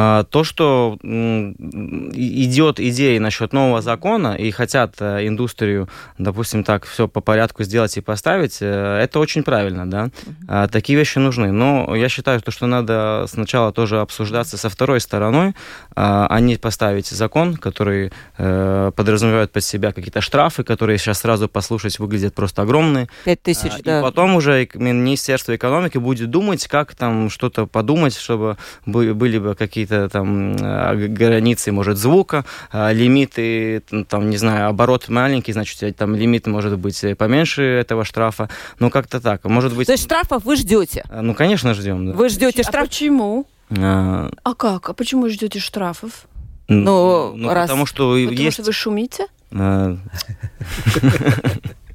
А, 0.00 0.22
то, 0.22 0.44
что 0.44 0.96
идет 1.02 2.78
идея 2.78 3.18
насчет 3.18 3.52
нового 3.52 3.82
закона 3.82 4.36
и 4.36 4.52
хотят 4.52 4.94
э, 5.00 5.26
индустрию, 5.26 5.88
допустим, 6.18 6.62
так 6.62 6.86
все 6.86 7.08
по 7.08 7.20
порядку 7.20 7.64
сделать 7.64 7.96
и 7.96 8.00
поставить, 8.00 8.58
э, 8.60 9.00
это 9.02 9.18
очень 9.18 9.42
правильно, 9.42 9.90
да. 9.90 10.10
Uh-huh. 10.46 10.68
Такие 10.68 10.96
вещи 10.96 11.18
нужны. 11.18 11.50
Но 11.50 11.96
я 11.96 12.08
считаю, 12.08 12.40
что 12.46 12.66
надо 12.66 13.24
сначала 13.28 13.72
тоже 13.72 14.00
обсуждаться 14.00 14.56
со 14.56 14.68
второй 14.68 15.00
стороной, 15.00 15.56
а 15.96 16.38
не 16.38 16.56
поставить 16.58 17.08
закон, 17.08 17.56
который 17.56 18.12
э, 18.36 18.92
подразумевает 18.94 19.50
под 19.50 19.64
себя 19.64 19.90
какие-то 19.92 20.20
штрафы, 20.20 20.62
которые 20.62 20.98
сейчас 20.98 21.18
сразу 21.18 21.48
послушать 21.48 21.98
выглядят 21.98 22.34
просто 22.34 22.62
огромные. 22.62 23.08
Пять 23.24 23.42
тысяч, 23.42 23.72
да. 23.82 23.98
И 23.98 24.02
потом 24.02 24.36
уже 24.36 24.68
Министерство 24.74 25.56
экономики 25.56 25.98
будет 25.98 26.30
думать, 26.30 26.68
как 26.68 26.94
там 26.94 27.30
что-то 27.30 27.66
подумать, 27.66 28.16
чтобы 28.16 28.58
были 28.86 29.38
бы 29.38 29.56
какие-то 29.56 29.87
какие-то 29.88 30.08
там 30.08 30.56
э, 30.56 31.08
границы, 31.08 31.72
может, 31.72 31.98
звука, 31.98 32.44
э, 32.72 32.92
лимиты, 32.92 33.82
там, 34.08 34.30
не 34.30 34.36
знаю, 34.36 34.68
оборот 34.68 35.08
маленький, 35.08 35.52
значит, 35.52 35.96
там 35.96 36.14
лимит 36.14 36.46
может 36.46 36.78
быть 36.78 37.04
поменьше 37.16 37.62
этого 37.62 38.04
штрафа. 38.04 38.48
Ну, 38.78 38.90
как-то 38.90 39.20
так. 39.20 39.44
Может 39.44 39.74
быть... 39.74 39.86
То 39.86 39.92
есть 39.92 40.04
штрафов 40.04 40.44
вы 40.44 40.56
ждете? 40.56 41.04
Э, 41.10 41.20
ну, 41.20 41.34
конечно, 41.34 41.74
ждем. 41.74 42.06
Да. 42.06 42.12
Вы 42.12 42.28
ждете 42.28 42.62
штраф? 42.62 42.84
А 42.84 42.86
почему? 42.86 43.46
А... 43.76 44.30
а 44.42 44.54
как? 44.54 44.90
А 44.90 44.92
почему 44.92 45.28
ждете 45.28 45.58
штрафов? 45.58 46.26
Ну, 46.68 47.32
ну 47.34 47.52
раз... 47.52 47.68
потому 47.68 47.86
что 47.86 48.14
потому 48.14 48.32
есть... 48.32 48.54
что 48.54 48.62
вы 48.64 48.72
шумите? 48.72 49.26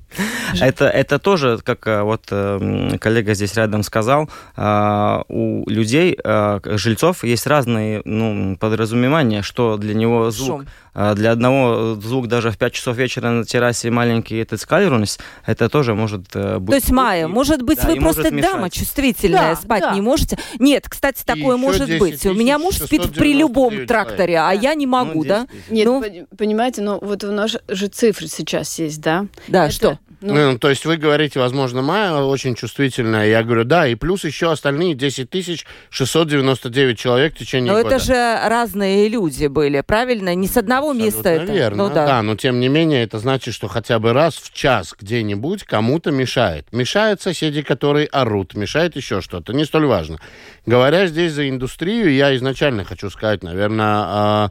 Это, 0.60 0.86
это 0.86 1.20
тоже, 1.20 1.60
как 1.64 1.88
э, 1.88 2.02
вот 2.04 2.26
эм, 2.32 2.98
коллега 3.00 3.34
здесь 3.34 3.56
рядом 3.56 3.84
сказал, 3.84 4.30
э, 4.56 5.22
у 5.28 5.70
людей, 5.70 6.18
э, 6.24 6.60
жильцов, 6.64 7.24
есть 7.24 7.48
разные 7.48 8.02
ну, 8.06 8.56
подразумевания, 8.58 9.42
что 9.42 9.78
для 9.78 9.94
него 9.94 10.32
звук. 10.32 10.62
Шум. 10.62 10.68
Для 11.16 11.32
одного 11.32 11.96
звук 11.96 12.28
даже 12.28 12.52
в 12.52 12.58
5 12.60 12.72
часов 12.72 12.96
вечера 12.98 13.30
на 13.32 13.46
террасе 13.46 13.90
маленький 13.90 14.38
этот 14.38 14.62
скалерунс, 14.62 15.18
это 15.44 15.68
тоже 15.68 15.96
может 15.96 16.22
быть... 16.22 16.68
То 16.68 16.76
есть, 16.76 16.92
Майя, 16.92 17.28
может 17.28 17.64
быть, 17.64 17.80
да, 17.82 17.88
вы 17.88 17.96
просто 17.96 18.30
дама 18.30 18.70
чувствительная, 18.70 19.56
да, 19.56 19.56
спать 19.56 19.82
да. 19.82 19.96
не 19.96 20.02
можете? 20.02 20.38
Нет, 20.60 20.88
кстати, 20.88 21.24
такое 21.26 21.58
может 21.58 21.98
быть. 21.98 22.24
У 22.28 22.36
меня 22.36 22.60
муж 22.60 22.76
спит 22.76 23.12
при 23.12 23.34
любом 23.34 23.88
тракторе, 23.88 24.38
а 24.40 24.52
я 24.52 24.76
не 24.76 24.86
могу, 24.86 25.24
ну, 25.24 25.26
да? 25.26 25.48
Нет, 25.72 25.88
ну, 25.88 26.04
понимаете, 26.38 26.84
но 26.84 27.00
вот 27.00 27.24
у 27.24 27.32
нас 27.32 27.58
же 27.68 27.88
цифры 27.88 28.28
сейчас 28.28 28.78
есть, 28.78 29.02
да? 29.02 29.26
Да, 29.48 29.66
это, 29.66 29.74
что? 29.74 30.00
Ну, 30.24 30.52
ну, 30.52 30.58
то 30.58 30.70
есть 30.70 30.86
вы 30.86 30.98
говорите, 30.98 31.40
возможно, 31.40 31.82
Майя 31.82 32.14
очень 32.14 32.56
чувствительная. 32.56 33.28
Я 33.28 33.44
говорю, 33.44 33.66
да, 33.66 33.88
и 33.88 33.96
плюс 33.96 34.24
еще 34.24 34.52
остальные 34.52 34.96
10 34.96 35.30
тысяч 35.30 35.66
699 35.90 36.98
человек 36.98 37.36
в 37.36 37.38
течение 37.38 37.74
но 37.74 37.80
года. 37.80 37.90
Но 37.90 37.96
это 37.96 38.06
же 38.06 38.40
разные 38.48 39.10
люди 39.10 39.48
были, 39.48 39.82
правильно? 39.82 40.34
Не 40.34 40.48
с 40.48 40.56
одного 40.56 40.92
Абсолютно 40.92 41.18
места 41.18 41.30
это. 41.30 41.52
верно, 41.52 41.88
ну, 41.90 41.94
да. 41.94 42.06
да. 42.06 42.22
Но 42.22 42.36
тем 42.36 42.60
не 42.60 42.70
менее, 42.70 43.04
это 43.04 43.20
значит, 43.20 43.54
что 43.54 43.68
хотя 43.68 44.00
бы 44.00 44.14
раз 44.14 44.36
в 44.36 44.54
час 44.54 44.96
где-нибудь 44.98 45.64
кому-то 45.64 46.12
мешает. 46.12 46.72
Мешают 46.72 47.22
соседи, 47.22 47.62
которые 47.62 48.08
орут, 48.08 48.56
мешает 48.56 48.96
еще 48.96 49.22
что-то. 49.22 49.54
Не 49.54 49.66
столь 49.66 49.88
важно. 49.88 50.20
Говоря 50.66 51.08
здесь 51.08 51.34
за 51.34 51.50
индустрию, 51.50 52.14
я 52.14 52.36
изначально 52.38 52.86
хочу 52.86 53.10
сказать, 53.10 53.44
наверное, 53.44 54.04
а, 54.06 54.50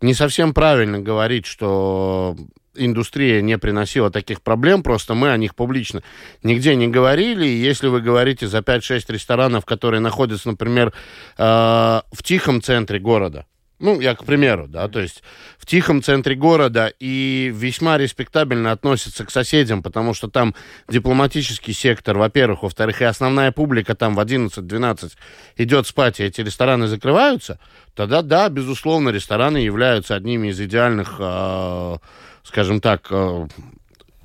не 0.00 0.14
совсем 0.14 0.52
правильно 0.52 0.98
говорить, 0.98 1.46
что 1.46 2.36
индустрия 2.74 3.42
не 3.42 3.58
приносила 3.58 4.10
таких 4.10 4.42
проблем, 4.42 4.82
просто 4.82 5.14
мы 5.14 5.30
о 5.30 5.36
них 5.36 5.54
публично 5.54 6.02
нигде 6.42 6.74
не 6.74 6.88
говорили. 6.88 7.46
И 7.46 7.56
если 7.56 7.88
вы 7.88 8.00
говорите 8.00 8.46
за 8.46 8.58
5-6 8.58 9.12
ресторанов, 9.12 9.64
которые 9.64 10.00
находятся, 10.00 10.48
например, 10.48 10.92
э, 11.38 11.42
в 11.42 12.22
тихом 12.22 12.62
центре 12.62 12.98
города, 12.98 13.46
ну, 13.82 14.00
я 14.00 14.14
к 14.14 14.24
примеру, 14.24 14.68
да, 14.68 14.86
то 14.86 15.00
есть 15.00 15.24
в 15.58 15.66
тихом 15.66 16.04
центре 16.04 16.36
города 16.36 16.92
и 17.00 17.52
весьма 17.52 17.98
респектабельно 17.98 18.70
относятся 18.70 19.24
к 19.24 19.30
соседям, 19.30 19.82
потому 19.82 20.14
что 20.14 20.28
там 20.28 20.54
дипломатический 20.88 21.72
сектор, 21.72 22.16
во-первых, 22.16 22.62
во-вторых, 22.62 23.02
и 23.02 23.04
основная 23.04 23.50
публика 23.50 23.96
там 23.96 24.14
в 24.14 24.20
11-12 24.20 25.14
идет 25.56 25.88
спать, 25.88 26.20
и 26.20 26.22
эти 26.22 26.42
рестораны 26.42 26.86
закрываются, 26.86 27.58
тогда, 27.96 28.22
да, 28.22 28.48
безусловно, 28.48 29.08
рестораны 29.08 29.58
являются 29.58 30.14
одними 30.14 30.48
из 30.48 30.60
идеальных 30.60 31.16
э, 31.18 31.96
скажем 32.42 32.80
так, 32.80 33.06
э, 33.10 33.46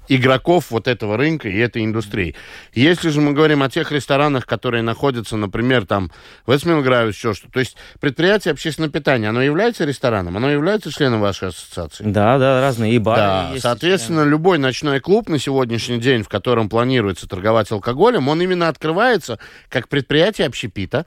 игроков 0.07 0.71
вот 0.71 0.87
этого 0.87 1.17
рынка 1.17 1.49
и 1.49 1.57
этой 1.57 1.83
индустрии. 1.83 2.35
Если 2.73 3.09
же 3.09 3.21
мы 3.21 3.33
говорим 3.33 3.63
о 3.63 3.69
тех 3.69 3.91
ресторанах, 3.91 4.45
которые 4.45 4.83
находятся, 4.83 5.37
например, 5.37 5.85
там 5.85 6.11
в 6.45 6.55
Эсмилграве, 6.55 7.09
еще 7.09 7.33
что 7.33 7.49
то 7.51 7.59
есть 7.59 7.77
предприятие 7.99 8.53
общественного 8.53 8.91
питания, 8.91 9.29
оно 9.29 9.41
является 9.41 9.85
рестораном, 9.85 10.37
оно 10.37 10.49
является 10.49 10.91
членом 10.91 11.21
вашей 11.21 11.49
ассоциации? 11.49 12.03
Да, 12.05 12.37
да, 12.37 12.61
разные 12.61 12.93
и 12.93 12.99
бары. 12.99 13.19
Да, 13.19 13.49
есть 13.51 13.63
соответственно, 13.63 14.21
члены. 14.21 14.31
любой 14.31 14.57
ночной 14.57 14.99
клуб 14.99 15.29
на 15.29 15.39
сегодняшний 15.39 15.99
день, 15.99 16.23
в 16.23 16.29
котором 16.29 16.69
планируется 16.69 17.27
торговать 17.27 17.71
алкоголем, 17.71 18.27
он 18.27 18.41
именно 18.41 18.67
открывается 18.67 19.39
как 19.69 19.89
предприятие 19.89 20.47
общепита, 20.47 21.05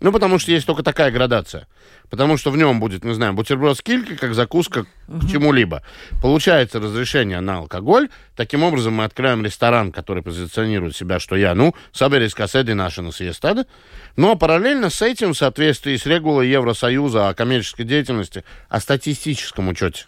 ну, 0.00 0.12
потому 0.12 0.38
что 0.38 0.50
есть 0.50 0.66
только 0.66 0.82
такая 0.82 1.10
градация. 1.10 1.66
Потому 2.08 2.36
что 2.36 2.50
в 2.50 2.56
нем 2.56 2.80
будет, 2.80 3.04
не 3.04 3.14
знаю, 3.14 3.34
бутерброд 3.34 3.76
с 3.76 3.82
килькой, 3.82 4.16
как 4.16 4.34
закуска 4.34 4.86
к 5.06 5.28
чему-либо. 5.30 5.82
Получается 6.22 6.80
разрешение 6.80 7.40
на 7.40 7.58
алкоголь. 7.58 8.08
Таким 8.34 8.62
образом, 8.62 8.94
мы 8.94 9.04
открываем 9.04 9.44
ресторан, 9.44 9.92
который 9.92 10.22
позиционирует 10.22 10.96
себя, 10.96 11.20
что 11.20 11.36
я, 11.36 11.54
ну, 11.54 11.74
саберис 11.92 12.34
каседи 12.34 12.72
наши 12.72 13.02
на 13.02 13.12
съестады. 13.12 13.66
Но 14.16 14.36
параллельно 14.36 14.90
с 14.90 15.02
этим, 15.02 15.34
в 15.34 15.38
соответствии 15.38 15.96
с 15.96 16.06
регулой 16.06 16.48
Евросоюза 16.48 17.28
о 17.28 17.34
коммерческой 17.34 17.84
деятельности, 17.84 18.42
о 18.68 18.80
статистическом 18.80 19.68
учете, 19.68 20.06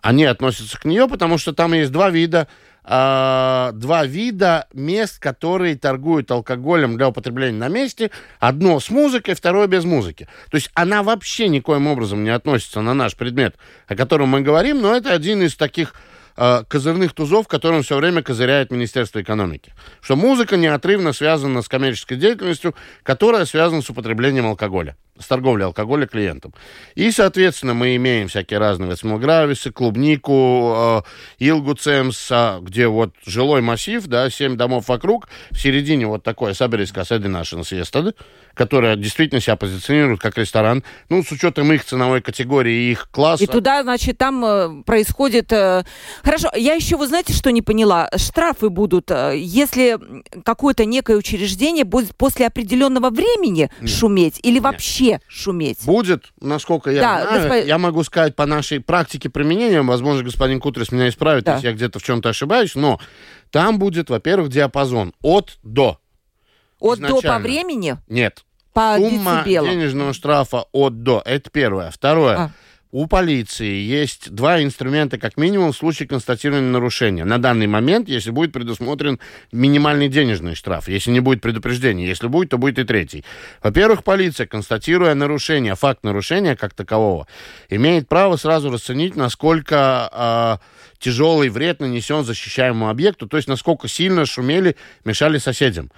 они 0.00 0.24
относятся 0.24 0.78
к 0.78 0.84
нее, 0.84 1.08
потому 1.08 1.38
что 1.38 1.52
там 1.52 1.72
есть 1.72 1.90
два 1.90 2.10
вида 2.10 2.48
э, 2.86 3.70
два 3.74 4.06
вида 4.06 4.68
мест, 4.72 5.18
которые 5.18 5.76
торгуют 5.76 6.30
алкоголем 6.30 6.96
для 6.96 7.08
употребления 7.08 7.58
на 7.58 7.68
месте. 7.68 8.10
Одно 8.38 8.80
с 8.80 8.90
музыкой, 8.90 9.34
второе 9.34 9.66
без 9.66 9.84
музыки. 9.84 10.28
То 10.50 10.56
есть 10.56 10.70
она 10.74 11.02
вообще 11.02 11.48
никоим 11.48 11.86
образом 11.86 12.24
не 12.24 12.30
относится 12.30 12.80
на 12.80 12.94
наш 12.94 13.16
предмет, 13.16 13.56
о 13.86 13.96
котором 13.96 14.28
мы 14.28 14.40
говорим, 14.40 14.80
но 14.80 14.96
это 14.96 15.12
один 15.12 15.42
из 15.42 15.56
таких 15.56 15.94
э, 16.36 16.62
козырных 16.68 17.12
тузов, 17.12 17.48
которым 17.48 17.82
все 17.82 17.96
время 17.96 18.22
козыряет 18.22 18.70
Министерство 18.70 19.20
экономики. 19.20 19.74
Что 20.00 20.16
музыка 20.16 20.56
неотрывно 20.56 21.12
связана 21.12 21.62
с 21.62 21.68
коммерческой 21.68 22.16
деятельностью, 22.16 22.74
которая 23.02 23.44
связана 23.44 23.82
с 23.82 23.90
употреблением 23.90 24.46
алкоголя. 24.46 24.96
С 25.18 25.26
торговли 25.26 25.62
алкоголя 25.62 26.06
клиентам. 26.06 26.52
И, 26.94 27.10
соответственно, 27.10 27.74
мы 27.74 27.96
имеем 27.96 28.28
всякие 28.28 28.58
разные 28.58 28.90
восьмогрависы, 28.90 29.70
клубнику, 29.72 30.74
э, 30.76 31.02
Илгу 31.38 31.74
Цемс, 31.74 32.30
где 32.60 32.86
вот 32.86 33.14
жилой 33.24 33.60
массив, 33.60 34.06
да, 34.06 34.30
семь 34.30 34.56
домов 34.56 34.88
вокруг, 34.88 35.28
в 35.50 35.58
середине 35.58 36.06
вот 36.06 36.22
такое 36.22 36.54
Саберийская 36.54 37.04
Садинашина 37.04 37.64
съезда, 37.64 38.14
которая 38.54 38.96
действительно 38.96 39.40
себя 39.40 39.56
позиционирует 39.56 40.20
как 40.20 40.38
ресторан, 40.38 40.82
ну, 41.08 41.22
с 41.22 41.30
учетом 41.30 41.72
их 41.72 41.84
ценовой 41.84 42.20
категории 42.22 42.72
и 42.72 42.92
их 42.92 43.08
класса. 43.10 43.44
И 43.44 43.46
туда, 43.46 43.82
значит, 43.82 44.18
там 44.18 44.44
э, 44.44 44.82
происходит... 44.84 45.52
Э... 45.52 45.84
Хорошо, 46.22 46.50
я 46.56 46.74
еще, 46.74 46.96
вы 46.96 47.06
знаете, 47.06 47.32
что 47.32 47.50
не 47.50 47.62
поняла? 47.62 48.08
Штрафы 48.16 48.70
будут, 48.70 49.10
э, 49.10 49.34
если 49.36 49.98
какое-то 50.44 50.84
некое 50.84 51.16
учреждение 51.16 51.84
будет 51.84 52.16
после 52.16 52.46
определенного 52.46 53.10
времени 53.10 53.70
Нет. 53.80 53.90
шуметь 53.90 54.40
или 54.42 54.54
Нет. 54.54 54.62
вообще 54.62 55.05
шуметь? 55.28 55.84
Будет, 55.84 56.32
насколько 56.40 56.90
я 56.90 57.00
да, 57.00 57.22
знаю. 57.22 57.48
Господ... 57.48 57.66
Я 57.66 57.78
могу 57.78 58.04
сказать 58.04 58.36
по 58.36 58.46
нашей 58.46 58.80
практике 58.80 59.28
применения, 59.28 59.82
возможно, 59.82 60.22
господин 60.22 60.60
Кутрис 60.60 60.92
меня 60.92 61.08
исправит, 61.08 61.44
да. 61.44 61.54
если 61.54 61.68
я 61.68 61.72
где-то 61.72 61.98
в 61.98 62.02
чем-то 62.02 62.28
ошибаюсь, 62.28 62.74
но 62.74 63.00
там 63.50 63.78
будет, 63.78 64.10
во-первых, 64.10 64.50
диапазон 64.50 65.12
от 65.22 65.58
до. 65.62 65.98
От 66.78 67.00
до 67.00 67.20
по 67.20 67.38
времени? 67.38 67.96
Нет. 68.08 68.44
По 68.72 68.96
Сумма 68.98 69.38
децибелам. 69.38 69.70
денежного 69.70 70.12
штрафа 70.12 70.66
от 70.72 71.02
до. 71.02 71.22
Это 71.24 71.48
первое. 71.50 71.90
Второе. 71.90 72.36
А. 72.36 72.50
У 72.96 73.06
полиции 73.08 73.82
есть 73.82 74.30
два 74.30 74.62
инструмента, 74.62 75.18
как 75.18 75.36
минимум, 75.36 75.72
в 75.72 75.76
случае 75.76 76.08
констатирования 76.08 76.70
нарушения. 76.70 77.26
На 77.26 77.36
данный 77.36 77.66
момент, 77.66 78.08
если 78.08 78.30
будет 78.30 78.52
предусмотрен 78.52 79.20
минимальный 79.52 80.08
денежный 80.08 80.54
штраф, 80.54 80.88
если 80.88 81.10
не 81.10 81.20
будет 81.20 81.42
предупреждения, 81.42 82.06
если 82.06 82.26
будет, 82.26 82.48
то 82.48 82.56
будет 82.56 82.78
и 82.78 82.84
третий. 82.84 83.22
Во-первых, 83.62 84.02
полиция, 84.02 84.46
констатируя 84.46 85.14
нарушение, 85.14 85.74
факт 85.74 86.04
нарушения 86.04 86.56
как 86.56 86.72
такового, 86.72 87.26
имеет 87.68 88.08
право 88.08 88.36
сразу 88.36 88.70
расценить, 88.70 89.14
насколько 89.14 90.58
э, 90.58 90.98
тяжелый 90.98 91.50
вред 91.50 91.80
нанесен 91.80 92.24
защищаемому 92.24 92.88
объекту, 92.88 93.28
то 93.28 93.36
есть 93.36 93.46
насколько 93.46 93.88
сильно 93.88 94.24
шумели, 94.24 94.74
мешали 95.04 95.36
соседям. 95.36 95.90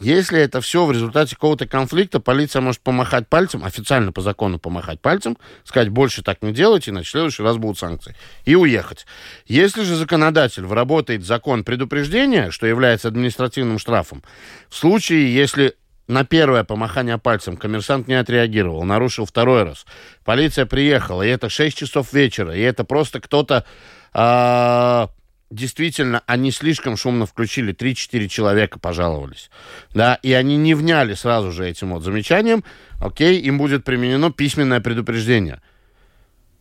Если 0.00 0.40
это 0.40 0.60
все 0.60 0.84
в 0.84 0.92
результате 0.92 1.36
какого-то 1.36 1.68
конфликта, 1.68 2.18
полиция 2.18 2.60
может 2.60 2.80
помахать 2.80 3.28
пальцем, 3.28 3.64
официально 3.64 4.10
по 4.10 4.20
закону 4.22 4.58
помахать 4.58 5.00
пальцем, 5.00 5.38
сказать, 5.62 5.88
больше 5.88 6.22
так 6.22 6.42
не 6.42 6.52
делайте, 6.52 6.90
иначе 6.90 7.06
в 7.06 7.10
следующий 7.10 7.42
раз 7.44 7.58
будут 7.58 7.78
санкции, 7.78 8.16
и 8.44 8.56
уехать. 8.56 9.06
Если 9.46 9.84
же 9.84 9.94
законодатель 9.94 10.64
вработает 10.64 11.24
закон 11.24 11.62
предупреждения, 11.62 12.50
что 12.50 12.66
является 12.66 13.06
административным 13.06 13.78
штрафом, 13.78 14.24
в 14.68 14.74
случае, 14.74 15.32
если 15.32 15.76
на 16.08 16.24
первое 16.24 16.64
помахание 16.64 17.18
пальцем 17.18 17.56
коммерсант 17.56 18.08
не 18.08 18.14
отреагировал, 18.14 18.82
нарушил 18.84 19.24
второй 19.26 19.62
раз. 19.62 19.86
Полиция 20.24 20.66
приехала, 20.66 21.22
и 21.22 21.28
это 21.28 21.48
6 21.48 21.76
часов 21.76 22.12
вечера, 22.12 22.54
и 22.54 22.60
это 22.60 22.84
просто 22.84 23.20
кто-то 23.20 23.64
а, 24.12 25.08
действительно, 25.50 26.22
они 26.26 26.50
слишком 26.50 26.96
шумно 26.96 27.26
включили, 27.26 27.74
3-4 27.74 28.28
человека 28.28 28.78
пожаловались, 28.78 29.50
да, 29.94 30.18
и 30.22 30.32
они 30.32 30.56
не 30.56 30.74
вняли 30.74 31.14
сразу 31.14 31.52
же 31.52 31.68
этим 31.68 31.92
вот 31.92 32.02
замечанием, 32.02 32.64
окей, 33.00 33.40
им 33.40 33.58
будет 33.58 33.84
применено 33.84 34.32
письменное 34.32 34.80
предупреждение. 34.80 35.60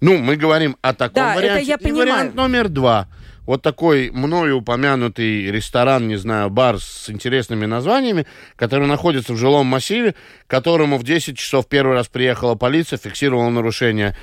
Ну, 0.02 0.17
мы 0.17 0.36
говорим 0.36 0.76
о 0.82 0.93
таком 0.93 1.24
да, 1.24 1.36
варианте. 1.36 1.62
Это 1.62 1.72
я 1.72 1.78
понимаю. 1.78 1.96
И 1.96 2.12
вариант 2.12 2.36
номер 2.36 2.67
два. 2.67 3.08
Вот 3.46 3.62
такой 3.62 4.10
мною 4.12 4.58
упомянутый 4.58 5.52
ресторан, 5.52 6.08
не 6.08 6.15
знаю, 6.15 6.50
бар 6.50 6.80
с 6.80 7.10
интересными 7.10 7.65
названиями, 7.65 8.26
который 8.56 8.88
находится 8.88 9.34
в 9.34 9.38
жилом 9.38 9.65
массиве, 9.65 10.15
которому 10.48 10.98
в 10.98 11.04
10 11.04 11.38
часов 11.38 11.67
первый 11.67 11.96
раз 11.96 12.08
приехала 12.08 12.56
полиция, 12.56 12.98
фиксировала 12.98 13.50
нарушение 13.50 14.15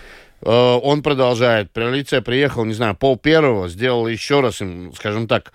он 0.43 1.03
продолжает. 1.03 1.71
Полиция 1.71 2.21
приехала, 2.23 2.65
не 2.65 2.75
знаю, 2.75 2.95
пол 2.97 3.17
первого, 3.17 3.69
сделала 3.69 4.09
еще 4.09 4.41
раз 4.41 4.61
им, 4.61 4.93
скажем 4.95 5.29
так, 5.29 5.53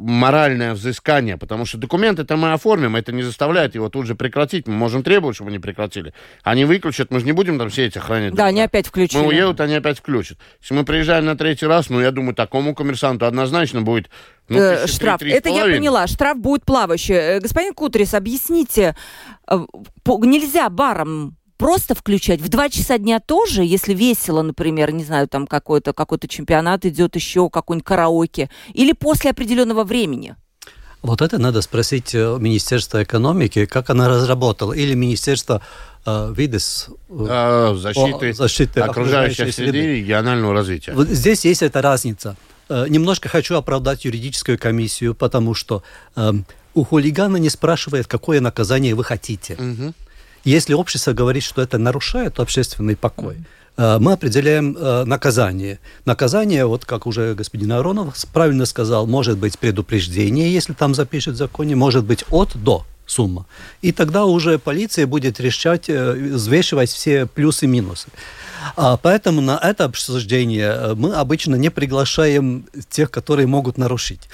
моральное 0.00 0.72
взыскание, 0.72 1.36
потому 1.36 1.66
что 1.66 1.76
документы-то 1.76 2.36
мы 2.36 2.52
оформим, 2.52 2.96
это 2.96 3.12
не 3.12 3.22
заставляет 3.22 3.74
его 3.74 3.90
тут 3.90 4.06
же 4.06 4.14
прекратить. 4.14 4.66
Мы 4.66 4.74
можем 4.74 5.02
требовать, 5.02 5.36
чтобы 5.36 5.50
они 5.50 5.58
прекратили. 5.58 6.14
Они 6.42 6.64
выключат, 6.64 7.10
мы 7.10 7.20
же 7.20 7.26
не 7.26 7.32
будем 7.32 7.58
там 7.58 7.68
все 7.68 7.86
эти 7.86 7.98
охранять. 7.98 8.34
Да, 8.34 8.46
они 8.46 8.62
опять 8.62 8.86
включили. 8.86 9.20
Мы 9.20 9.28
уедут, 9.28 9.60
они 9.60 9.74
опять 9.74 9.98
включат. 9.98 10.38
Если 10.60 10.74
мы 10.74 10.84
приезжаем 10.84 11.26
на 11.26 11.36
третий 11.36 11.66
раз, 11.66 11.90
ну, 11.90 12.00
я 12.00 12.10
думаю, 12.12 12.34
такому 12.34 12.74
коммерсанту 12.74 13.26
однозначно 13.26 13.82
будет 13.82 14.08
ну, 14.48 14.58
э, 14.58 14.86
штраф. 14.86 15.20
Это 15.22 15.50
я 15.50 15.64
поняла. 15.64 16.06
Штраф 16.06 16.38
будет 16.38 16.64
плавающий. 16.64 17.14
Э, 17.14 17.40
господин 17.40 17.74
Кутрис, 17.74 18.14
объясните, 18.14 18.96
э, 19.50 19.58
нельзя 20.06 20.70
барам 20.70 21.36
просто 21.60 21.94
включать. 21.94 22.40
В 22.40 22.48
два 22.48 22.70
часа 22.70 22.96
дня 22.96 23.20
тоже, 23.20 23.62
если 23.62 23.92
весело, 23.94 24.40
например, 24.42 24.92
не 24.92 25.04
знаю, 25.04 25.28
там 25.28 25.46
какой-то 25.46 25.92
какой 25.92 26.18
чемпионат 26.26 26.86
идет 26.86 27.16
еще, 27.16 27.50
какой-нибудь 27.50 27.86
караоке, 27.86 28.48
или 28.72 28.92
после 28.92 29.30
определенного 29.30 29.84
времени? 29.84 30.36
Вот 31.02 31.20
это 31.20 31.38
надо 31.38 31.60
спросить 31.62 32.14
э, 32.14 32.36
Министерство 32.40 33.02
экономики, 33.02 33.66
как 33.66 33.90
она 33.90 34.08
разработала, 34.08 34.72
или 34.72 34.94
Министерство 34.94 35.60
э, 36.06 36.34
ВИДЕС 36.34 36.88
э, 36.88 37.26
а, 37.28 37.74
защиты, 37.74 38.32
защиты 38.32 38.80
окружающей, 38.80 39.42
окружающей 39.42 39.52
среды 39.52 39.78
и 39.78 40.00
регионального 40.00 40.54
развития. 40.54 40.92
Вот 40.92 41.08
здесь 41.08 41.44
есть 41.44 41.62
эта 41.62 41.82
разница. 41.82 42.36
Э, 42.70 42.86
немножко 42.88 43.28
хочу 43.28 43.56
оправдать 43.56 44.04
юридическую 44.06 44.58
комиссию, 44.58 45.14
потому 45.14 45.54
что 45.54 45.82
э, 46.16 46.32
у 46.74 46.84
хулигана 46.84 47.36
не 47.36 47.50
спрашивает, 47.50 48.06
какое 48.06 48.40
наказание 48.40 48.94
вы 48.94 49.04
хотите. 49.04 49.54
Угу. 49.54 49.94
Если 50.44 50.72
общество 50.74 51.12
говорит, 51.12 51.42
что 51.42 51.60
это 51.60 51.78
нарушает 51.78 52.40
общественный 52.40 52.96
покой, 52.96 53.36
э, 53.76 53.98
мы 53.98 54.12
определяем 54.12 54.76
э, 54.76 55.04
наказание. 55.04 55.78
Наказание, 56.06 56.64
вот 56.64 56.84
как 56.84 57.06
уже 57.06 57.34
господин 57.34 57.72
Аронов 57.72 58.14
правильно 58.32 58.64
сказал, 58.64 59.06
может 59.06 59.38
быть 59.38 59.58
предупреждение, 59.58 60.52
если 60.52 60.72
там 60.72 60.94
запишет 60.94 61.34
в 61.34 61.38
законе, 61.38 61.76
может 61.76 62.04
быть 62.04 62.24
от 62.30 62.56
до 62.56 62.86
сумма. 63.06 63.46
И 63.82 63.92
тогда 63.92 64.24
уже 64.24 64.58
полиция 64.58 65.06
будет 65.06 65.40
решать, 65.40 65.90
э, 65.90 66.12
взвешивать 66.12 66.90
все 66.90 67.26
плюсы 67.26 67.66
и 67.66 67.68
минусы. 67.68 68.08
А 68.76 68.96
поэтому 68.96 69.40
на 69.42 69.58
это 69.58 69.84
обсуждение 69.84 70.94
мы 70.94 71.14
обычно 71.14 71.56
не 71.56 71.70
приглашаем 71.70 72.64
тех, 72.88 73.10
которые 73.10 73.46
могут 73.46 73.78
нарушить. 73.78 74.28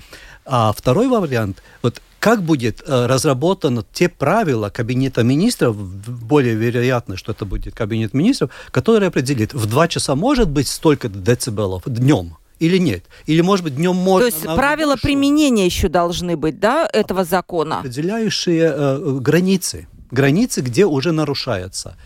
А 0.44 0.72
второй 0.72 1.08
вариант, 1.08 1.62
вот 1.82 2.00
как 2.26 2.42
будет 2.42 2.82
э, 2.84 3.06
разработано 3.06 3.84
те 3.92 4.08
правила 4.08 4.68
Кабинета 4.68 5.22
министров, 5.22 5.76
более 5.76 6.56
вероятно, 6.56 7.16
что 7.16 7.30
это 7.30 7.44
будет 7.44 7.76
Кабинет 7.76 8.14
министров, 8.14 8.50
который 8.72 9.06
определит, 9.06 9.54
в 9.54 9.66
два 9.66 9.86
часа 9.86 10.16
может 10.16 10.48
быть 10.48 10.66
столько 10.66 11.08
децибелов 11.08 11.84
днем, 11.86 12.36
или 12.58 12.78
нет? 12.78 13.04
Или, 13.26 13.42
может 13.42 13.64
быть, 13.64 13.76
днем 13.76 13.94
можно... 13.94 14.28
То 14.28 14.36
есть 14.36 14.56
правила 14.56 14.94
больше. 14.94 15.02
применения 15.02 15.66
еще 15.66 15.88
должны 15.88 16.36
быть, 16.36 16.58
да, 16.58 16.88
этого 16.92 17.24
закона? 17.24 17.78
Определяющие 17.78 18.72
э, 18.76 19.18
границы. 19.20 19.86
Границы, 20.10 20.62
где 20.62 20.84
уже 20.84 21.12
нарушается. 21.12 21.96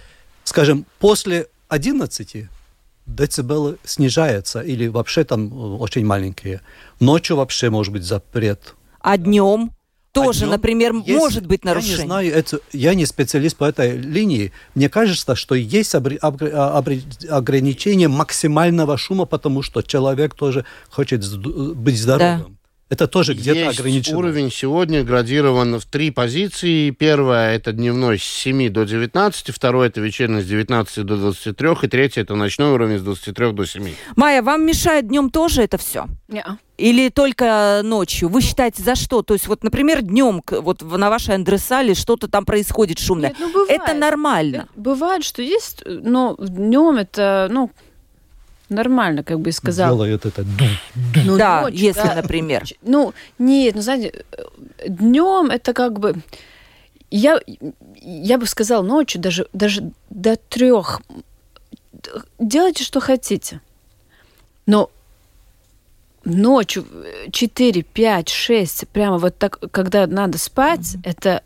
Скажем, 0.44 0.84
после 0.98 1.46
11 1.68 2.46
децибелы 3.06 3.78
снижаются 3.84 4.60
или 4.60 4.88
вообще 4.88 5.24
там 5.24 5.46
э, 5.46 5.76
очень 5.78 6.04
маленькие. 6.04 6.60
Ночью 7.00 7.36
вообще 7.36 7.70
может 7.70 7.94
быть 7.94 8.04
запрет. 8.04 8.74
А 9.00 9.16
днем? 9.16 9.70
Тоже, 10.12 10.40
днем, 10.40 10.50
например, 10.50 10.94
есть, 10.94 11.08
может 11.08 11.46
быть 11.46 11.64
нарушение. 11.64 11.96
Я 11.96 12.02
не 12.02 12.06
знаю, 12.06 12.32
это, 12.32 12.60
я 12.72 12.94
не 12.94 13.06
специалист 13.06 13.56
по 13.56 13.64
этой 13.64 13.96
линии. 13.96 14.52
Мне 14.74 14.88
кажется, 14.88 15.34
что 15.34 15.54
есть 15.54 15.94
обри, 15.94 16.18
обри, 16.20 16.50
обри, 16.50 17.02
ограничение 17.28 18.08
максимального 18.08 18.96
шума, 18.96 19.24
потому 19.24 19.62
что 19.62 19.82
человек 19.82 20.34
тоже 20.34 20.64
хочет 20.88 21.24
быть 21.36 21.98
здоровым. 21.98 22.38
Да. 22.38 22.59
Это 22.90 23.06
тоже 23.06 23.34
где-то 23.34 23.70
ограничено. 23.70 24.18
уровень 24.18 24.50
сегодня 24.50 25.04
градирован 25.04 25.78
в 25.78 25.86
три 25.86 26.10
позиции. 26.10 26.90
Первое– 26.90 27.54
это 27.56 27.72
дневной 27.72 28.18
с 28.18 28.24
7 28.24 28.68
до 28.68 28.84
19, 28.84 29.54
второе– 29.54 29.88
это 29.90 30.00
вечерний 30.00 30.42
с 30.42 30.46
19 30.46 31.06
до 31.06 31.16
23, 31.16 31.68
и 31.82 31.86
третье– 31.86 32.20
это 32.22 32.34
ночной 32.34 32.72
уровень 32.72 32.98
с 32.98 33.02
23 33.02 33.52
до 33.52 33.64
7. 33.64 33.94
Майя, 34.16 34.42
вам 34.42 34.66
мешает 34.66 35.06
днем 35.06 35.30
тоже 35.30 35.62
это 35.62 35.78
все? 35.78 36.06
Нет. 36.26 36.46
Или 36.78 37.10
только 37.10 37.82
ночью? 37.84 38.28
Вы 38.28 38.40
считаете, 38.40 38.82
за 38.82 38.96
что? 38.96 39.22
То 39.22 39.34
есть, 39.34 39.46
вот, 39.46 39.62
например, 39.62 40.02
днем 40.02 40.42
вот 40.50 40.82
на 40.82 41.10
вашей 41.10 41.36
адресале 41.36 41.94
что-то 41.94 42.26
там 42.26 42.44
происходит 42.44 42.98
шумное. 42.98 43.28
Нет, 43.28 43.38
ну, 43.38 43.52
бывает. 43.52 43.70
Это 43.70 43.94
нормально. 43.94 44.68
Бывает, 44.74 45.22
что 45.22 45.42
есть, 45.42 45.84
но 45.86 46.34
днем 46.40 46.96
это, 46.96 47.46
ну, 47.52 47.70
нормально, 48.70 49.22
как 49.22 49.40
бы 49.40 49.52
сказал. 49.52 49.94
Делает 49.94 50.26
это. 50.26 50.44
Ну, 51.24 51.36
да, 51.36 51.62
ночью, 51.62 51.78
если, 51.78 52.02
да. 52.02 52.14
например. 52.14 52.64
Ну, 52.82 53.12
нет, 53.38 53.74
ну, 53.74 53.82
знаете, 53.82 54.24
днем 54.86 55.50
это 55.50 55.72
как 55.72 55.98
бы... 55.98 56.16
Я, 57.10 57.40
я 57.96 58.38
бы 58.38 58.46
сказал 58.46 58.84
ночью, 58.84 59.20
даже, 59.20 59.48
даже 59.52 59.90
до 60.10 60.36
трех. 60.36 61.02
Делайте, 62.38 62.84
что 62.84 63.00
хотите. 63.00 63.60
Но 64.66 64.90
ночью 66.24 66.86
4, 67.32 67.82
5, 67.82 68.28
6, 68.28 68.88
прямо 68.88 69.18
вот 69.18 69.36
так, 69.36 69.58
когда 69.70 70.06
надо 70.06 70.38
спать, 70.38 70.80
mm-hmm. 70.80 71.00
это 71.04 71.42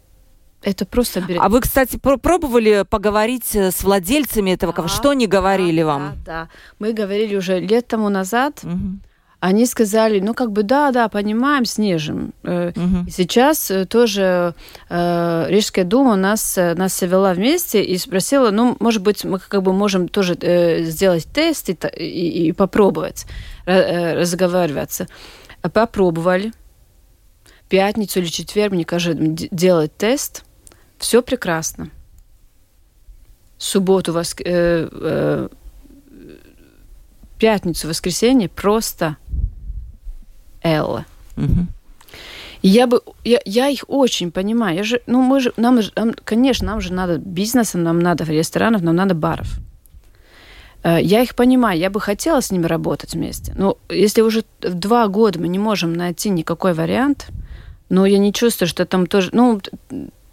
Это 0.64 0.86
просто 0.86 1.20
берет. 1.20 1.42
А 1.42 1.48
вы, 1.50 1.60
кстати, 1.60 1.98
пробовали 1.98 2.84
поговорить 2.88 3.54
э, 3.54 3.70
с 3.70 3.84
владельцами 3.84 4.52
этого? 4.52 4.72
Да, 4.72 4.88
что 4.88 5.10
они 5.10 5.26
говорили 5.26 5.82
да, 5.82 5.86
вам? 5.86 6.12
Да, 6.24 6.32
да. 6.44 6.48
Мы 6.78 6.94
говорили 6.94 7.36
уже 7.36 7.60
лет 7.60 7.86
тому 7.86 8.08
назад. 8.08 8.60
Угу. 8.62 8.98
Они 9.40 9.66
сказали, 9.66 10.20
ну 10.20 10.32
как 10.32 10.52
бы 10.52 10.62
да, 10.62 10.90
да, 10.90 11.08
понимаем, 11.10 11.66
снижим. 11.66 12.32
Угу. 12.44 13.10
сейчас 13.10 13.70
э, 13.70 13.84
тоже 13.84 14.54
э, 14.88 15.46
Рижская 15.50 15.84
дума 15.84 16.16
нас, 16.16 16.56
нас 16.56 16.94
совела 16.94 17.34
вместе 17.34 17.84
и 17.84 17.98
спросила, 17.98 18.50
ну, 18.50 18.78
может 18.80 19.02
быть, 19.02 19.22
мы 19.22 19.38
как 19.38 19.62
бы 19.62 19.74
можем 19.74 20.08
тоже 20.08 20.34
э, 20.40 20.84
сделать 20.84 21.26
тест 21.26 21.68
и, 21.68 21.74
и, 21.98 22.48
и 22.48 22.52
попробовать 22.52 23.26
э, 23.66 24.14
разговариваться. 24.14 25.08
Попробовали. 25.60 26.54
Пятницу 27.68 28.20
или 28.20 28.26
четверг, 28.26 28.72
мне 28.72 28.86
кажется, 28.86 29.22
делать 29.50 29.94
тест– 29.94 30.43
все 31.04 31.20
прекрасно. 31.20 31.90
Субботу, 33.58 34.14
воск... 34.14 34.40
э, 34.40 34.88
э, 34.90 35.48
пятницу, 37.38 37.88
воскресенье 37.88 38.48
просто 38.48 39.18
Элла. 40.62 41.04
Угу. 41.36 41.66
я 42.62 42.86
бы, 42.86 43.02
я, 43.22 43.38
я 43.44 43.68
их 43.68 43.84
очень 43.86 44.30
понимаю. 44.30 44.76
Я 44.76 44.82
же, 44.82 45.02
ну 45.06 45.20
мы 45.20 45.40
же, 45.40 45.52
нам, 45.58 45.80
нам, 45.94 46.14
конечно, 46.24 46.68
нам 46.68 46.80
же 46.80 46.90
надо 46.90 47.18
бизнеса, 47.18 47.76
нам 47.76 47.98
надо 47.98 48.24
ресторанов, 48.24 48.80
нам 48.80 48.96
надо 48.96 49.14
баров. 49.14 49.58
Э, 50.82 50.98
я 51.02 51.20
их 51.20 51.34
понимаю, 51.34 51.78
я 51.78 51.90
бы 51.90 52.00
хотела 52.00 52.40
с 52.40 52.50
ними 52.50 52.64
работать 52.64 53.12
вместе. 53.12 53.52
Но 53.58 53.76
если 53.90 54.22
уже 54.22 54.42
два 54.60 55.08
года 55.08 55.38
мы 55.38 55.48
не 55.48 55.58
можем 55.58 55.92
найти 55.92 56.30
никакой 56.30 56.72
вариант, 56.72 57.28
но 57.90 58.06
я 58.06 58.16
не 58.16 58.32
чувствую, 58.32 58.68
что 58.68 58.86
там 58.86 59.06
тоже, 59.06 59.28
ну, 59.32 59.60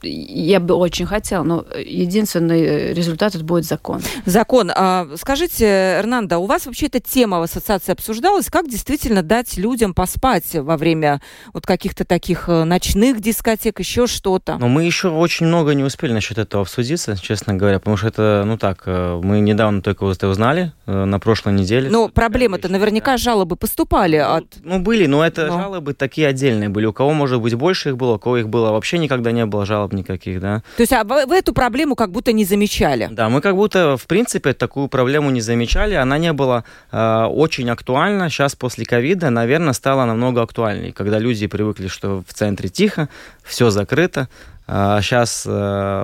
я 0.02 0.60
бы 0.60 0.76
очень 0.76 1.06
хотела, 1.06 1.44
но 1.44 1.66
единственный 1.78 2.62
э, 2.62 2.94
результат 2.94 3.36
это 3.36 3.44
будет 3.44 3.66
закон. 3.66 4.02
Закон. 4.26 4.72
А, 4.74 5.08
скажите, 5.18 5.66
Эрнанда, 6.00 6.38
у 6.38 6.46
вас 6.46 6.66
вообще 6.66 6.88
эта 6.88 7.00
тема 7.00 7.40
в 7.40 7.44
ассоциации 7.44 7.92
обсуждалась? 7.92 8.50
Как 8.50 8.70
действительно 8.70 9.24
дать 9.24 9.58
людям 9.58 9.94
поспать 9.94 10.54
во 10.54 10.78
время 10.78 11.22
вот 11.54 11.66
каких-то 11.66 12.06
таких 12.06 12.50
э, 12.50 12.64
ночных 12.64 13.22
дискотек, 13.22 13.80
еще 13.80 14.08
что-то? 14.08 14.58
Но 14.58 14.68
мы 14.68 14.84
еще 14.84 15.10
очень 15.10 15.46
много 15.46 15.74
не 15.74 15.84
успели 15.84 16.14
насчет 16.14 16.38
этого 16.38 16.64
обсудиться, 16.64 17.18
честно 17.22 17.54
говоря, 17.54 17.80
потому 17.80 17.98
что 17.98 18.08
это, 18.08 18.44
ну 18.46 18.58
так, 18.58 18.84
э, 18.86 19.20
мы 19.24 19.40
недавно 19.40 19.82
только 19.82 20.10
это 20.10 20.28
узнали, 20.28 20.74
на 20.86 21.20
прошлой 21.20 21.54
неделе. 21.54 21.90
Но 21.90 22.10
проблемы-то 22.10 22.70
наверняка 22.70 23.12
да. 23.12 23.18
жалобы 23.18 23.56
поступали 23.56 24.18
ну, 24.18 24.34
от... 24.36 24.46
Ну, 24.64 24.80
были, 24.80 25.06
но 25.06 25.26
это 25.26 25.48
но... 25.48 25.60
жалобы 25.60 25.94
такие 25.94 26.28
отдельные 26.28 26.70
были. 26.70 26.86
У 26.86 26.94
кого, 26.94 27.14
может 27.14 27.42
быть, 27.42 27.54
больше 27.54 27.90
их 27.90 27.98
было, 27.98 28.16
у 28.16 28.20
кого 28.20 28.38
их 28.38 28.50
было 28.50 28.72
вообще 28.72 28.98
никогда 28.98 29.32
не 29.32 29.46
было 29.46 29.66
жалоб 29.66 29.91
жалоб 29.92 29.94
никаких, 29.94 30.40
да. 30.40 30.62
То 30.78 30.82
есть 30.82 30.94
а 30.94 31.04
вы, 31.04 31.26
вы 31.26 31.36
эту 31.36 31.54
проблему 31.54 31.96
как 31.96 32.12
будто 32.12 32.34
не 32.34 32.46
замечали? 32.46 33.10
Да, 33.12 33.30
мы 33.30 33.42
как 33.42 33.56
будто, 33.56 33.98
в 33.98 34.06
принципе, 34.06 34.54
такую 34.54 34.88
проблему 34.88 35.32
не 35.32 35.42
замечали. 35.42 35.96
Она 35.96 36.18
не 36.18 36.34
была 36.34 36.64
э, 36.92 37.26
очень 37.26 37.70
актуальна. 37.70 38.30
Сейчас 38.30 38.56
после 38.56 38.86
ковида, 38.86 39.30
наверное, 39.30 39.74
стала 39.74 40.06
намного 40.06 40.42
актуальней, 40.42 40.92
когда 40.92 41.20
люди 41.20 41.48
привыкли, 41.48 41.88
что 41.88 42.24
в 42.28 42.34
центре 42.34 42.70
тихо, 42.70 43.08
все 43.44 43.70
закрыто, 43.70 44.28
Сейчас, 44.68 45.46
э, 45.46 45.50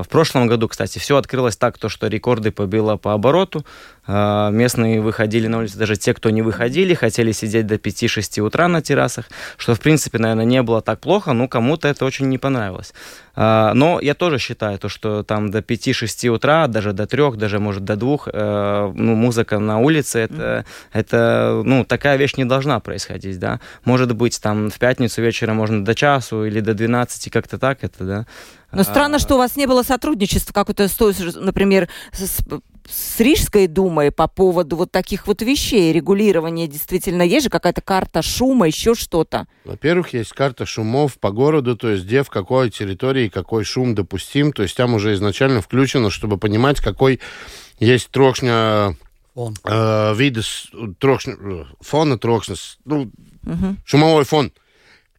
в 0.03 0.07
прошлом 0.09 0.47
году, 0.47 0.67
кстати, 0.67 0.99
все 0.99 1.15
открылось 1.15 1.55
так, 1.55 1.77
то, 1.77 1.87
что 1.87 2.07
рекорды 2.07 2.51
побило 2.51 2.97
по 2.97 3.13
обороту. 3.13 3.63
А, 4.07 4.49
местные 4.51 5.01
выходили 5.01 5.47
на 5.47 5.59
улицу, 5.59 5.77
даже 5.77 5.97
те, 5.97 6.13
кто 6.13 6.29
не 6.29 6.41
выходили, 6.41 6.93
хотели 6.93 7.33
сидеть 7.33 7.67
до 7.67 7.75
5-6 7.75 8.39
утра 8.39 8.67
на 8.67 8.81
террасах, 8.81 9.25
что, 9.57 9.75
в 9.75 9.79
принципе, 9.79 10.17
наверное, 10.17 10.45
не 10.45 10.63
было 10.63 10.81
так 10.81 10.99
плохо, 10.99 11.33
но 11.33 11.47
кому-то 11.47 11.87
это 11.87 12.05
очень 12.05 12.29
не 12.29 12.37
понравилось. 12.37 12.93
А, 13.35 13.73
но 13.73 13.99
я 14.01 14.13
тоже 14.15 14.39
считаю, 14.39 14.79
то, 14.79 14.89
что 14.89 15.23
там 15.23 15.51
до 15.51 15.59
5-6 15.59 16.29
утра, 16.29 16.67
даже 16.67 16.93
до 16.93 17.05
3, 17.05 17.35
даже, 17.35 17.59
может, 17.59 17.83
до 17.83 17.95
2, 17.95 18.17
э, 18.25 18.91
ну, 18.95 19.15
музыка 19.15 19.59
на 19.59 19.79
улице, 19.79 20.19
это, 20.19 20.65
это, 20.93 21.61
ну, 21.63 21.83
такая 21.83 22.17
вещь 22.17 22.35
не 22.37 22.45
должна 22.45 22.79
происходить, 22.79 23.37
да. 23.39 23.59
Может 23.83 24.15
быть, 24.15 24.41
там 24.41 24.69
в 24.69 24.79
пятницу 24.79 25.21
вечером 25.21 25.57
можно 25.57 25.83
до 25.83 25.93
часу 25.93 26.45
или 26.45 26.61
до 26.61 26.73
12, 26.73 27.31
как-то 27.31 27.59
так 27.59 27.83
это, 27.83 28.03
да. 28.03 28.25
Но 28.71 28.83
странно, 28.83 29.19
что 29.19 29.35
у 29.35 29.37
вас 29.37 29.55
не 29.55 29.65
было 29.65 29.83
сотрудничества 29.83 30.53
какой-то, 30.53 30.87
например, 31.39 31.87
с, 32.11 32.39
с 32.89 33.19
Рижской 33.19 33.67
думой 33.67 34.11
по 34.11 34.27
поводу 34.27 34.75
вот 34.75 34.91
таких 34.91 35.27
вот 35.27 35.41
вещей, 35.41 35.93
регулирования 35.93 36.67
действительно. 36.67 37.21
Есть 37.21 37.45
же 37.45 37.49
какая-то 37.49 37.81
карта 37.81 38.21
шума, 38.21 38.67
еще 38.67 38.93
что-то? 38.93 39.47
Во-первых, 39.65 40.13
есть 40.13 40.33
карта 40.33 40.65
шумов 40.65 41.17
по 41.17 41.31
городу, 41.31 41.77
то 41.77 41.89
есть 41.89 42.05
где, 42.05 42.23
в 42.23 42.29
какой 42.29 42.69
территории 42.69 43.29
какой 43.29 43.63
шум 43.63 43.95
допустим. 43.95 44.51
То 44.51 44.63
есть 44.63 44.75
там 44.75 44.93
уже 44.93 45.13
изначально 45.13 45.61
включено, 45.61 46.09
чтобы 46.09 46.37
понимать, 46.37 46.79
какой 46.81 47.19
есть 47.79 48.09
трошня 48.09 48.95
фон. 49.33 49.55
Э, 49.63 50.13
виды 50.15 50.41
трошня, 50.99 51.35
фона 51.79 52.17
трошня, 52.17 52.55
ну, 52.85 53.11
угу. 53.43 53.75
шумовой 53.85 54.25
фон 54.25 54.51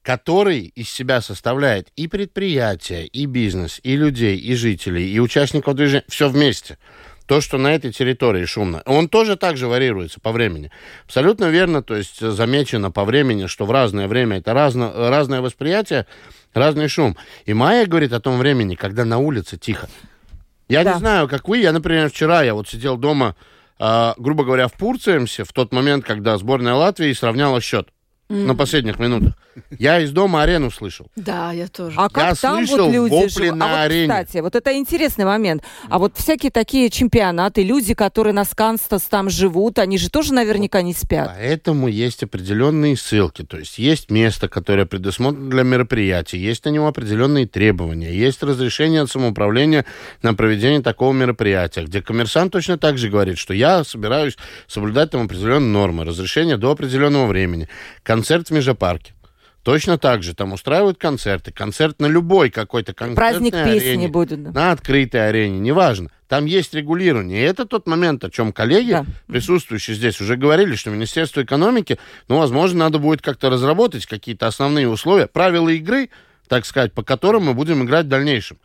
который 0.09 0.73
из 0.75 0.89
себя 0.89 1.21
составляет 1.21 1.89
и 1.95 2.09
предприятия, 2.09 3.05
и 3.05 3.27
бизнес, 3.27 3.79
и 3.83 3.95
людей, 3.95 4.39
и 4.39 4.55
жителей, 4.55 5.13
и 5.13 5.19
участников 5.19 5.75
движения, 5.75 6.05
все 6.09 6.31
вместе. 6.31 6.79
То, 7.27 7.43
что 7.43 7.59
на 7.59 7.75
этой 7.75 7.93
территории 7.93 8.47
шумно. 8.47 8.83
Он 8.87 9.11
тоже 9.11 9.37
так 9.37 9.59
же 9.59 9.69
варьируется 9.69 10.19
по 10.19 10.33
времени. 10.33 10.71
Абсолютно 11.05 11.51
верно, 11.51 11.83
то 11.83 11.95
есть 11.95 12.21
замечено 12.21 12.91
по 12.91 13.05
времени, 13.05 13.49
что 13.49 13.67
в 13.67 13.71
разное 13.71 14.09
время 14.09 14.39
это 14.39 14.55
разно, 14.55 14.91
разное 15.11 15.43
восприятие, 15.43 16.07
разный 16.55 16.89
шум. 16.89 17.15
И 17.45 17.53
Майя 17.53 17.85
говорит 17.85 18.15
о 18.15 18.21
том 18.21 18.39
времени, 18.39 18.77
когда 18.77 19.05
на 19.05 19.19
улице 19.19 19.59
тихо. 19.59 19.91
Я 20.71 20.85
да. 20.85 20.95
не 20.95 20.99
знаю, 21.01 21.29
как 21.29 21.47
вы, 21.49 21.59
я, 21.59 21.71
например, 21.71 22.09
вчера, 22.09 22.43
я 22.45 22.55
вот 22.55 22.67
сидел 22.67 22.97
дома, 22.97 23.37
э, 23.79 24.15
грубо 24.17 24.45
говоря, 24.45 24.69
в 24.69 24.73
Пурциемсе, 24.73 25.45
в 25.45 25.53
тот 25.53 25.71
момент, 25.71 26.07
когда 26.07 26.39
сборная 26.39 26.73
Латвии 26.73 27.13
сравняла 27.13 27.61
счет 27.61 27.91
на 28.29 28.55
последних 28.55 28.99
минутах. 28.99 29.35
Я 29.79 30.01
из 30.01 30.13
дома 30.13 30.43
арену 30.43 30.71
слышал. 30.71 31.09
Да, 31.17 31.53
я 31.53 31.69
тоже. 31.69 31.97
А 31.97 32.09
как 32.09 32.31
я 32.31 32.35
там 32.35 32.67
слышал 32.67 32.87
вот 32.87 32.95
люди 32.95 33.11
вопли 33.11 33.45
живут? 33.45 33.59
на 33.59 33.67
а 33.67 33.69
вот, 33.69 33.85
арене. 33.87 34.09
Кстати, 34.09 34.39
вот 34.39 34.55
это 34.55 34.77
интересный 34.77 35.25
момент. 35.25 35.63
А 35.89 35.99
вот 35.99 36.17
всякие 36.17 36.51
такие 36.51 36.91
чемпионаты, 36.91 37.63
люди, 37.63 37.95
которые 37.95 38.33
на 38.33 38.45
Сканстас 38.45 39.03
там 39.03 39.31
живут, 39.31 39.79
они 39.79 39.99
же 39.99 40.11
тоже 40.11 40.33
наверняка 40.33 40.83
не 40.83 40.95
спят. 40.95 41.33
Поэтому 41.35 41.89
есть 41.89 42.23
определенные 42.23 42.97
ссылки. 42.97 43.43
То 43.43 43.59
есть 43.59 43.79
есть 43.79 44.11
место, 44.11 44.49
которое 44.49 44.87
предусмотрено 44.87 45.51
для 45.51 45.63
мероприятий, 45.63 46.39
есть 46.39 46.65
на 46.65 46.71
него 46.71 46.87
определенные 46.87 47.47
требования, 47.47 48.13
есть 48.13 48.43
разрешение 48.43 49.03
от 49.03 49.11
самоуправления 49.11 49.85
на 50.23 50.35
проведение 50.35 50.83
такого 50.83 51.13
мероприятия, 51.13 51.85
где 51.85 52.03
коммерсант 52.03 52.53
точно 52.53 52.79
так 52.79 52.99
же 52.99 53.09
говорит, 53.09 53.39
что 53.39 53.55
я 53.55 53.85
собираюсь 53.85 54.37
соблюдать 54.67 55.11
там 55.11 55.23
определенные 55.23 55.73
нормы, 55.73 56.05
разрешение 56.05 56.57
до 56.57 56.71
определенного 56.71 57.27
времени. 57.27 57.69
Концерт 58.19 58.49
в 58.49 58.53
Межапарке. 58.53 59.13
Точно 59.63 59.99
так 59.99 60.23
же 60.23 60.35
там 60.35 60.53
устраивают 60.53 60.99
концерты. 60.99 61.53
Концерт 61.53 62.01
на 62.01 62.07
любой 62.07 62.51
какой-то 62.51 62.95
концертной 62.95 63.17
Праздник 63.17 63.55
арене, 63.55 63.81
песни 63.81 64.07
будет. 64.07 64.43
Да. 64.43 64.51
На 64.51 64.73
открытой 64.73 65.29
арене, 65.29 65.59
неважно. 65.59 66.11
Там 66.27 66.47
есть 66.47 66.75
регулирование. 66.75 67.41
И 67.41 67.43
это 67.43 67.65
тот 67.65 67.87
момент, 67.87 68.25
о 68.25 68.31
чем 68.31 68.53
коллеги, 68.53 68.93
да. 68.93 69.07
присутствующие 69.29 69.95
здесь, 69.95 70.21
уже 70.21 70.37
говорили, 70.37 70.75
что 70.75 70.91
Министерство 70.91 71.45
экономики, 71.45 71.99
ну, 72.29 72.39
возможно, 72.39 72.81
надо 72.81 72.99
будет 72.99 73.23
как-то 73.23 73.51
разработать 73.51 74.07
какие-то 74.07 74.47
основные 74.47 74.89
условия, 74.89 75.27
правила 75.27 75.69
игры, 75.69 76.11
так 76.49 76.67
сказать, 76.67 76.93
по 76.93 77.05
которым 77.05 77.45
мы 77.45 77.55
будем 77.55 77.85
играть 77.85 78.07
в 78.07 78.09
дальнейшем. 78.09 78.59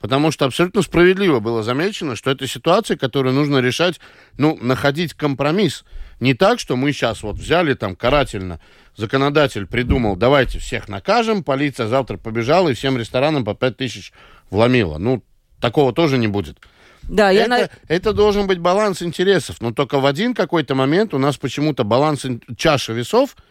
Потому 0.00 0.30
что 0.30 0.44
абсолютно 0.44 0.82
справедливо 0.82 1.40
было 1.40 1.62
замечено, 1.62 2.14
что 2.14 2.30
это 2.30 2.46
ситуация, 2.46 2.96
которую 2.96 3.34
нужно 3.34 3.58
решать, 3.58 4.00
ну, 4.36 4.58
находить 4.60 5.14
компромисс. 5.14 5.84
Не 6.20 6.34
так, 6.34 6.58
что 6.58 6.76
мы 6.76 6.92
сейчас 6.92 7.22
вот 7.22 7.36
взяли 7.36 7.74
там 7.74 7.96
карательно, 7.96 8.60
законодатель 8.96 9.66
придумал, 9.66 10.16
давайте 10.16 10.58
всех 10.58 10.88
накажем, 10.88 11.44
полиция 11.44 11.86
завтра 11.86 12.16
побежала 12.16 12.70
и 12.70 12.74
всем 12.74 12.98
ресторанам 12.98 13.44
по 13.44 13.54
5 13.54 13.76
тысяч 13.76 14.12
вломила. 14.50 14.98
Ну, 14.98 15.22
такого 15.60 15.92
тоже 15.92 16.18
не 16.18 16.28
будет. 16.28 16.58
Да, 17.02 17.32
это, 17.32 17.56
я... 17.56 17.70
это 17.88 18.12
должен 18.12 18.46
быть 18.46 18.58
баланс 18.58 19.02
интересов. 19.02 19.60
Но 19.60 19.72
только 19.72 20.00
в 20.00 20.06
один 20.06 20.34
какой-то 20.34 20.74
момент 20.74 21.14
у 21.14 21.18
нас 21.18 21.36
почему-то 21.36 21.84
баланс 21.84 22.26
чаши 22.56 22.92
весов– 22.92 23.36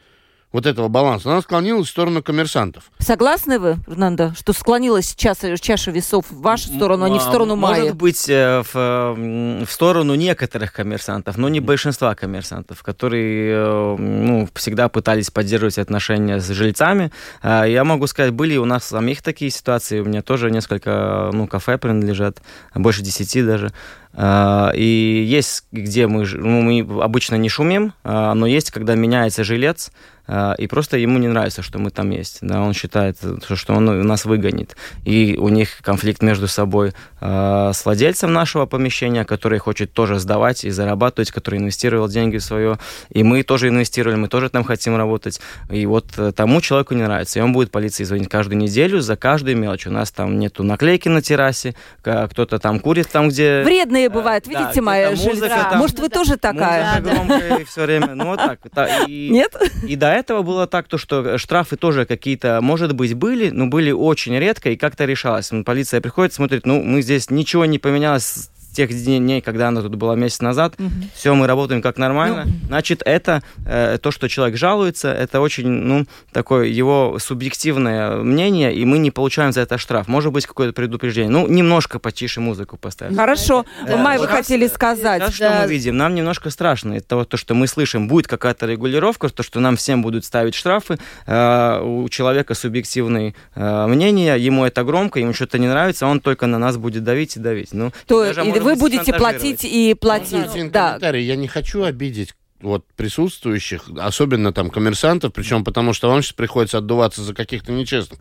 вот 0.53 0.65
этого 0.65 0.87
баланса, 0.87 1.29
она 1.29 1.41
склонилась 1.41 1.87
в 1.87 1.91
сторону 1.91 2.23
коммерсантов. 2.23 2.85
Согласны 2.99 3.59
вы, 3.59 3.77
Фернандо, 3.85 4.33
что 4.33 4.53
склонилась 4.53 5.13
чаша, 5.13 5.57
чаша 5.57 5.91
весов 5.91 6.25
в 6.29 6.41
вашу 6.41 6.69
сторону, 6.69 7.03
а 7.03 7.09
не 7.09 7.19
в 7.19 7.21
сторону 7.21 7.55
Майи? 7.57 7.81
Может 7.81 7.95
быть, 7.97 8.29
э, 8.29 8.63
в, 8.63 8.75
э, 8.75 9.65
в 9.65 9.71
сторону 9.71 10.15
некоторых 10.15 10.71
коммерсантов, 10.71 11.37
но 11.37 11.49
не 11.49 11.59
большинства 11.59 12.15
коммерсантов, 12.15 12.81
которые 12.81 13.51
э, 13.51 13.95
ну, 13.99 14.49
всегда 14.55 14.87
пытались 14.87 15.31
поддерживать 15.31 15.77
отношения 15.77 16.39
с 16.39 16.47
жильцами. 16.47 17.11
Я 17.43 17.83
могу 17.83 18.07
сказать, 18.07 18.31
были 18.31 18.57
у 18.57 18.65
нас 18.65 18.85
самих 18.85 19.21
такие 19.21 19.51
ситуации, 19.51 19.99
у 19.99 20.05
меня 20.05 20.21
тоже 20.21 20.49
несколько 20.49 21.29
ну, 21.33 21.47
кафе 21.47 21.77
принадлежат, 21.77 22.41
больше 22.73 23.01
десяти 23.01 23.41
даже. 23.41 23.71
И 24.19 25.25
есть, 25.27 25.65
где 25.71 26.07
мы, 26.07 26.25
ну, 26.25 26.61
мы 26.61 27.03
обычно 27.03 27.35
не 27.35 27.49
шумим, 27.49 27.93
но 28.03 28.47
есть, 28.47 28.71
когда 28.71 28.95
меняется 28.95 29.43
жилец, 29.43 29.91
э, 29.91 30.16
и 30.57 30.67
просто 30.67 30.97
ему 30.97 31.17
не 31.19 31.27
нравится, 31.27 31.61
что 31.61 31.79
мы 31.79 31.89
там 31.89 32.09
есть. 32.09 32.39
Да, 32.41 32.61
он 32.61 32.73
считает, 32.73 33.17
что 33.55 33.73
он 33.73 34.07
нас 34.07 34.25
выгонит. 34.25 34.75
И 35.05 35.37
у 35.39 35.49
них 35.49 35.81
конфликт 35.81 36.21
между 36.21 36.47
собой 36.47 36.93
э, 37.21 37.71
с 37.73 37.85
владельцем 37.85 38.33
нашего 38.33 38.65
помещения, 38.65 39.23
который 39.23 39.59
хочет 39.59 39.93
тоже 39.93 40.19
сдавать 40.19 40.65
и 40.65 40.69
зарабатывать, 40.69 41.31
который 41.31 41.59
инвестировал 41.59 42.09
деньги 42.09 42.37
в 42.37 42.43
свое. 42.43 42.77
И 43.09 43.23
мы 43.23 43.43
тоже 43.43 43.69
инвестировали, 43.69 44.17
мы 44.17 44.27
тоже 44.27 44.49
там 44.49 44.63
хотим 44.63 44.95
работать. 44.97 45.39
И 45.69 45.85
вот 45.85 46.07
тому 46.35 46.61
человеку 46.61 46.93
не 46.93 47.03
нравится. 47.03 47.39
И 47.39 47.41
он 47.41 47.53
будет 47.53 47.71
полиции 47.71 48.03
звонить 48.03 48.29
каждую 48.29 48.57
неделю 48.57 48.99
за 49.01 49.15
каждую 49.15 49.57
мелочь. 49.57 49.87
У 49.87 49.91
нас 49.91 50.11
там 50.11 50.39
нету 50.39 50.63
наклейки 50.63 51.07
на 51.07 51.21
террасе, 51.21 51.75
кто-то 52.01 52.59
там 52.59 52.79
курит 52.79 53.09
там, 53.09 53.29
где... 53.29 53.63
Вредные 53.63 54.09
бывают, 54.09 54.47
видите, 54.47 54.75
да, 54.75 54.81
моя 54.81 55.15
жильца. 55.15 55.71
Может, 55.75 55.99
вы 55.99 56.09
тоже 56.09 56.37
такая? 56.37 57.01
Музыка 57.01 57.65
все 57.65 57.83
время. 57.83 58.15
Ну, 58.15 58.25
вот 58.25 58.39
так. 58.39 58.59
И, 59.07 59.29
Нет? 59.29 59.55
И 59.87 59.95
до 59.95 60.07
этого 60.17 60.41
было 60.41 60.67
так, 60.67 60.87
то, 60.87 60.97
что 60.97 61.37
штрафы 61.37 61.77
тоже 61.77 62.05
какие-то, 62.05 62.59
может 62.61 62.93
быть, 62.93 63.13
были, 63.13 63.49
но 63.49 63.67
были 63.67 63.91
очень 63.91 64.37
редко, 64.37 64.69
и 64.69 64.75
как-то 64.75 65.05
решалось. 65.05 65.51
Полиция 65.65 66.01
приходит, 66.01 66.33
смотрит, 66.33 66.65
ну, 66.65 66.83
мы 66.83 67.01
здесь 67.01 67.29
ничего 67.29 67.65
не 67.65 67.79
поменялось 67.79 68.49
тех 68.77 68.91
дней, 68.91 69.41
когда 69.41 69.69
она 69.69 69.81
тут 69.81 69.95
была 69.95 70.15
месяц 70.15 70.39
назад, 70.39 70.75
угу. 70.77 70.91
все, 71.15 71.33
мы 71.33 71.47
работаем 71.47 71.81
как 71.81 71.97
нормально. 71.97 72.43
Ну. 72.45 72.51
Значит, 72.67 73.01
это 73.05 73.41
э, 73.65 73.97
то, 73.99 74.11
что 74.11 74.29
человек 74.29 74.55
жалуется, 74.55 75.11
это 75.11 75.41
очень, 75.41 75.67
ну, 75.67 76.05
такое 76.31 76.67
его 76.67 77.17
субъективное 77.19 78.17
мнение, 78.17 78.75
и 78.75 78.85
мы 78.85 78.99
не 78.99 79.09
получаем 79.09 79.51
за 79.51 79.61
это 79.61 79.79
штраф. 79.79 80.07
Может 80.07 80.31
быть, 80.31 80.45
какое-то 80.45 80.73
предупреждение. 80.73 81.31
Ну, 81.31 81.47
немножко 81.47 81.97
потише 81.97 82.39
музыку 82.39 82.77
поставить. 82.77 83.17
Хорошо. 83.17 83.65
Да. 83.87 83.97
Май, 83.97 84.19
вы 84.19 84.27
хотели 84.27 84.67
сказать. 84.67 85.23
Сейчас, 85.23 85.33
что 85.33 85.61
мы 85.63 85.67
видим? 85.67 85.97
Нам 85.97 86.13
немножко 86.13 86.51
страшно. 86.51 86.93
Это 86.93 87.07
того, 87.07 87.25
то, 87.25 87.37
что 87.37 87.55
мы 87.55 87.65
слышим, 87.65 88.07
будет 88.07 88.27
какая-то 88.27 88.67
регулировка, 88.67 89.29
то, 89.29 89.41
что 89.41 89.59
нам 89.59 89.75
всем 89.75 90.03
будут 90.03 90.23
ставить 90.23 90.53
штрафы. 90.53 90.99
Э, 91.25 91.81
у 91.81 92.07
человека 92.09 92.53
субъективное 92.53 93.33
э, 93.55 93.87
мнение, 93.87 94.37
ему 94.37 94.65
это 94.65 94.83
громко, 94.83 95.19
ему 95.19 95.33
что-то 95.33 95.57
не 95.57 95.67
нравится, 95.67 96.05
он 96.05 96.19
только 96.19 96.45
на 96.45 96.59
нас 96.59 96.77
будет 96.77 97.03
давить 97.03 97.37
и 97.37 97.39
давить. 97.39 97.69
Ну, 97.71 97.91
то, 98.05 98.23
даже, 98.23 98.45
и 98.45 98.59
вы 98.66 98.66
будете 98.75 99.13
платить 99.13 99.63
и 99.63 99.93
платить. 99.93 100.49
Один 100.49 100.71
да. 100.71 100.89
комментарий. 100.89 101.23
Я 101.23 101.35
не 101.35 101.47
хочу 101.47 101.83
обидеть 101.83 102.33
вот 102.59 102.85
присутствующих, 102.95 103.89
особенно 103.97 104.51
там 104.51 104.69
коммерсантов, 104.69 105.31
причем 105.31 105.63
потому 105.63 105.93
что 105.93 106.09
вам 106.09 106.21
сейчас 106.21 106.33
приходится 106.33 106.79
отдуваться 106.79 107.21
за 107.21 107.33
каких-то 107.33 107.71
нечестных. 107.71 108.19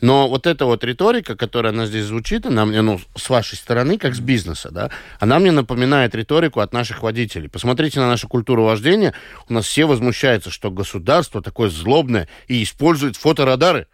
Но 0.00 0.28
вот 0.28 0.46
эта 0.46 0.66
вот 0.66 0.84
риторика, 0.84 1.34
которая 1.34 1.72
она 1.72 1.86
здесь 1.86 2.04
звучит, 2.04 2.44
она 2.44 2.66
мне, 2.66 2.82
ну, 2.82 3.00
с 3.16 3.30
вашей 3.30 3.56
стороны, 3.56 3.96
как 3.96 4.14
с 4.14 4.20
бизнеса, 4.20 4.70
да, 4.70 4.90
она 5.18 5.38
мне 5.38 5.50
напоминает 5.50 6.14
риторику 6.14 6.60
от 6.60 6.72
наших 6.72 7.02
водителей. 7.02 7.48
Посмотрите 7.48 8.00
на 8.00 8.08
нашу 8.08 8.28
культуру 8.28 8.64
вождения. 8.64 9.14
У 9.48 9.54
нас 9.54 9.64
все 9.66 9.86
возмущаются, 9.86 10.50
что 10.50 10.70
государство 10.70 11.40
такое 11.40 11.70
злобное 11.70 12.28
и 12.48 12.62
использует 12.62 13.16
фоторадары. 13.16 13.86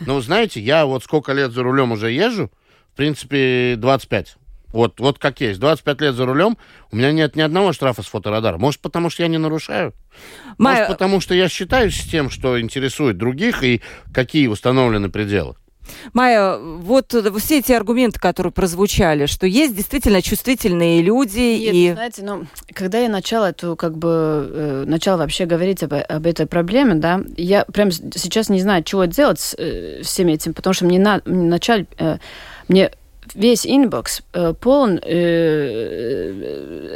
Но 0.00 0.20
знаете, 0.20 0.60
я 0.60 0.84
вот 0.84 1.04
сколько 1.04 1.32
лет 1.32 1.52
за 1.52 1.62
рулем 1.62 1.92
уже 1.92 2.10
езжу, 2.10 2.50
в 2.92 2.96
принципе, 2.96 3.76
25. 3.78 4.36
Вот, 4.72 5.00
вот 5.00 5.18
как 5.18 5.40
есть. 5.40 5.60
25 5.60 6.00
лет 6.00 6.14
за 6.14 6.26
рулем, 6.26 6.58
у 6.90 6.96
меня 6.96 7.12
нет 7.12 7.36
ни 7.36 7.40
одного 7.40 7.72
штрафа 7.72 8.02
с 8.02 8.06
фоторадара. 8.06 8.58
Может, 8.58 8.80
потому 8.80 9.10
что 9.10 9.22
я 9.22 9.28
не 9.28 9.38
нарушаю? 9.38 9.94
Майя... 10.58 10.80
Может, 10.80 10.88
потому 10.88 11.20
что 11.20 11.34
я 11.34 11.48
считаюсь 11.48 11.96
с 11.96 12.04
тем, 12.04 12.30
что 12.30 12.60
интересует 12.60 13.16
других 13.16 13.62
и 13.62 13.82
какие 14.12 14.48
установлены 14.48 15.08
пределы? 15.08 15.56
Майя, 16.12 16.56
вот 16.58 17.14
все 17.38 17.58
эти 17.58 17.72
аргументы, 17.72 18.18
которые 18.20 18.52
прозвучали, 18.52 19.26
что 19.26 19.46
есть 19.46 19.76
действительно 19.76 20.22
чувствительные 20.22 21.02
люди 21.02 21.38
Нет, 21.38 21.74
и... 21.74 21.92
знаете, 21.92 22.22
ну, 22.22 22.46
когда 22.72 22.98
я 22.98 23.08
начала 23.08 23.50
эту, 23.50 23.76
как 23.76 23.96
бы, 23.96 24.48
э, 24.50 24.84
начала 24.86 25.18
вообще 25.18 25.46
говорить 25.46 25.82
об, 25.82 25.94
об 25.94 26.26
этой 26.26 26.46
проблеме, 26.46 26.94
да, 26.94 27.20
я 27.36 27.64
прям 27.64 27.90
сейчас 27.90 28.48
не 28.48 28.60
знаю, 28.60 28.82
чего 28.84 29.04
делать 29.04 29.40
с 29.40 29.54
э, 29.58 30.02
всем 30.02 30.28
этим, 30.28 30.54
потому 30.54 30.74
что 30.74 30.84
мне 30.84 30.98
на, 30.98 31.20
начали, 31.24 31.86
э, 31.98 32.18
мне 32.68 32.90
весь 33.34 33.66
inbox 33.66 34.22
э, 34.32 34.54
полон 34.54 34.98
э, 35.02 35.02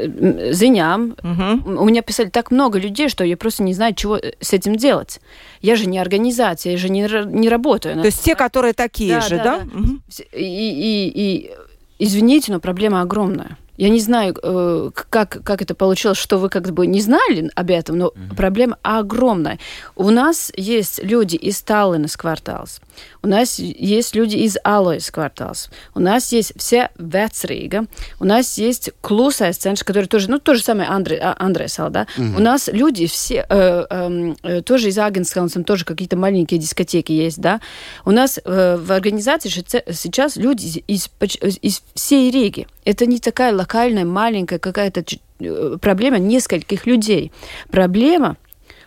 э, 0.06 0.52
ziņām. 0.52 1.14
Угу. 1.22 1.80
У 1.80 1.84
меня 1.84 2.02
писали 2.02 2.28
так 2.28 2.50
много 2.50 2.78
людей, 2.78 3.08
что 3.08 3.24
я 3.24 3.36
просто 3.36 3.62
не 3.62 3.74
знаю, 3.74 3.94
чего 3.94 4.18
с 4.40 4.52
этим 4.52 4.76
делать. 4.76 5.20
Я 5.62 5.76
же 5.76 5.86
не 5.86 5.98
организация, 5.98 6.72
я 6.72 6.78
же 6.78 6.88
не, 6.88 7.02
не 7.26 7.48
работаю. 7.48 7.96
То 7.96 8.06
есть 8.06 8.22
те, 8.24 8.34
которые 8.34 8.72
такие 8.72 9.14
да, 9.14 9.20
же, 9.20 9.36
да? 9.36 9.44
да? 9.44 9.58
да. 9.58 9.80
Угу. 9.80 10.00
И, 10.32 10.44
и, 10.44 11.12
и, 11.14 11.50
извините, 11.98 12.52
но 12.52 12.60
проблема 12.60 13.00
огромная. 13.02 13.56
Я 13.80 13.88
не 13.88 14.00
знаю, 14.00 14.36
э, 14.42 14.90
как, 15.08 15.42
как 15.42 15.62
это 15.62 15.74
получилось, 15.74 16.18
что 16.18 16.36
вы 16.36 16.50
как 16.50 16.70
бы 16.70 16.86
не 16.86 17.00
знали 17.00 17.50
об 17.54 17.70
этом, 17.70 17.96
но 17.96 18.08
mm-hmm. 18.08 18.36
проблема 18.36 18.76
огромная. 18.82 19.58
У 19.96 20.10
нас 20.10 20.52
есть 20.54 21.02
люди 21.02 21.36
из 21.36 21.62
Таллинас 21.62 22.14
кварталс, 22.18 22.82
у 23.22 23.26
нас 23.26 23.58
есть 23.58 24.14
люди 24.14 24.36
из 24.36 24.58
Алоис 24.64 25.10
кварталс, 25.10 25.70
у 25.94 26.00
нас 26.00 26.30
есть 26.30 26.52
все 26.58 26.90
Вецрига, 26.98 27.86
у 28.18 28.26
нас 28.26 28.58
есть 28.58 28.90
Клусайс 29.00 29.56
центр, 29.56 29.82
который 29.82 30.06
тоже, 30.06 30.28
ну, 30.28 30.38
то 30.38 30.54
же 30.54 30.62
самое 30.62 30.90
Андре, 30.90 31.18
а, 31.18 31.34
Андресал, 31.38 31.88
да. 31.88 32.06
Mm-hmm. 32.18 32.36
У 32.36 32.40
нас 32.40 32.68
люди 32.70 33.06
все, 33.06 33.46
э, 33.48 33.86
эм, 33.88 34.36
э, 34.42 34.60
тоже 34.60 34.90
из 34.90 34.98
Агенскаунсом, 34.98 35.64
тоже 35.64 35.86
какие-то 35.86 36.18
маленькие 36.18 36.60
дискотеки 36.60 37.12
есть, 37.12 37.40
да. 37.40 37.62
У 38.04 38.10
нас 38.10 38.38
э, 38.44 38.76
в 38.76 38.92
организации 38.92 39.48
сейчас 39.48 40.36
люди 40.36 40.84
из, 40.86 41.08
из, 41.18 41.58
из 41.62 41.82
всей 41.94 42.30
Риги. 42.30 42.66
Это 42.84 43.06
не 43.06 43.18
такая 43.18 43.54
локальная, 43.54 44.04
маленькая 44.04 44.58
какая-то 44.58 45.04
э, 45.40 45.76
проблема 45.80 46.18
нескольких 46.18 46.86
людей. 46.86 47.32
Проблема 47.70 48.36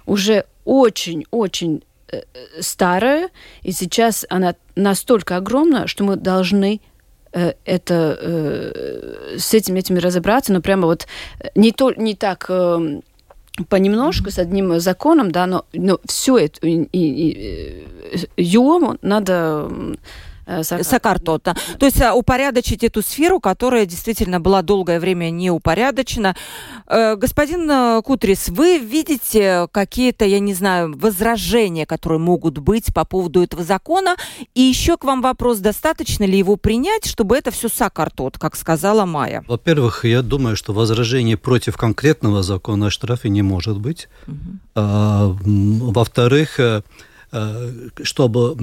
уже 0.06 0.46
очень-очень 0.66 1.84
э, 2.12 2.22
старая, 2.60 3.30
и 3.62 3.72
сейчас 3.72 4.26
она 4.30 4.56
настолько 4.76 5.38
огромная, 5.38 5.88
что 5.88 6.04
мы 6.04 6.16
должны 6.16 6.82
э, 7.32 7.54
это 7.66 8.74
с 9.38 9.54
этим 9.54 9.76
этими 9.76 10.00
разобраться, 10.00 10.54
но 10.54 10.62
прямо 10.62 10.88
вот 10.88 11.08
не 11.56 11.72
то 11.72 11.92
не 11.92 12.16
так 12.16 12.50
понемножку 13.70 14.32
с 14.32 14.40
одним 14.40 14.80
законом, 14.80 15.32
да, 15.32 15.46
но, 15.46 15.66
но 15.74 16.00
всю 16.06 16.38
эту 16.38 16.66
и, 16.66 16.88
и, 16.92 17.86
и, 18.12 18.28
ёму 18.38 18.98
надо 19.02 19.70
Э, 20.46 20.64
Сакартота. 20.64 21.56
То 21.80 21.86
есть 21.86 22.02
а, 22.02 22.14
упорядочить 22.14 22.84
эту 22.84 23.02
сферу, 23.02 23.40
которая 23.40 23.86
действительно 23.86 24.40
была 24.40 24.62
долгое 24.62 25.00
время 25.00 25.30
не 25.30 25.50
упорядочена. 25.52 26.36
Э, 26.88 27.16
господин 27.16 27.70
э, 27.70 28.02
Кутрис, 28.04 28.50
вы 28.50 28.78
видите 28.78 29.68
какие-то, 29.72 30.26
я 30.26 30.40
не 30.40 30.54
знаю, 30.54 30.98
возражения, 30.98 31.86
которые 31.86 32.20
могут 32.20 32.58
быть 32.58 32.94
по 32.94 33.06
поводу 33.06 33.42
этого 33.42 33.64
закона? 33.64 34.16
И 34.54 34.62
еще 34.62 34.98
к 34.98 35.04
вам 35.04 35.22
вопрос, 35.22 35.60
достаточно 35.60 36.24
ли 36.26 36.38
его 36.38 36.58
принять, 36.58 37.06
чтобы 37.06 37.38
это 37.38 37.52
все 37.52 37.70
сакартот, 37.70 38.38
как 38.38 38.56
сказала 38.56 39.06
Майя? 39.06 39.44
Во-первых, 39.48 40.06
я 40.06 40.22
думаю, 40.22 40.56
что 40.56 40.74
возражение 40.74 41.38
против 41.38 41.78
конкретного 41.78 42.44
закона 42.44 42.88
о 42.88 42.90
штрафе 42.90 43.30
не 43.30 43.42
может 43.42 43.80
быть. 43.80 44.10
Угу. 44.28 44.36
А, 44.76 45.36
во-вторых, 45.46 46.60
Э, 46.64 46.82
чтобы, 48.04 48.56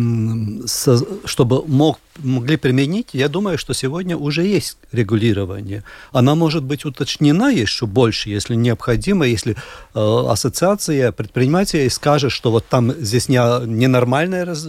чтобы 1.24 1.64
мог, 1.66 1.98
могли 2.18 2.56
применить, 2.56 3.08
я 3.12 3.28
думаю, 3.28 3.58
что 3.58 3.74
сегодня 3.74 4.16
уже 4.16 4.44
есть 4.44 4.78
регулирование. 4.92 5.82
Она 6.12 6.34
может 6.34 6.62
быть 6.62 6.84
уточнена 6.84 7.52
еще 7.52 7.86
больше, 7.86 8.30
если 8.30 8.54
необходимо, 8.54 9.26
если 9.26 9.56
э, 9.94 10.24
ассоциация 10.28 11.10
предпринимателей 11.10 11.88
скажет, 11.90 12.30
что 12.30 12.52
вот 12.52 12.66
там 12.68 12.92
здесь 12.92 13.28
не, 13.28 13.38
ненормальное 13.66 14.44
раз, 14.44 14.64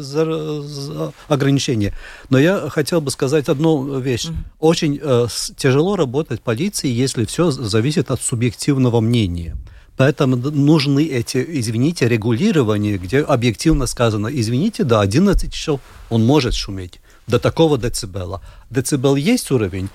ограничение. 1.27 1.93
Но 2.29 2.39
я 2.39 2.69
хотел 2.69 3.01
бы 3.01 3.11
сказать 3.11 3.49
одну 3.49 3.99
вещь. 3.99 4.29
Очень 4.59 4.99
э, 5.01 5.27
тяжело 5.57 5.95
работать 5.95 6.41
полиции, 6.41 6.89
если 6.89 7.25
все 7.25 7.51
зависит 7.51 8.09
от 8.09 8.21
субъективного 8.21 8.99
мнения. 8.99 9.55
Поэтому 9.97 10.35
нужны 10.35 11.05
эти, 11.05 11.45
извините, 11.47 12.07
регулирования, 12.07 12.97
где 12.97 13.19
объективно 13.19 13.85
сказано, 13.85 14.29
извините, 14.31 14.83
до 14.83 14.99
11 14.99 15.51
часов 15.53 15.81
он 16.09 16.25
может 16.25 16.53
шуметь 16.53 16.99
до 17.27 17.39
такого 17.39 17.77
децибела. 17.77 18.41
Децибел 18.69 19.15
есть 19.15 19.51
уровень, 19.51 19.89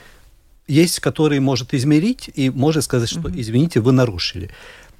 есть, 0.68 1.00
который 1.00 1.40
может 1.40 1.74
измерить 1.74 2.30
и 2.34 2.50
может 2.50 2.84
сказать, 2.84 3.08
что, 3.08 3.30
извините, 3.34 3.80
вы 3.80 3.92
нарушили. 3.92 4.50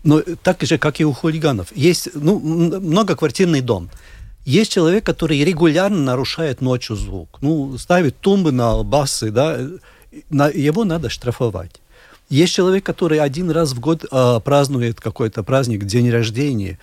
Но 0.02 0.22
так 0.42 0.62
же, 0.62 0.78
как 0.78 1.00
и 1.00 1.04
у 1.04 1.12
хулиганов. 1.12 1.68
Есть 1.74 2.10
ну, 2.14 2.38
многоквартирный 2.38 3.60
дом. 3.60 3.90
Есть 4.44 4.70
человек, 4.70 5.04
который 5.04 5.42
регулярно 5.42 5.98
нарушает 5.98 6.60
ночью 6.60 6.94
звук. 6.94 7.38
Ну, 7.40 7.76
ставит 7.78 8.16
тумбы 8.20 8.52
на 8.52 8.84
басы, 8.84 9.32
да, 9.32 9.58
его 10.30 10.84
надо 10.84 11.10
штрафовать. 11.10 11.80
Есть 12.28 12.54
человек, 12.54 12.84
который 12.84 13.20
один 13.20 13.50
раз 13.52 13.72
в 13.72 13.78
год 13.78 14.04
э, 14.10 14.40
празднует 14.44 15.00
какой-то 15.00 15.44
праздник, 15.44 15.84
день 15.84 16.10
рождения. 16.10 16.78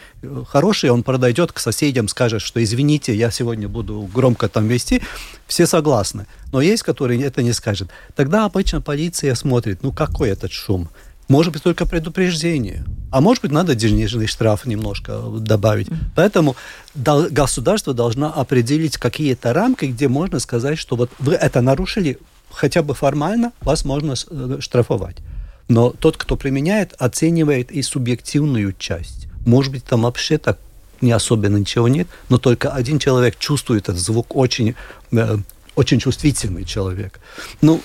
Хороший, 0.47 0.89
он 0.89 1.03
подойдет 1.03 1.51
к 1.51 1.59
соседям, 1.59 2.07
скажет, 2.07 2.41
что 2.41 2.63
извините, 2.63 3.13
я 3.13 3.29
сегодня 3.29 3.67
буду 3.67 4.09
громко 4.13 4.47
там 4.47 4.67
вести. 4.69 5.01
Все 5.45 5.67
согласны. 5.67 6.27
Но 6.53 6.61
есть, 6.61 6.83
который 6.83 7.21
это 7.21 7.43
не 7.43 7.51
скажет. 7.51 7.89
Тогда 8.15 8.45
обычно 8.45 8.79
полиция 8.79 9.35
смотрит, 9.35 9.83
ну 9.83 9.91
какой 9.91 10.29
этот 10.29 10.53
шум. 10.53 10.89
Может 11.27 11.51
быть, 11.51 11.63
только 11.63 11.85
предупреждение. 11.85 12.85
А 13.11 13.19
может 13.19 13.43
быть, 13.43 13.51
надо 13.51 13.75
денежный 13.75 14.27
штраф 14.27 14.65
немножко 14.65 15.19
добавить. 15.39 15.87
Поэтому 16.15 16.55
государство 16.95 17.93
должно 17.93 18.33
определить 18.33 18.95
какие-то 18.97 19.51
рамки, 19.51 19.85
где 19.85 20.07
можно 20.07 20.39
сказать, 20.39 20.77
что 20.77 20.95
вот 20.95 21.11
вы 21.19 21.33
это 21.33 21.61
нарушили, 21.61 22.17
хотя 22.49 22.81
бы 22.81 22.93
формально 22.93 23.51
вас 23.61 23.83
можно 23.83 24.13
э, 24.13 24.57
штрафовать. 24.59 25.17
Но 25.67 25.91
тот, 25.91 26.17
кто 26.17 26.35
применяет, 26.35 26.93
оценивает 26.97 27.71
и 27.71 27.81
субъективную 27.81 28.73
часть. 28.77 29.27
Может 29.45 29.71
быть, 29.71 29.83
там 29.83 30.03
вообще 30.03 30.37
так 30.37 30.59
не 31.01 31.11
особенно 31.11 31.57
ничего 31.57 31.87
нет, 31.87 32.07
но 32.29 32.37
только 32.37 32.71
один 32.71 32.99
человек 32.99 33.37
чувствует 33.37 33.89
этот 33.89 33.99
звук, 33.99 34.35
очень, 34.35 34.75
э, 35.11 35.37
очень 35.75 35.99
чувствительный 35.99 36.63
человек. 36.63 37.19
Ну, 37.61 37.81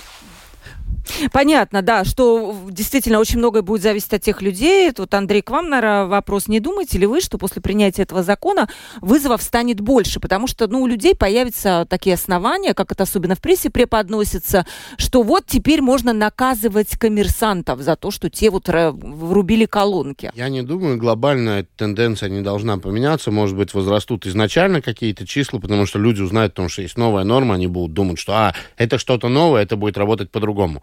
Понятно, 1.31 1.81
да, 1.81 2.03
что 2.05 2.55
действительно 2.69 3.19
очень 3.19 3.39
многое 3.39 3.61
будет 3.61 3.81
зависеть 3.81 4.13
от 4.13 4.21
тех 4.21 4.41
людей. 4.41 4.91
Тут, 4.91 5.13
Андрей, 5.13 5.41
к 5.41 5.49
вам, 5.49 5.69
наверное, 5.69 6.05
вопрос. 6.05 6.47
Не 6.47 6.59
думаете 6.59 6.97
ли 6.97 7.05
вы, 7.05 7.21
что 7.21 7.37
после 7.37 7.61
принятия 7.61 8.03
этого 8.03 8.23
закона 8.23 8.69
вызовов 9.01 9.41
станет 9.41 9.81
больше? 9.81 10.19
Потому 10.19 10.47
что 10.47 10.67
ну, 10.67 10.81
у 10.81 10.87
людей 10.87 11.15
появятся 11.15 11.85
такие 11.89 12.13
основания, 12.13 12.73
как 12.73 12.91
это 12.91 13.03
особенно 13.03 13.35
в 13.35 13.41
прессе 13.41 13.69
преподносится, 13.69 14.65
что 14.97 15.23
вот 15.23 15.45
теперь 15.45 15.81
можно 15.81 16.13
наказывать 16.13 16.97
коммерсантов 16.97 17.81
за 17.81 17.95
то, 17.95 18.11
что 18.11 18.29
те 18.29 18.49
вот 18.49 18.69
врубили 18.69 19.65
колонки. 19.65 20.31
Я 20.35 20.49
не 20.49 20.61
думаю, 20.61 20.97
глобальная 20.97 21.65
тенденция 21.75 22.29
не 22.29 22.41
должна 22.41 22.77
поменяться. 22.77 23.31
Может 23.31 23.57
быть, 23.57 23.73
возрастут 23.73 24.25
изначально 24.25 24.81
какие-то 24.81 25.25
числа, 25.25 25.59
потому 25.59 25.85
что 25.85 25.99
люди 25.99 26.21
узнают 26.21 26.53
о 26.53 26.55
том, 26.57 26.69
что 26.69 26.81
есть 26.81 26.97
новая 26.97 27.23
норма, 27.23 27.55
они 27.55 27.67
будут 27.67 27.93
думать, 27.93 28.19
что 28.19 28.33
а, 28.33 28.53
это 28.77 28.97
что-то 28.97 29.27
новое, 29.27 29.63
это 29.63 29.75
будет 29.75 29.97
работать 29.97 30.31
по-другому. 30.31 30.78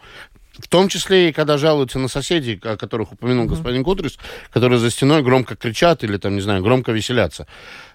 В 0.58 0.68
том 0.68 0.88
числе 0.88 1.28
и 1.28 1.32
когда 1.32 1.58
жалуются 1.58 1.98
на 1.98 2.08
соседей, 2.08 2.58
о 2.62 2.76
которых 2.76 3.12
упомянул 3.12 3.44
mm-hmm. 3.44 3.48
господин 3.48 3.84
Кудрис, 3.84 4.18
которые 4.50 4.78
за 4.78 4.90
стеной 4.90 5.22
громко 5.22 5.54
кричат 5.54 6.02
или 6.02 6.16
там, 6.16 6.34
не 6.34 6.40
знаю, 6.40 6.62
громко 6.62 6.92
веселятся. 6.92 7.46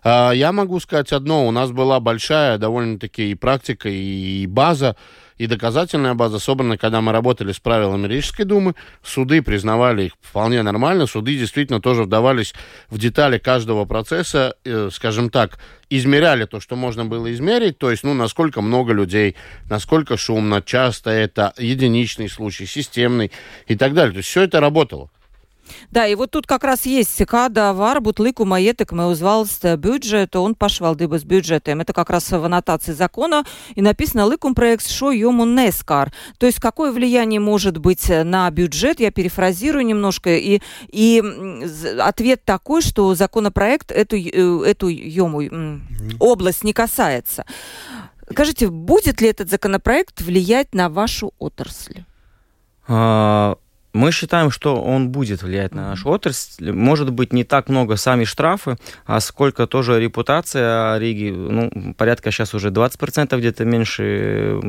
А, 0.04 0.32
я 0.32 0.52
могу 0.52 0.80
сказать 0.80 1.12
одно. 1.12 1.48
У 1.48 1.52
нас 1.52 1.72
была 1.72 2.00
большая 2.00 2.60
довольно-таки 2.60 3.32
и 3.32 3.36
практика, 3.36 3.90
и 3.90 4.46
база 4.46 4.96
и 5.42 5.48
доказательная 5.48 6.14
база 6.14 6.38
собрана, 6.38 6.78
когда 6.78 7.02
мы 7.02 7.12
работали 7.12 7.52
с 7.52 7.60
правилами 7.60 8.08
Рижской 8.08 8.46
думы. 8.46 8.76
Суды 9.04 9.42
признавали 9.42 10.04
их 10.04 10.12
вполне 10.22 10.62
нормально. 10.62 11.08
Суды 11.08 11.36
действительно 11.36 11.82
тоже 11.82 12.04
вдавались 12.04 12.54
в 12.92 13.00
детали 13.00 13.40
каждого 13.40 13.86
процесса, 13.86 14.54
э, 14.64 14.90
скажем 14.94 15.32
так, 15.32 15.58
измеряли 15.90 16.46
то, 16.46 16.60
что 16.60 16.76
можно 16.76 17.06
было 17.06 17.34
измерить, 17.34 17.80
то 17.80 17.90
есть, 17.90 18.04
ну, 18.04 18.14
насколько 18.14 18.62
много 18.62 18.94
людей, 18.94 19.36
насколько 19.68 20.16
шумно, 20.16 20.62
часто 20.62 21.10
это 21.10 21.56
единичный 21.58 22.30
случай, 22.30 22.68
системный 22.68 23.32
и 23.66 23.76
так 23.76 23.96
далее. 23.96 24.12
То 24.12 24.18
есть 24.18 24.30
все 24.30 24.44
это 24.44 24.60
работало. 24.60 25.10
Да, 25.92 26.08
и 26.08 26.16
вот 26.16 26.32
тут 26.32 26.48
как 26.48 26.64
раз 26.64 26.86
есть, 26.86 27.26
когда 27.26 27.74
varbūt 27.74 28.20
likuma 28.20 28.60
ietekme 28.62 29.08
uz 29.08 29.22
valsts 29.22 29.78
бюджету, 29.78 30.42
un 30.44 30.56
pašvaldības 30.56 31.24
бюджетом. 31.26 31.82
Это 31.82 31.94
как 31.94 32.10
раз 32.10 32.30
в 32.32 32.44
аннотации 32.44 32.94
закона, 32.94 33.44
и 33.76 33.82
написано 33.82 34.30
ликумпроект 34.30 34.88
шо 34.88 35.12
йому 35.12 35.46
нескар. 35.46 36.12
То 36.38 36.46
есть 36.46 36.60
какое 36.60 36.92
влияние 36.92 37.40
может 37.40 37.78
быть 37.78 38.10
на 38.10 38.50
бюджет, 38.52 39.00
я 39.00 39.12
перефразирую 39.12 39.86
немножко, 39.86 40.36
и, 40.36 40.62
и 40.88 41.24
ответ 42.00 42.44
такой, 42.46 42.82
что 42.82 43.14
законопроект 43.16 43.92
эту, 43.92 44.16
э, 44.16 44.70
эту 44.70 44.88
йому 44.88 45.42
область 46.20 46.64
не 46.64 46.74
касается. 46.74 47.46
Скажите, 48.32 48.70
будет 48.70 49.22
ли 49.22 49.28
этот 49.28 49.50
законопроект 49.50 50.22
влиять 50.22 50.74
на 50.74 50.90
вашу 50.90 51.34
отрасль? 51.38 52.04
А, 52.88 53.58
мы 53.94 54.12
считаем, 54.12 54.52
что 54.52 54.82
он 54.82 55.10
будет 55.10 55.44
влиять 55.44 55.74
на 55.76 55.90
нашу 55.90 56.10
отрасль. 56.10 56.72
Может 56.72 57.12
быть, 57.12 57.34
не 57.34 57.44
так 57.44 57.70
много 57.70 57.98
сами 57.98 58.24
штрафы, 58.24 58.78
а 59.06 59.20
сколько 59.20 59.68
тоже 59.68 60.00
репутация 60.00 60.98
Риги. 60.98 61.30
Ну, 61.30 61.94
порядка 61.98 62.32
сейчас 62.32 62.54
уже 62.54 62.70
20% 62.70 63.38
где-то 63.38 63.66
меньше 63.66 64.60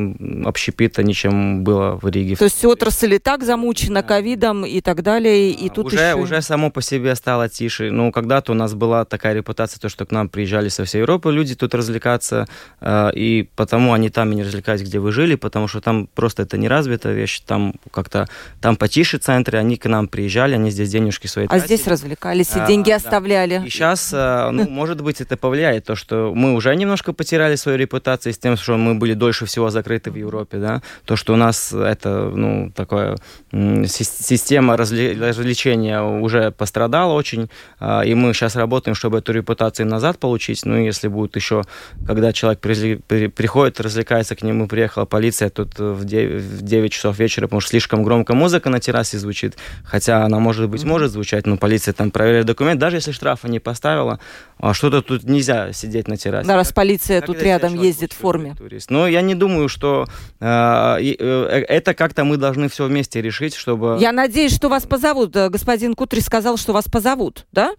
общепита, 0.44 1.02
чем 1.12 1.62
было 1.62 1.98
в 2.00 2.08
Риге. 2.08 2.36
То 2.36 2.44
есть 2.44 2.64
отрасль 2.64 3.14
и 3.14 3.18
так 3.18 3.44
замучена 3.44 4.02
ковидом 4.02 4.64
и 4.64 4.80
так 4.80 5.02
далее, 5.02 5.50
и 5.50 5.68
тут 5.68 5.86
уже, 5.86 5.96
еще... 5.96 6.14
Уже 6.14 6.42
само 6.42 6.70
по 6.70 6.82
себе 6.82 7.14
стало 7.14 7.48
тише. 7.48 7.90
Ну, 7.90 8.10
когда-то 8.12 8.52
у 8.52 8.54
нас 8.54 8.74
была 8.74 9.04
такая 9.04 9.34
репутация, 9.34 9.80
то, 9.80 9.88
что 9.88 10.06
к 10.06 10.10
нам 10.10 10.28
приезжали 10.28 10.68
со 10.68 10.84
всей 10.84 10.98
Европы 10.98 11.32
люди 11.32 11.54
тут 11.54 11.74
развлекаться, 11.74 12.46
э, 12.80 13.10
и 13.14 13.48
потому 13.56 13.92
они 13.92 14.10
там 14.10 14.32
и 14.32 14.34
не 14.34 14.42
развлекались, 14.42 14.82
где 14.82 14.98
вы 14.98 15.12
жили, 15.12 15.34
потому 15.34 15.68
что 15.68 15.80
там 15.80 16.08
просто 16.14 16.42
это 16.42 16.58
не 16.58 16.68
развитая 16.68 17.14
вещь, 17.14 17.40
там 17.40 17.74
как-то 17.90 18.28
там 18.60 18.76
потише 18.76 19.11
наши 19.12 19.18
центры, 19.18 19.58
они 19.58 19.76
к 19.76 19.88
нам 19.88 20.08
приезжали, 20.08 20.54
они 20.54 20.70
здесь 20.70 20.90
денежки 20.90 21.26
свои 21.26 21.46
А 21.48 21.58
здесь 21.58 21.86
развлекались 21.86 22.56
и 22.56 22.60
а, 22.60 22.66
деньги 22.66 22.90
оставляли. 22.90 23.58
Да. 23.58 23.66
И 23.66 23.70
сейчас, 23.70 24.12
э, 24.12 24.50
ну, 24.50 24.68
может 24.70 25.00
быть, 25.02 25.20
это 25.20 25.36
повлияет, 25.36 25.84
то, 25.84 25.94
что 25.94 26.32
мы 26.34 26.54
уже 26.54 26.74
немножко 26.76 27.12
потеряли 27.12 27.56
свою 27.56 27.78
репутацию 27.78 28.32
с 28.32 28.38
тем, 28.38 28.56
что 28.56 28.76
мы 28.76 28.94
были 28.94 29.14
дольше 29.14 29.44
всего 29.46 29.70
закрыты 29.70 30.10
в 30.10 30.16
Европе, 30.16 30.58
да, 30.58 30.82
то, 31.04 31.16
что 31.16 31.34
у 31.34 31.36
нас 31.36 31.72
это, 31.72 32.30
ну, 32.34 32.70
такое 32.74 33.16
система 33.52 34.76
развлечения 34.76 36.02
уже 36.02 36.50
пострадала 36.50 37.12
очень, 37.12 37.48
а, 37.80 38.02
и 38.02 38.14
мы 38.14 38.32
сейчас 38.34 38.56
работаем, 38.56 38.94
чтобы 38.94 39.18
эту 39.18 39.32
репутацию 39.32 39.86
назад 39.86 40.18
получить, 40.18 40.64
ну, 40.64 40.76
если 40.76 41.08
будет 41.08 41.36
еще, 41.36 41.62
когда 42.06 42.32
человек 42.32 42.60
приходит, 43.34 43.80
развлекается 43.80 44.34
к 44.36 44.42
нему, 44.42 44.68
приехала 44.68 45.04
полиция 45.04 45.50
тут 45.50 45.78
в 45.78 46.04
9 46.04 46.92
часов 46.92 47.18
вечера, 47.18 47.46
потому 47.46 47.60
что 47.60 47.70
слишком 47.70 48.02
громко 48.02 48.34
музыка 48.34 48.70
на 48.70 48.80
террасе, 48.80 49.01
террасе 49.02 49.18
звучит, 49.18 49.56
хотя 49.84 50.24
она, 50.24 50.38
может 50.38 50.68
быть, 50.68 50.84
может 50.84 51.10
звучать, 51.10 51.46
но 51.46 51.56
полиция 51.56 51.92
там 51.92 52.10
проверяет 52.10 52.46
документ, 52.46 52.80
даже 52.80 52.96
если 52.96 53.12
штрафа 53.12 53.48
не 53.48 53.58
поставила, 53.58 54.18
а 54.58 54.74
что-то 54.74 55.02
тут 55.02 55.24
нельзя 55.24 55.72
сидеть 55.72 56.08
на 56.08 56.16
террасе. 56.16 56.46
Да, 56.46 56.56
раз 56.56 56.72
полиция 56.72 57.20
как 57.20 57.26
тут 57.26 57.42
рядом 57.42 57.74
ездит 57.74 58.12
в 58.12 58.16
форме. 58.16 58.54
Турист. 58.56 58.90
Но 58.90 59.06
я 59.06 59.22
не 59.22 59.34
думаю, 59.34 59.68
что 59.68 60.06
э, 60.40 60.46
э, 60.46 61.64
это 61.68 61.94
как-то 61.94 62.24
мы 62.24 62.36
должны 62.36 62.68
все 62.68 62.86
вместе 62.86 63.20
решить, 63.20 63.54
чтобы... 63.54 63.98
Я 64.00 64.12
надеюсь, 64.12 64.54
что 64.54 64.68
вас 64.68 64.84
позовут. 64.84 65.32
Господин 65.32 65.94
Кутри 65.94 66.20
сказал, 66.20 66.56
что 66.56 66.72
вас 66.72 66.84
позовут, 66.84 67.46
да? 67.52 67.74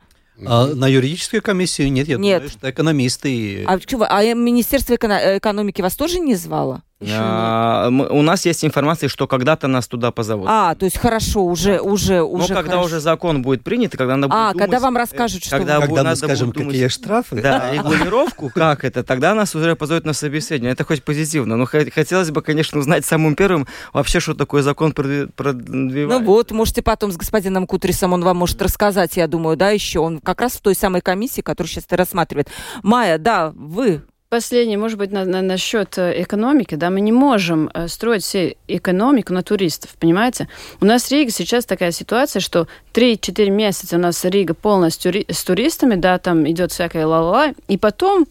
А 0.45 0.65
на 0.65 0.87
юридическую 0.87 1.41
комиссию 1.41 1.91
нет, 1.91 2.07
я 2.07 2.17
нет. 2.17 2.41
думаю, 2.41 2.49
что 2.49 2.69
экономисты... 2.69 3.65
А, 3.67 3.77
а 3.77 4.33
Министерство 4.33 4.95
экономики 4.95 5.81
вас 5.81 5.95
тоже 5.95 6.19
не 6.19 6.35
звало? 6.35 6.81
А, 7.11 7.89
мы, 7.89 8.07
у 8.07 8.21
нас 8.21 8.45
есть 8.45 8.63
информация, 8.65 9.09
что 9.09 9.27
когда-то 9.27 9.67
нас 9.67 9.87
туда 9.87 10.11
позовут. 10.11 10.47
А, 10.49 10.75
то 10.75 10.85
есть 10.85 10.97
хорошо, 10.97 11.43
уже, 11.43 11.79
уже, 11.79 12.21
уже. 12.21 12.49
Но 12.49 12.55
когда 12.55 12.71
хорошо. 12.71 12.85
уже 12.85 12.99
закон 12.99 13.41
будет 13.41 13.63
принят, 13.63 13.93
и 13.93 13.97
когда 13.97 14.15
надо 14.15 14.27
будет 14.27 14.37
А, 14.37 14.51
думать, 14.51 14.65
когда 14.65 14.79
вам 14.79 14.97
расскажут, 14.97 15.43
что 15.43 15.57
когда, 15.57 15.79
когда 15.79 16.03
мы 16.03 16.15
скажем, 16.15 16.51
думать, 16.51 16.69
какие 16.69 16.87
штрафы. 16.87 17.41
Да, 17.41 17.71
регулировку, 17.73 18.49
как 18.53 18.83
это, 18.83 19.03
тогда 19.03 19.33
нас 19.33 19.55
уже 19.55 19.75
позовут 19.75 20.05
на 20.05 20.13
собеседование. 20.13 20.71
Это 20.71 20.83
хоть 20.83 21.03
позитивно. 21.03 21.57
Но 21.57 21.65
хотелось 21.65 22.31
бы, 22.31 22.41
конечно, 22.41 22.79
узнать 22.79 23.05
самым 23.05 23.35
первым 23.35 23.67
вообще, 23.91 24.19
что 24.19 24.33
такое 24.33 24.61
закон 24.61 24.91
продвигает. 24.91 26.09
Ну 26.09 26.23
вот, 26.23 26.51
можете 26.51 26.81
потом 26.81 27.11
с 27.11 27.17
господином 27.17 27.67
Кутрисом, 27.67 28.13
он 28.13 28.23
вам 28.23 28.37
может 28.37 28.61
рассказать, 28.61 29.17
я 29.17 29.27
думаю, 29.27 29.57
да, 29.57 29.69
еще. 29.69 29.99
Он 29.99 30.19
как 30.19 30.41
раз 30.41 30.53
в 30.53 30.61
той 30.61 30.75
самой 30.75 31.01
комиссии, 31.01 31.41
которую 31.41 31.69
сейчас 31.69 31.85
ты 31.85 31.95
рассматривает. 31.95 32.49
Майя, 32.81 33.17
да, 33.17 33.51
вы 33.55 34.03
Последнее, 34.33 34.79
может 34.79 34.97
быть, 34.97 35.11
на, 35.11 35.25
на, 35.25 35.43
насчет 35.43 35.95
э, 35.99 36.23
экономики, 36.23 36.73
да, 36.73 36.89
мы 36.89 37.01
не 37.01 37.11
можем 37.11 37.69
э, 37.71 37.87
строить 37.87 38.23
все 38.23 38.57
экономику 38.67 39.31
на 39.31 39.43
туристов, 39.43 39.91
понимаете? 39.99 40.49
У 40.81 40.85
нас 40.85 41.03
в 41.03 41.11
Риге 41.11 41.29
сейчас 41.29 41.65
такая 41.65 41.91
ситуация, 41.91 42.39
что 42.39 42.67
3-4 42.95 43.51
месяца 43.51 43.95
у 43.95 43.99
нас 43.99 44.25
Рига 44.25 44.55
полностью 44.55 45.13
с 45.31 45.43
туристами, 45.43 45.93
да, 45.93 46.17
там 46.17 46.49
идет 46.49 46.71
всякая 46.71 47.05
ла-ла-ла, 47.05 47.53
и 47.67 47.77
потом 47.77 48.25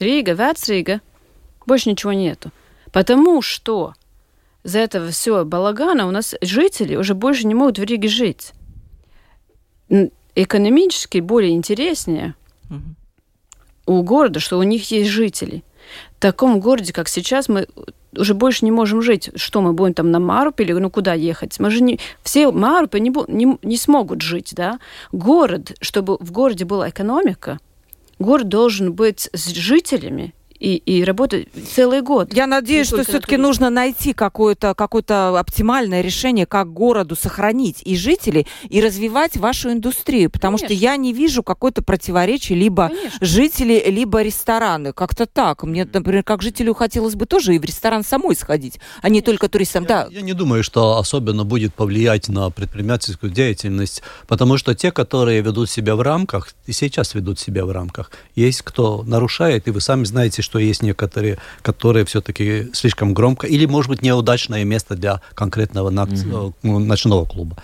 Рига, 0.00 0.32
Вецрига, 0.32 1.00
больше 1.64 1.88
ничего 1.88 2.12
нету. 2.12 2.50
Потому 2.90 3.42
что 3.42 3.94
за 4.64 4.80
этого 4.80 5.10
все 5.10 5.44
балагана 5.44 6.08
у 6.08 6.10
нас 6.10 6.34
жители 6.40 6.96
уже 6.96 7.14
больше 7.14 7.46
не 7.46 7.54
могут 7.54 7.78
в 7.78 7.84
Риге 7.84 8.08
жить. 8.08 8.50
Экономически 10.34 11.20
более 11.20 11.52
интереснее 11.52 12.34
у 13.86 14.02
города, 14.02 14.40
что 14.40 14.58
у 14.58 14.62
них 14.62 14.90
есть 14.90 15.10
жители. 15.10 15.62
В 16.16 16.20
таком 16.20 16.60
городе, 16.60 16.92
как 16.92 17.08
сейчас, 17.08 17.48
мы 17.48 17.66
уже 18.16 18.34
больше 18.34 18.64
не 18.64 18.70
можем 18.70 19.02
жить. 19.02 19.30
Что 19.34 19.60
мы 19.60 19.72
будем 19.72 19.94
там 19.94 20.10
на 20.10 20.20
Марупе 20.20 20.64
или 20.64 20.72
ну 20.72 20.90
куда 20.90 21.14
ехать? 21.14 21.58
Мы 21.58 21.70
же 21.70 21.82
не 21.82 21.98
все 22.22 22.50
Марупы 22.50 23.00
не, 23.00 23.12
не, 23.28 23.58
не 23.62 23.76
смогут 23.76 24.22
жить, 24.22 24.52
да? 24.54 24.78
Город, 25.12 25.72
чтобы 25.80 26.16
в 26.18 26.32
городе 26.32 26.64
была 26.64 26.88
экономика, 26.88 27.58
город 28.18 28.48
должен 28.48 28.92
быть 28.92 29.28
с 29.32 29.48
жителями 29.48 30.34
и, 30.60 30.76
и 30.76 31.02
работать 31.02 31.48
целый 31.74 32.02
год. 32.02 32.32
Я 32.34 32.46
надеюсь, 32.46 32.86
что 32.86 33.02
все-таки 33.02 33.36
нужно 33.36 33.70
найти 33.70 34.12
какое-то 34.12 34.74
какое 34.74 35.00
оптимальное 35.38 36.02
решение, 36.02 36.44
как 36.44 36.72
городу 36.72 37.16
сохранить 37.16 37.80
и 37.84 37.96
жителей, 37.96 38.46
и 38.68 38.80
развивать 38.80 39.36
вашу 39.36 39.72
индустрию, 39.72 40.30
потому 40.30 40.58
Конечно. 40.58 40.76
что 40.76 40.84
я 40.84 40.96
не 40.96 41.12
вижу 41.14 41.42
какое-то 41.42 41.82
противоречие 41.82 42.58
либо 42.58 42.88
Конечно. 42.88 43.18
жители, 43.20 43.82
либо 43.86 44.22
рестораны. 44.22 44.92
Как-то 44.92 45.26
так. 45.26 45.62
Мне, 45.62 45.88
например, 45.90 46.22
как 46.22 46.42
жителю 46.42 46.74
хотелось 46.74 47.14
бы 47.14 47.24
тоже 47.24 47.54
и 47.54 47.58
в 47.58 47.64
ресторан 47.64 48.04
самой 48.04 48.36
сходить, 48.36 48.78
а 49.00 49.08
не 49.08 49.22
только 49.22 49.48
туристам. 49.48 49.84
Я, 49.84 49.88
да. 49.88 50.08
я 50.10 50.20
не 50.20 50.34
думаю, 50.34 50.62
что 50.62 50.98
особенно 50.98 51.44
будет 51.44 51.74
повлиять 51.74 52.28
на 52.28 52.50
предпринимательскую 52.50 53.32
деятельность, 53.32 54.02
потому 54.28 54.58
что 54.58 54.74
те, 54.74 54.92
которые 54.92 55.40
ведут 55.40 55.70
себя 55.70 55.96
в 55.96 56.02
рамках, 56.02 56.52
и 56.66 56.72
сейчас 56.72 57.14
ведут 57.14 57.38
себя 57.38 57.64
в 57.64 57.70
рамках, 57.70 58.10
есть 58.34 58.60
кто 58.62 59.02
нарушает, 59.04 59.66
и 59.66 59.70
вы 59.70 59.80
сами 59.80 60.04
знаете, 60.04 60.42
что 60.50 60.58
есть 60.58 60.82
некоторые, 60.82 61.38
которые 61.62 62.04
все-таки 62.04 62.70
слишком 62.72 63.14
громко, 63.14 63.46
или, 63.46 63.66
может 63.66 63.88
быть, 63.88 64.02
неудачное 64.02 64.64
место 64.64 64.96
для 64.96 65.20
конкретного 65.34 65.90
mm-hmm. 65.90 66.78
ночного 66.78 67.24
клуба. 67.24 67.56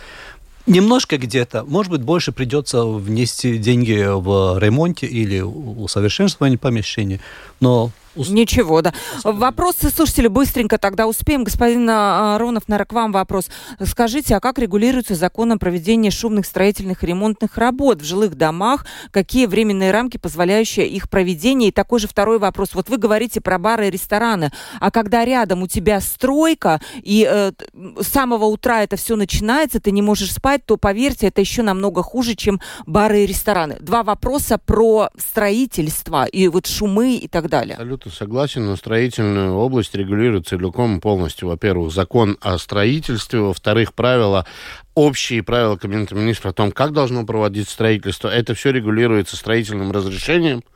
Немножко 0.66 1.18
где-то, 1.18 1.64
может 1.64 1.90
быть, 1.90 2.02
больше 2.02 2.30
придется 2.30 2.84
внести 2.84 3.58
деньги 3.58 4.04
в 4.06 4.58
ремонте 4.58 5.06
или 5.06 5.40
усовершенствование 5.40 6.58
помещения, 6.58 7.20
но 7.60 7.90
Ничего, 8.16 8.82
да. 8.82 8.94
Вопросы 9.24 9.90
слушатели 9.90 10.28
быстренько 10.28 10.78
тогда 10.78 11.06
успеем. 11.06 11.44
Господин 11.44 11.88
а, 11.90 12.36
Аронов, 12.36 12.64
наверное, 12.66 12.86
к 12.86 12.92
вам 12.92 13.12
вопрос. 13.12 13.48
Скажите, 13.84 14.36
а 14.36 14.40
как 14.40 14.58
регулируется 14.58 15.14
закон 15.14 15.52
о 15.52 15.58
проведении 15.58 16.10
шумных 16.10 16.46
строительных 16.46 17.02
и 17.02 17.06
ремонтных 17.06 17.58
работ 17.58 18.00
в 18.00 18.04
жилых 18.04 18.36
домах? 18.36 18.86
Какие 19.10 19.46
временные 19.46 19.90
рамки, 19.90 20.16
позволяющие 20.16 20.86
их 20.86 21.10
проведение? 21.10 21.68
И 21.68 21.72
такой 21.72 22.00
же 22.00 22.08
второй 22.08 22.38
вопрос. 22.38 22.70
Вот 22.74 22.88
вы 22.88 22.96
говорите 22.96 23.40
про 23.40 23.58
бары 23.58 23.88
и 23.88 23.90
рестораны, 23.90 24.50
а 24.80 24.90
когда 24.90 25.24
рядом 25.24 25.62
у 25.62 25.68
тебя 25.68 26.00
стройка, 26.00 26.80
и 27.02 27.28
э, 27.28 27.52
с 28.00 28.06
самого 28.06 28.46
утра 28.46 28.82
это 28.82 28.96
все 28.96 29.16
начинается, 29.16 29.80
ты 29.80 29.90
не 29.90 30.02
можешь 30.02 30.32
спать, 30.32 30.64
то, 30.64 30.76
поверьте, 30.76 31.26
это 31.26 31.40
еще 31.40 31.62
намного 31.62 32.02
хуже, 32.02 32.34
чем 32.34 32.60
бары 32.86 33.24
и 33.24 33.26
рестораны. 33.26 33.76
Два 33.80 34.02
вопроса 34.02 34.58
про 34.58 35.10
строительство 35.18 36.24
и 36.24 36.48
вот 36.48 36.66
шумы 36.66 37.16
и 37.16 37.28
так 37.28 37.45
далее. 37.48 37.74
Абсолютно 37.74 38.10
согласен, 38.10 38.66
но 38.66 38.76
строительную 38.76 39.54
область 39.54 39.94
регулирует 39.94 40.48
целиком 40.48 41.00
полностью. 41.00 41.48
Во-первых, 41.48 41.92
закон 41.92 42.36
о 42.40 42.58
строительстве, 42.58 43.40
во-вторых, 43.40 43.94
правила 43.94 44.46
общие 44.94 45.42
правила 45.42 45.76
Кабинета 45.76 46.14
министров 46.14 46.52
о 46.52 46.54
том, 46.54 46.72
как 46.72 46.92
должно 46.92 47.24
проводиться 47.24 47.72
строительство. 47.72 48.28
Это 48.28 48.54
все 48.54 48.70
регулируется 48.70 49.36
строительным 49.36 49.92
разрешением– 49.92 50.62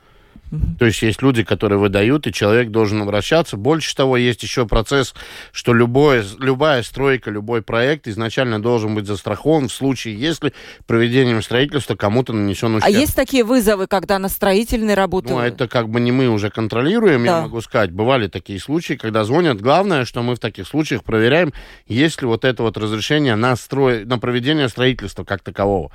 то 0.77 0.85
есть 0.85 1.01
есть 1.01 1.21
люди, 1.21 1.43
которые 1.43 1.79
выдают, 1.79 2.27
и 2.27 2.33
человек 2.33 2.69
должен 2.69 3.01
обращаться. 3.01 3.55
Больше 3.55 3.95
того, 3.95 4.17
есть 4.17 4.43
еще 4.43 4.65
процесс, 4.65 5.13
что 5.53 5.73
любое, 5.73 6.25
любая 6.39 6.83
стройка, 6.83 7.31
любой 7.31 7.61
проект 7.61 8.07
изначально 8.07 8.61
должен 8.61 8.93
быть 8.93 9.05
застрахован 9.05 9.69
в 9.69 9.73
случае, 9.73 10.19
если 10.19 10.53
проведением 10.87 11.41
строительства 11.41 11.95
кому-то 11.95 12.33
нанесен 12.33 12.75
ущерб. 12.75 12.85
А 12.85 12.89
есть 12.89 13.15
такие 13.15 13.43
вызовы, 13.43 13.87
когда 13.87 14.19
на 14.19 14.27
строительной 14.27 14.93
работы... 14.93 15.29
Ну, 15.29 15.39
это 15.39 15.67
как 15.67 15.87
бы 15.87 16.01
не 16.01 16.11
мы 16.11 16.27
уже 16.27 16.49
контролируем, 16.49 17.23
да. 17.23 17.37
я 17.37 17.41
могу 17.43 17.61
сказать. 17.61 17.91
Бывали 17.91 18.27
такие 18.27 18.59
случаи, 18.59 18.93
когда 18.93 19.23
звонят. 19.23 19.61
Главное, 19.61 20.03
что 20.03 20.21
мы 20.21 20.35
в 20.35 20.39
таких 20.39 20.67
случаях 20.67 21.03
проверяем, 21.03 21.53
есть 21.87 22.21
ли 22.21 22.27
вот 22.27 22.43
это 22.43 22.63
вот 22.63 22.77
разрешение 22.77 23.35
на, 23.35 23.55
строй... 23.55 24.03
на 24.03 24.19
проведение 24.19 24.67
строительства 24.67 25.23
как 25.23 25.41
такового. 25.41 25.91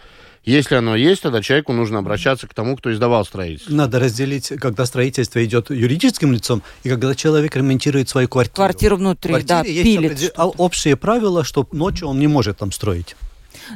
Если 0.47 0.77
оно 0.77 0.95
есть, 0.95 1.23
тогда 1.23 1.43
человеку 1.43 1.73
нужно 1.73 1.99
обращаться 1.99 2.47
к 2.47 2.55
тому, 2.55 2.77
кто 2.77 2.93
издавал 2.93 3.25
строительство. 3.25 3.73
Надо 3.73 3.99
разделить, 3.99 4.53
когда 4.61 4.87
строительство 4.87 5.45
идет 5.45 5.71
юридическим 5.71 6.33
лицом, 6.33 6.63
и 6.85 6.89
когда 6.89 7.17
человек 7.17 7.57
ремонтирует 7.57 8.09
свою 8.09 8.29
квартиру. 8.29 8.55
Квартиру 8.55 8.97
внутри, 8.97 9.35
в 9.35 9.45
да, 9.45 9.63
есть 9.63 9.83
пилит. 9.83 10.33
общие 10.37 10.97
правила, 10.97 11.43
что 11.43 11.69
ночью 11.73 12.07
он 12.07 12.21
не 12.21 12.29
может 12.29 12.59
там 12.59 12.71
строить. 12.71 13.17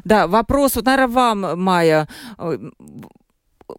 Да, 0.05 0.29
вопрос, 0.29 0.77
вот, 0.77 0.85
наверное, 0.85 1.12
вам, 1.12 1.61
Майя, 1.61 2.09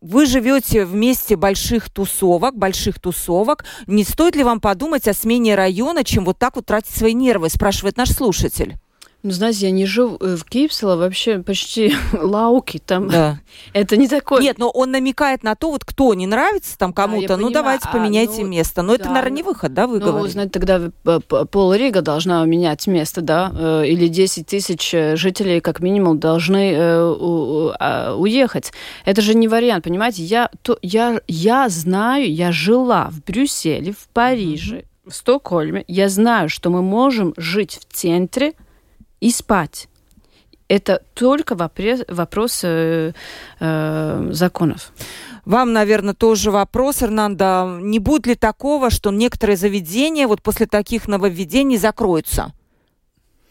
вы 0.02 0.26
живете 0.26 0.86
в 0.86 0.94
месте 0.94 1.38
больших 1.38 1.90
тусовок, 1.90 2.58
больших 2.58 3.00
тусовок. 3.00 3.64
Не 3.88 4.04
стоит 4.04 4.36
ли 4.36 4.44
вам 4.44 4.60
подумать 4.60 5.08
о 5.08 5.14
смене 5.14 5.56
района, 5.56 6.04
чем 6.04 6.26
вот 6.26 6.38
так 6.38 6.58
вот 6.58 6.66
тратить 6.66 6.94
свои 6.94 7.14
нервы, 7.14 7.50
спрашивает 7.50 7.96
наш 7.96 8.10
слушатель. 8.10 8.76
Ну, 9.24 9.32
знаете, 9.32 9.68
я 9.68 9.72
не 9.72 9.86
живу 9.86 10.18
э, 10.20 10.36
в 10.36 10.44
Кипсело, 10.46 10.96
вообще 10.96 11.40
почти 11.40 11.94
лауки 12.14 12.80
там. 12.80 13.08
Да. 13.08 13.40
Это 13.74 13.96
не 13.96 14.08
такое. 14.08 14.42
Нет, 14.42 14.58
но 14.58 14.70
он 14.70 14.90
намекает 14.90 15.44
на 15.44 15.56
то, 15.56 15.70
вот 15.70 15.86
кто 15.86 16.14
не 16.16 16.26
нравится 16.26 16.76
там 16.78 16.92
кому-то, 16.92 17.38
ну 17.38 17.48
понимаю. 17.48 17.54
давайте 17.54 17.88
а, 17.88 17.92
поменяйте 17.92 18.42
ну, 18.42 18.48
место. 18.48 18.82
Но 18.82 18.98
да, 18.98 19.04
это, 19.04 19.10
наверное, 19.10 19.38
не 19.38 19.44
выход, 19.44 19.74
да, 19.74 19.86
вы 19.86 20.00
ну, 20.00 20.08
говорите? 20.08 20.34
знаете, 20.34 20.52
тогда 20.52 20.92
пол 21.52 21.74
Рига 21.74 22.02
должна 22.02 22.44
менять 22.46 22.88
место, 22.88 23.22
да, 23.22 23.52
э, 23.54 23.88
или 23.88 24.08
10 24.08 24.48
тысяч 24.48 24.92
э, 24.94 25.16
жителей 25.16 25.62
как 25.62 25.82
минимум 25.82 26.20
должны 26.20 26.74
а, 26.76 28.16
уехать. 28.16 28.72
Это 29.06 29.22
же 29.22 29.36
не 29.36 29.48
вариант, 29.48 29.84
понимаете? 29.84 30.24
Я, 30.24 30.50
то, 30.64 30.80
я, 30.82 31.22
я 31.28 31.70
знаю, 31.70 32.34
я 32.34 32.52
жила 32.52 33.10
в 33.12 33.24
Брюсселе, 33.24 33.92
в 33.92 34.08
Париже, 34.14 34.78
mm-hmm. 34.78 35.10
в 35.10 35.16
Стокгольме. 35.16 35.84
Я 35.88 36.10
знаю, 36.10 36.50
что 36.50 36.70
мы 36.70 36.82
можем 36.82 37.34
жить 37.38 37.80
в 37.80 37.94
центре, 37.94 38.54
и 39.22 39.32
спать. 39.32 39.88
Это 40.68 41.02
только 41.14 41.56
вопрос, 41.56 42.02
вопрос 42.08 42.62
э, 42.64 43.14
э, 43.60 44.30
законов. 44.32 44.92
Вам, 45.46 45.74
наверное, 45.74 46.14
тоже 46.14 46.52
вопрос, 46.52 47.02
Эрнанда. 47.02 47.80
Не 47.82 48.00
будет 48.00 48.28
ли 48.28 48.36
такого, 48.36 48.90
что 48.90 49.12
некоторые 49.12 49.58
заведения 49.58 50.28
вот 50.28 50.42
после 50.42 50.68
таких 50.68 51.08
нововведений 51.08 51.78
закроются? 51.78 52.54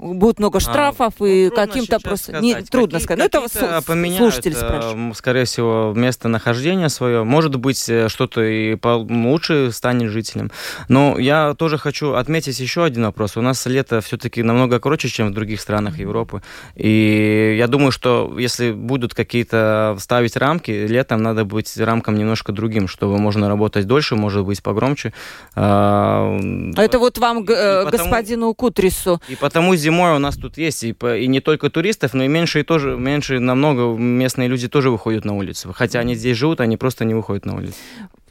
Будет 0.01 0.39
много 0.39 0.59
а, 0.59 0.61
штрафов 0.61 1.15
а, 1.21 1.27
и 1.27 1.49
ну, 1.49 1.55
каким-то 1.55 2.01
просто 2.01 2.25
сказать. 2.25 2.43
не 2.43 2.55
трудно 2.55 2.99
Какие, 2.99 3.05
сказать. 3.05 3.33
Но 3.33 3.41
это 3.41 3.83
поменяют, 3.83 4.19
слушатель 4.19 4.55
спрашивает. 4.55 5.17
Скорее 5.17 5.45
всего, 5.45 5.93
местонахождение 5.95 6.89
свое. 6.89 7.25
Может 7.25 7.57
быть, 7.57 7.89
э, 7.89 8.09
что-то 8.09 8.43
и 8.43 8.77
лучше 8.83 9.71
станет 9.73 10.11
жителем. 10.11 10.51
Но 10.89 11.19
я 11.19 11.55
тоже 11.55 11.79
хочу 11.79 12.15
отметить 12.15 12.59
еще 12.61 12.85
один 12.85 13.05
вопрос. 13.05 13.37
У 13.37 13.43
нас 13.43 13.67
лето 13.67 14.01
все-таки 14.01 14.43
намного 14.43 14.81
короче, 14.81 15.09
чем 15.09 15.29
в 15.29 15.33
других 15.33 15.61
странах 15.61 15.99
Европы. 15.99 16.43
И 16.75 17.57
я 17.59 17.67
думаю, 17.67 17.93
что 17.93 18.35
если 18.39 18.73
будут 18.73 19.15
какие-то 19.15 19.97
ставить 20.01 20.37
рамки, 20.37 20.71
летом 20.71 21.23
надо 21.23 21.45
быть 21.45 21.77
рамкам 21.77 22.17
немножко 22.17 22.53
другим, 22.53 22.89
чтобы 22.89 23.19
можно 23.19 23.49
работать 23.49 23.87
дольше, 23.87 24.17
может 24.17 24.45
быть, 24.45 24.63
погромче. 24.63 25.13
А, 25.55 26.39
а 26.77 26.83
это 26.83 26.99
вот 26.99 27.19
вам, 27.19 27.43
э, 27.43 27.85
потому, 27.85 27.91
господину 27.91 28.55
Кутрису. 28.55 29.21
И 29.29 29.37
потому 29.37 29.77
зимой 29.77 29.90
зимой 29.91 30.15
у 30.15 30.19
нас 30.19 30.37
тут 30.37 30.57
есть 30.57 30.85
и, 30.85 30.91
и 30.91 31.27
не 31.27 31.41
только 31.41 31.69
туристов, 31.69 32.15
но 32.15 32.25
и 32.25 32.29
меньше 32.29 32.61
и 32.61 32.63
тоже, 32.63 32.97
меньше 32.97 33.41
намного 33.41 33.97
местные 33.97 34.49
люди 34.49 34.69
тоже 34.69 34.91
выходят 34.91 35.25
на 35.25 35.35
улицу. 35.35 35.73
Хотя 35.75 36.01
они 36.01 36.15
здесь 36.15 36.37
живут, 36.37 36.61
они 36.61 36.77
просто 36.77 37.05
не 37.05 37.15
выходят 37.15 37.45
на 37.45 37.57
улицу. 37.57 37.75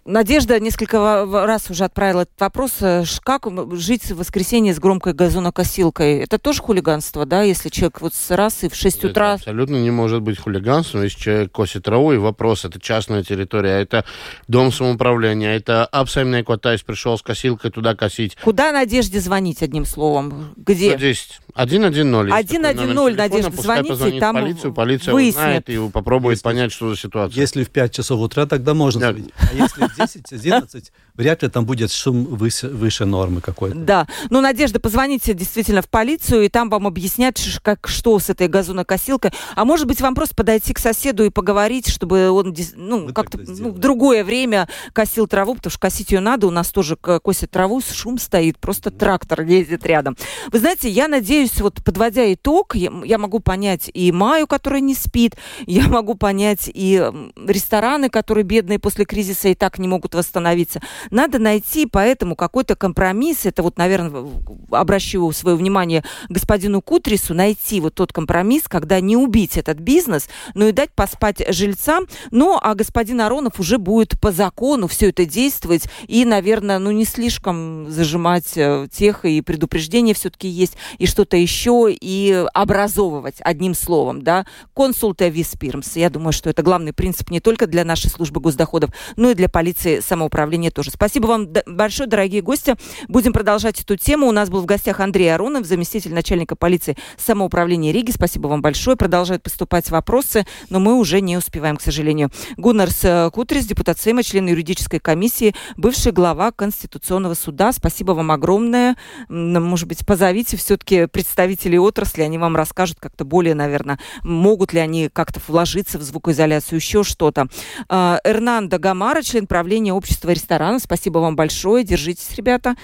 Надежда 0.09 0.59
несколько 0.59 1.25
раз 1.25 1.69
уже 1.69 1.83
отправила 1.83 2.21
этот 2.21 2.39
вопрос. 2.39 2.77
Э, 2.81 3.03
как 3.23 3.47
жить 3.73 4.05
в 4.09 4.17
воскресенье 4.17 4.73
с 4.73 4.79
громкой 4.79 5.13
газонокосилкой? 5.13 6.17
Это 6.17 6.39
тоже 6.39 6.63
хулиганство, 6.63 7.27
да, 7.27 7.43
если 7.43 7.69
человек 7.69 8.01
вот 8.01 8.15
с 8.15 8.31
раз 8.35 8.63
и 8.63 8.69
в 8.69 8.75
6 8.75 9.05
утра... 9.05 9.33
Это 9.33 9.35
абсолютно 9.35 9.75
не 9.75 9.91
может 9.91 10.23
быть 10.23 10.39
хулиганством, 10.39 11.03
если 11.03 11.19
человек 11.19 11.51
косит 11.51 11.83
траву, 11.83 12.13
и 12.13 12.17
вопрос, 12.17 12.65
это 12.65 12.79
частная 12.79 13.23
территория, 13.23 13.81
это 13.81 14.03
дом 14.47 14.71
самоуправления, 14.71 15.55
это 15.55 15.85
абсолютно 15.85 16.43
катаюсь, 16.43 16.81
пришел 16.81 17.15
с 17.15 17.21
косилкой 17.21 17.69
туда 17.69 17.95
косить. 17.95 18.35
Куда 18.43 18.71
Надежде 18.71 19.19
звонить, 19.19 19.61
одним 19.61 19.85
словом? 19.85 20.53
Где? 20.57 20.89
110. 20.89 21.39
110. 21.59 22.29
110, 22.31 23.17
Надежда, 23.17 23.61
звоните, 23.61 24.19
там 24.19 24.35
полицию, 24.35 24.73
полиция 24.73 25.13
выяснит. 25.13 25.39
узнает 25.39 25.69
и 25.69 25.89
попробует 25.89 26.37
если, 26.37 26.43
понять, 26.43 26.71
что 26.71 26.89
за 26.89 26.95
ситуация. 26.95 27.41
Если 27.41 27.63
в 27.63 27.69
5 27.69 27.93
часов 27.93 28.21
утра, 28.21 28.45
тогда 28.45 28.73
можно 28.73 29.01
да. 29.01 29.11
звонить. 29.11 29.33
А 29.37 29.53
если 29.53 29.87
в 29.87 29.95
10, 29.97 30.31
11, 30.31 30.91
вряд 31.19 31.43
ли 31.43 31.49
там 31.49 31.65
будет 31.65 31.91
шум 31.91 32.23
выше, 32.23 32.69
выше 32.69 33.05
нормы 33.05 33.41
какой-то. 33.41 33.77
Да. 33.77 34.07
Ну, 34.29 34.39
Надежда, 34.39 34.79
позвоните 34.79 35.33
действительно 35.33 35.81
в 35.81 35.89
полицию, 35.89 36.43
и 36.43 36.49
там 36.49 36.69
вам 36.69 36.87
объяснят, 36.87 37.37
как, 37.61 37.89
что 37.89 38.17
с 38.19 38.29
этой 38.29 38.47
газонокосилкой. 38.47 39.31
А 39.55 39.65
может 39.65 39.85
быть, 39.85 39.99
вам 39.99 40.15
просто 40.15 40.33
подойти 40.33 40.73
к 40.73 40.79
соседу 40.79 41.25
и 41.25 41.29
поговорить, 41.29 41.89
чтобы 41.89 42.29
он 42.29 42.55
ну, 42.75 43.13
как-то 43.13 43.37
ну, 43.37 43.71
в 43.71 43.79
другое 43.79 44.23
время 44.23 44.69
косил 44.93 45.27
траву, 45.27 45.55
потому 45.55 45.71
что 45.71 45.79
косить 45.79 46.11
ее 46.11 46.21
надо. 46.21 46.47
У 46.47 46.51
нас 46.51 46.69
тоже 46.69 46.95
косят 46.95 47.51
траву, 47.51 47.81
шум 47.81 48.17
стоит, 48.17 48.57
просто 48.57 48.89
трактор 48.89 49.41
ездит 49.41 49.85
рядом. 49.85 50.15
Вы 50.53 50.59
знаете, 50.59 50.89
я 50.89 51.09
надеюсь, 51.09 51.59
вот 51.59 51.83
подводя 51.83 52.33
итог, 52.33 52.75
я, 52.75 52.91
я 53.03 53.17
могу 53.17 53.41
понять 53.41 53.91
и 53.93 54.13
Маю, 54.13 54.47
которая 54.47 54.79
не 54.79 54.95
спит, 54.95 55.35
я 55.67 55.89
могу 55.89 56.15
понять 56.15 56.71
и 56.73 57.11
рестораны, 57.45 58.09
которые 58.09 58.45
бедные 58.45 58.79
после 58.79 59.03
кризиса 59.03 59.49
и 59.49 59.55
так 59.55 59.79
не 59.79 59.87
могут 59.89 60.15
восстановиться. 60.15 60.81
Надо 61.11 61.39
найти 61.39 61.85
поэтому 61.85 62.35
какой-то 62.35 62.75
компромисс. 62.75 63.45
Это 63.45 63.63
вот, 63.63 63.77
наверное, 63.77 64.25
обращу 64.71 65.31
свое 65.31 65.55
внимание 65.55 66.03
господину 66.29 66.81
Кутрису, 66.81 67.33
найти 67.33 67.81
вот 67.81 67.95
тот 67.95 68.13
компромисс, 68.13 68.63
когда 68.67 68.99
не 68.99 69.17
убить 69.17 69.57
этот 69.57 69.79
бизнес, 69.79 70.27
но 70.53 70.67
и 70.67 70.71
дать 70.71 70.91
поспать 70.91 71.43
жильцам. 71.53 72.07
Ну, 72.31 72.57
а 72.61 72.75
господин 72.75 73.21
Аронов 73.21 73.59
уже 73.59 73.77
будет 73.77 74.19
по 74.19 74.31
закону 74.31 74.87
все 74.87 75.09
это 75.09 75.25
действовать 75.25 75.85
и, 76.07 76.25
наверное, 76.25 76.79
ну 76.79 76.91
не 76.91 77.05
слишком 77.05 77.89
зажимать 77.89 78.53
э, 78.55 78.87
тех, 78.91 79.25
и 79.25 79.41
предупреждения 79.41 80.13
все-таки 80.13 80.47
есть, 80.47 80.77
и 80.97 81.05
что-то 81.05 81.37
еще, 81.37 81.87
и 81.89 82.45
образовывать, 82.53 83.35
одним 83.39 83.73
словом, 83.73 84.23
да, 84.23 84.45
консульта 84.73 85.27
виспирмс. 85.27 85.95
Я 85.95 86.09
думаю, 86.09 86.33
что 86.33 86.49
это 86.49 86.61
главный 86.61 86.93
принцип 86.93 87.29
не 87.31 87.39
только 87.39 87.67
для 87.67 87.83
нашей 87.83 88.09
службы 88.09 88.41
госдоходов, 88.41 88.91
но 89.15 89.31
и 89.31 89.35
для 89.35 89.49
полиции 89.49 89.99
самоуправления 89.99 90.71
тоже. 90.71 90.88
Спасибо 90.89 91.27
вам 91.27 91.47
большое, 91.65 92.09
дорогие 92.09 92.41
гости. 92.41 92.75
Будем 93.07 93.33
продолжать 93.33 93.81
эту 93.81 93.95
тему. 93.95 94.27
У 94.27 94.31
нас 94.31 94.49
был 94.49 94.61
в 94.61 94.65
гостях 94.65 94.99
Андрей 94.99 95.33
Аронов, 95.33 95.65
заместитель 95.65 96.13
начальника 96.13 96.55
полиции 96.55 96.97
самоуправления 97.17 97.91
Риги. 97.91 98.11
Спасибо 98.11 98.47
вам 98.47 98.61
большое. 98.61 98.97
Продолжают 98.97 99.43
поступать 99.43 99.89
вопросы, 99.89 100.45
но 100.69 100.79
мы 100.79 100.95
уже 100.95 101.21
не 101.21 101.37
успеваем, 101.37 101.77
к 101.77 101.81
сожалению. 101.81 102.31
Гуннарс 102.57 103.31
Кутрис, 103.33 103.65
депутат 103.65 103.99
Сейма, 103.99 104.23
член 104.23 104.47
юридической 104.47 104.99
комиссии, 104.99 105.55
бывший 105.77 106.11
глава 106.11 106.51
Конституционного 106.51 107.33
суда. 107.33 107.71
Спасибо 107.71 108.13
вам 108.13 108.31
огромное. 108.31 108.95
Может 109.29 109.87
быть, 109.87 110.05
позовите 110.05 110.57
все-таки 110.57 111.05
представителей 111.07 111.79
отрасли, 111.79 112.21
они 112.21 112.37
вам 112.37 112.55
расскажут 112.55 112.97
как-то 112.99 113.25
более, 113.25 113.55
наверное, 113.55 113.99
могут 114.23 114.73
ли 114.73 114.79
они 114.79 115.09
как-то 115.09 115.39
вложиться 115.47 115.97
в 115.97 116.01
звукоизоляцию, 116.01 116.77
еще 116.77 117.03
что-то. 117.03 117.47
А, 117.87 118.19
Эрнандо 118.23 118.79
Гамара, 118.79 119.21
член 119.21 119.47
правления 119.47 119.93
общества 119.93 120.31
ресторана. 120.79 120.89
Спасибо 120.89 121.19
вам 121.19 121.35
большое. 121.35 121.83
Держитесь, 121.83 122.35
ребята. 122.35 122.75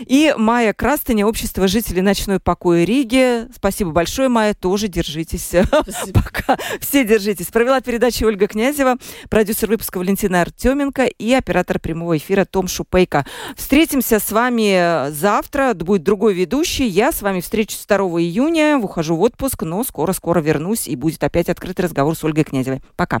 И 0.00 0.34
Майя 0.36 0.72
Крастыня, 0.72 1.26
общество 1.26 1.68
жителей 1.68 2.02
ночной 2.02 2.40
покоя 2.40 2.84
Риги. 2.84 3.46
Спасибо 3.54 3.90
большое, 3.90 4.28
Майя. 4.28 4.54
Тоже 4.54 4.88
держитесь. 4.88 5.52
Пока. 6.14 6.58
Все 6.80 7.04
держитесь. 7.04 7.46
Провела 7.46 7.80
передачу 7.80 8.26
Ольга 8.26 8.46
Князева, 8.46 8.96
продюсер 9.28 9.68
выпуска 9.68 9.98
Валентина 9.98 10.42
Артеменко 10.42 11.06
и 11.06 11.32
оператор 11.32 11.78
прямого 11.78 12.16
эфира 12.16 12.44
Том 12.44 12.68
Шупейко. 12.68 13.26
Встретимся 13.56 14.18
с 14.18 14.32
вами 14.32 15.10
завтра. 15.10 15.74
Будет 15.74 16.02
другой 16.02 16.34
ведущий. 16.34 16.86
Я 16.86 17.12
с 17.12 17.22
вами 17.22 17.40
встречусь 17.40 17.84
2 17.86 17.96
июня. 18.20 18.78
Ухожу 18.78 19.16
в 19.16 19.22
отпуск, 19.22 19.62
но 19.62 19.84
скоро-скоро 19.84 20.40
вернусь 20.40 20.88
и 20.88 20.96
будет 20.96 21.22
опять 21.22 21.48
открытый 21.48 21.84
разговор 21.84 22.16
с 22.16 22.24
Ольгой 22.24 22.44
Князевой. 22.44 22.82
Пока. 22.96 23.20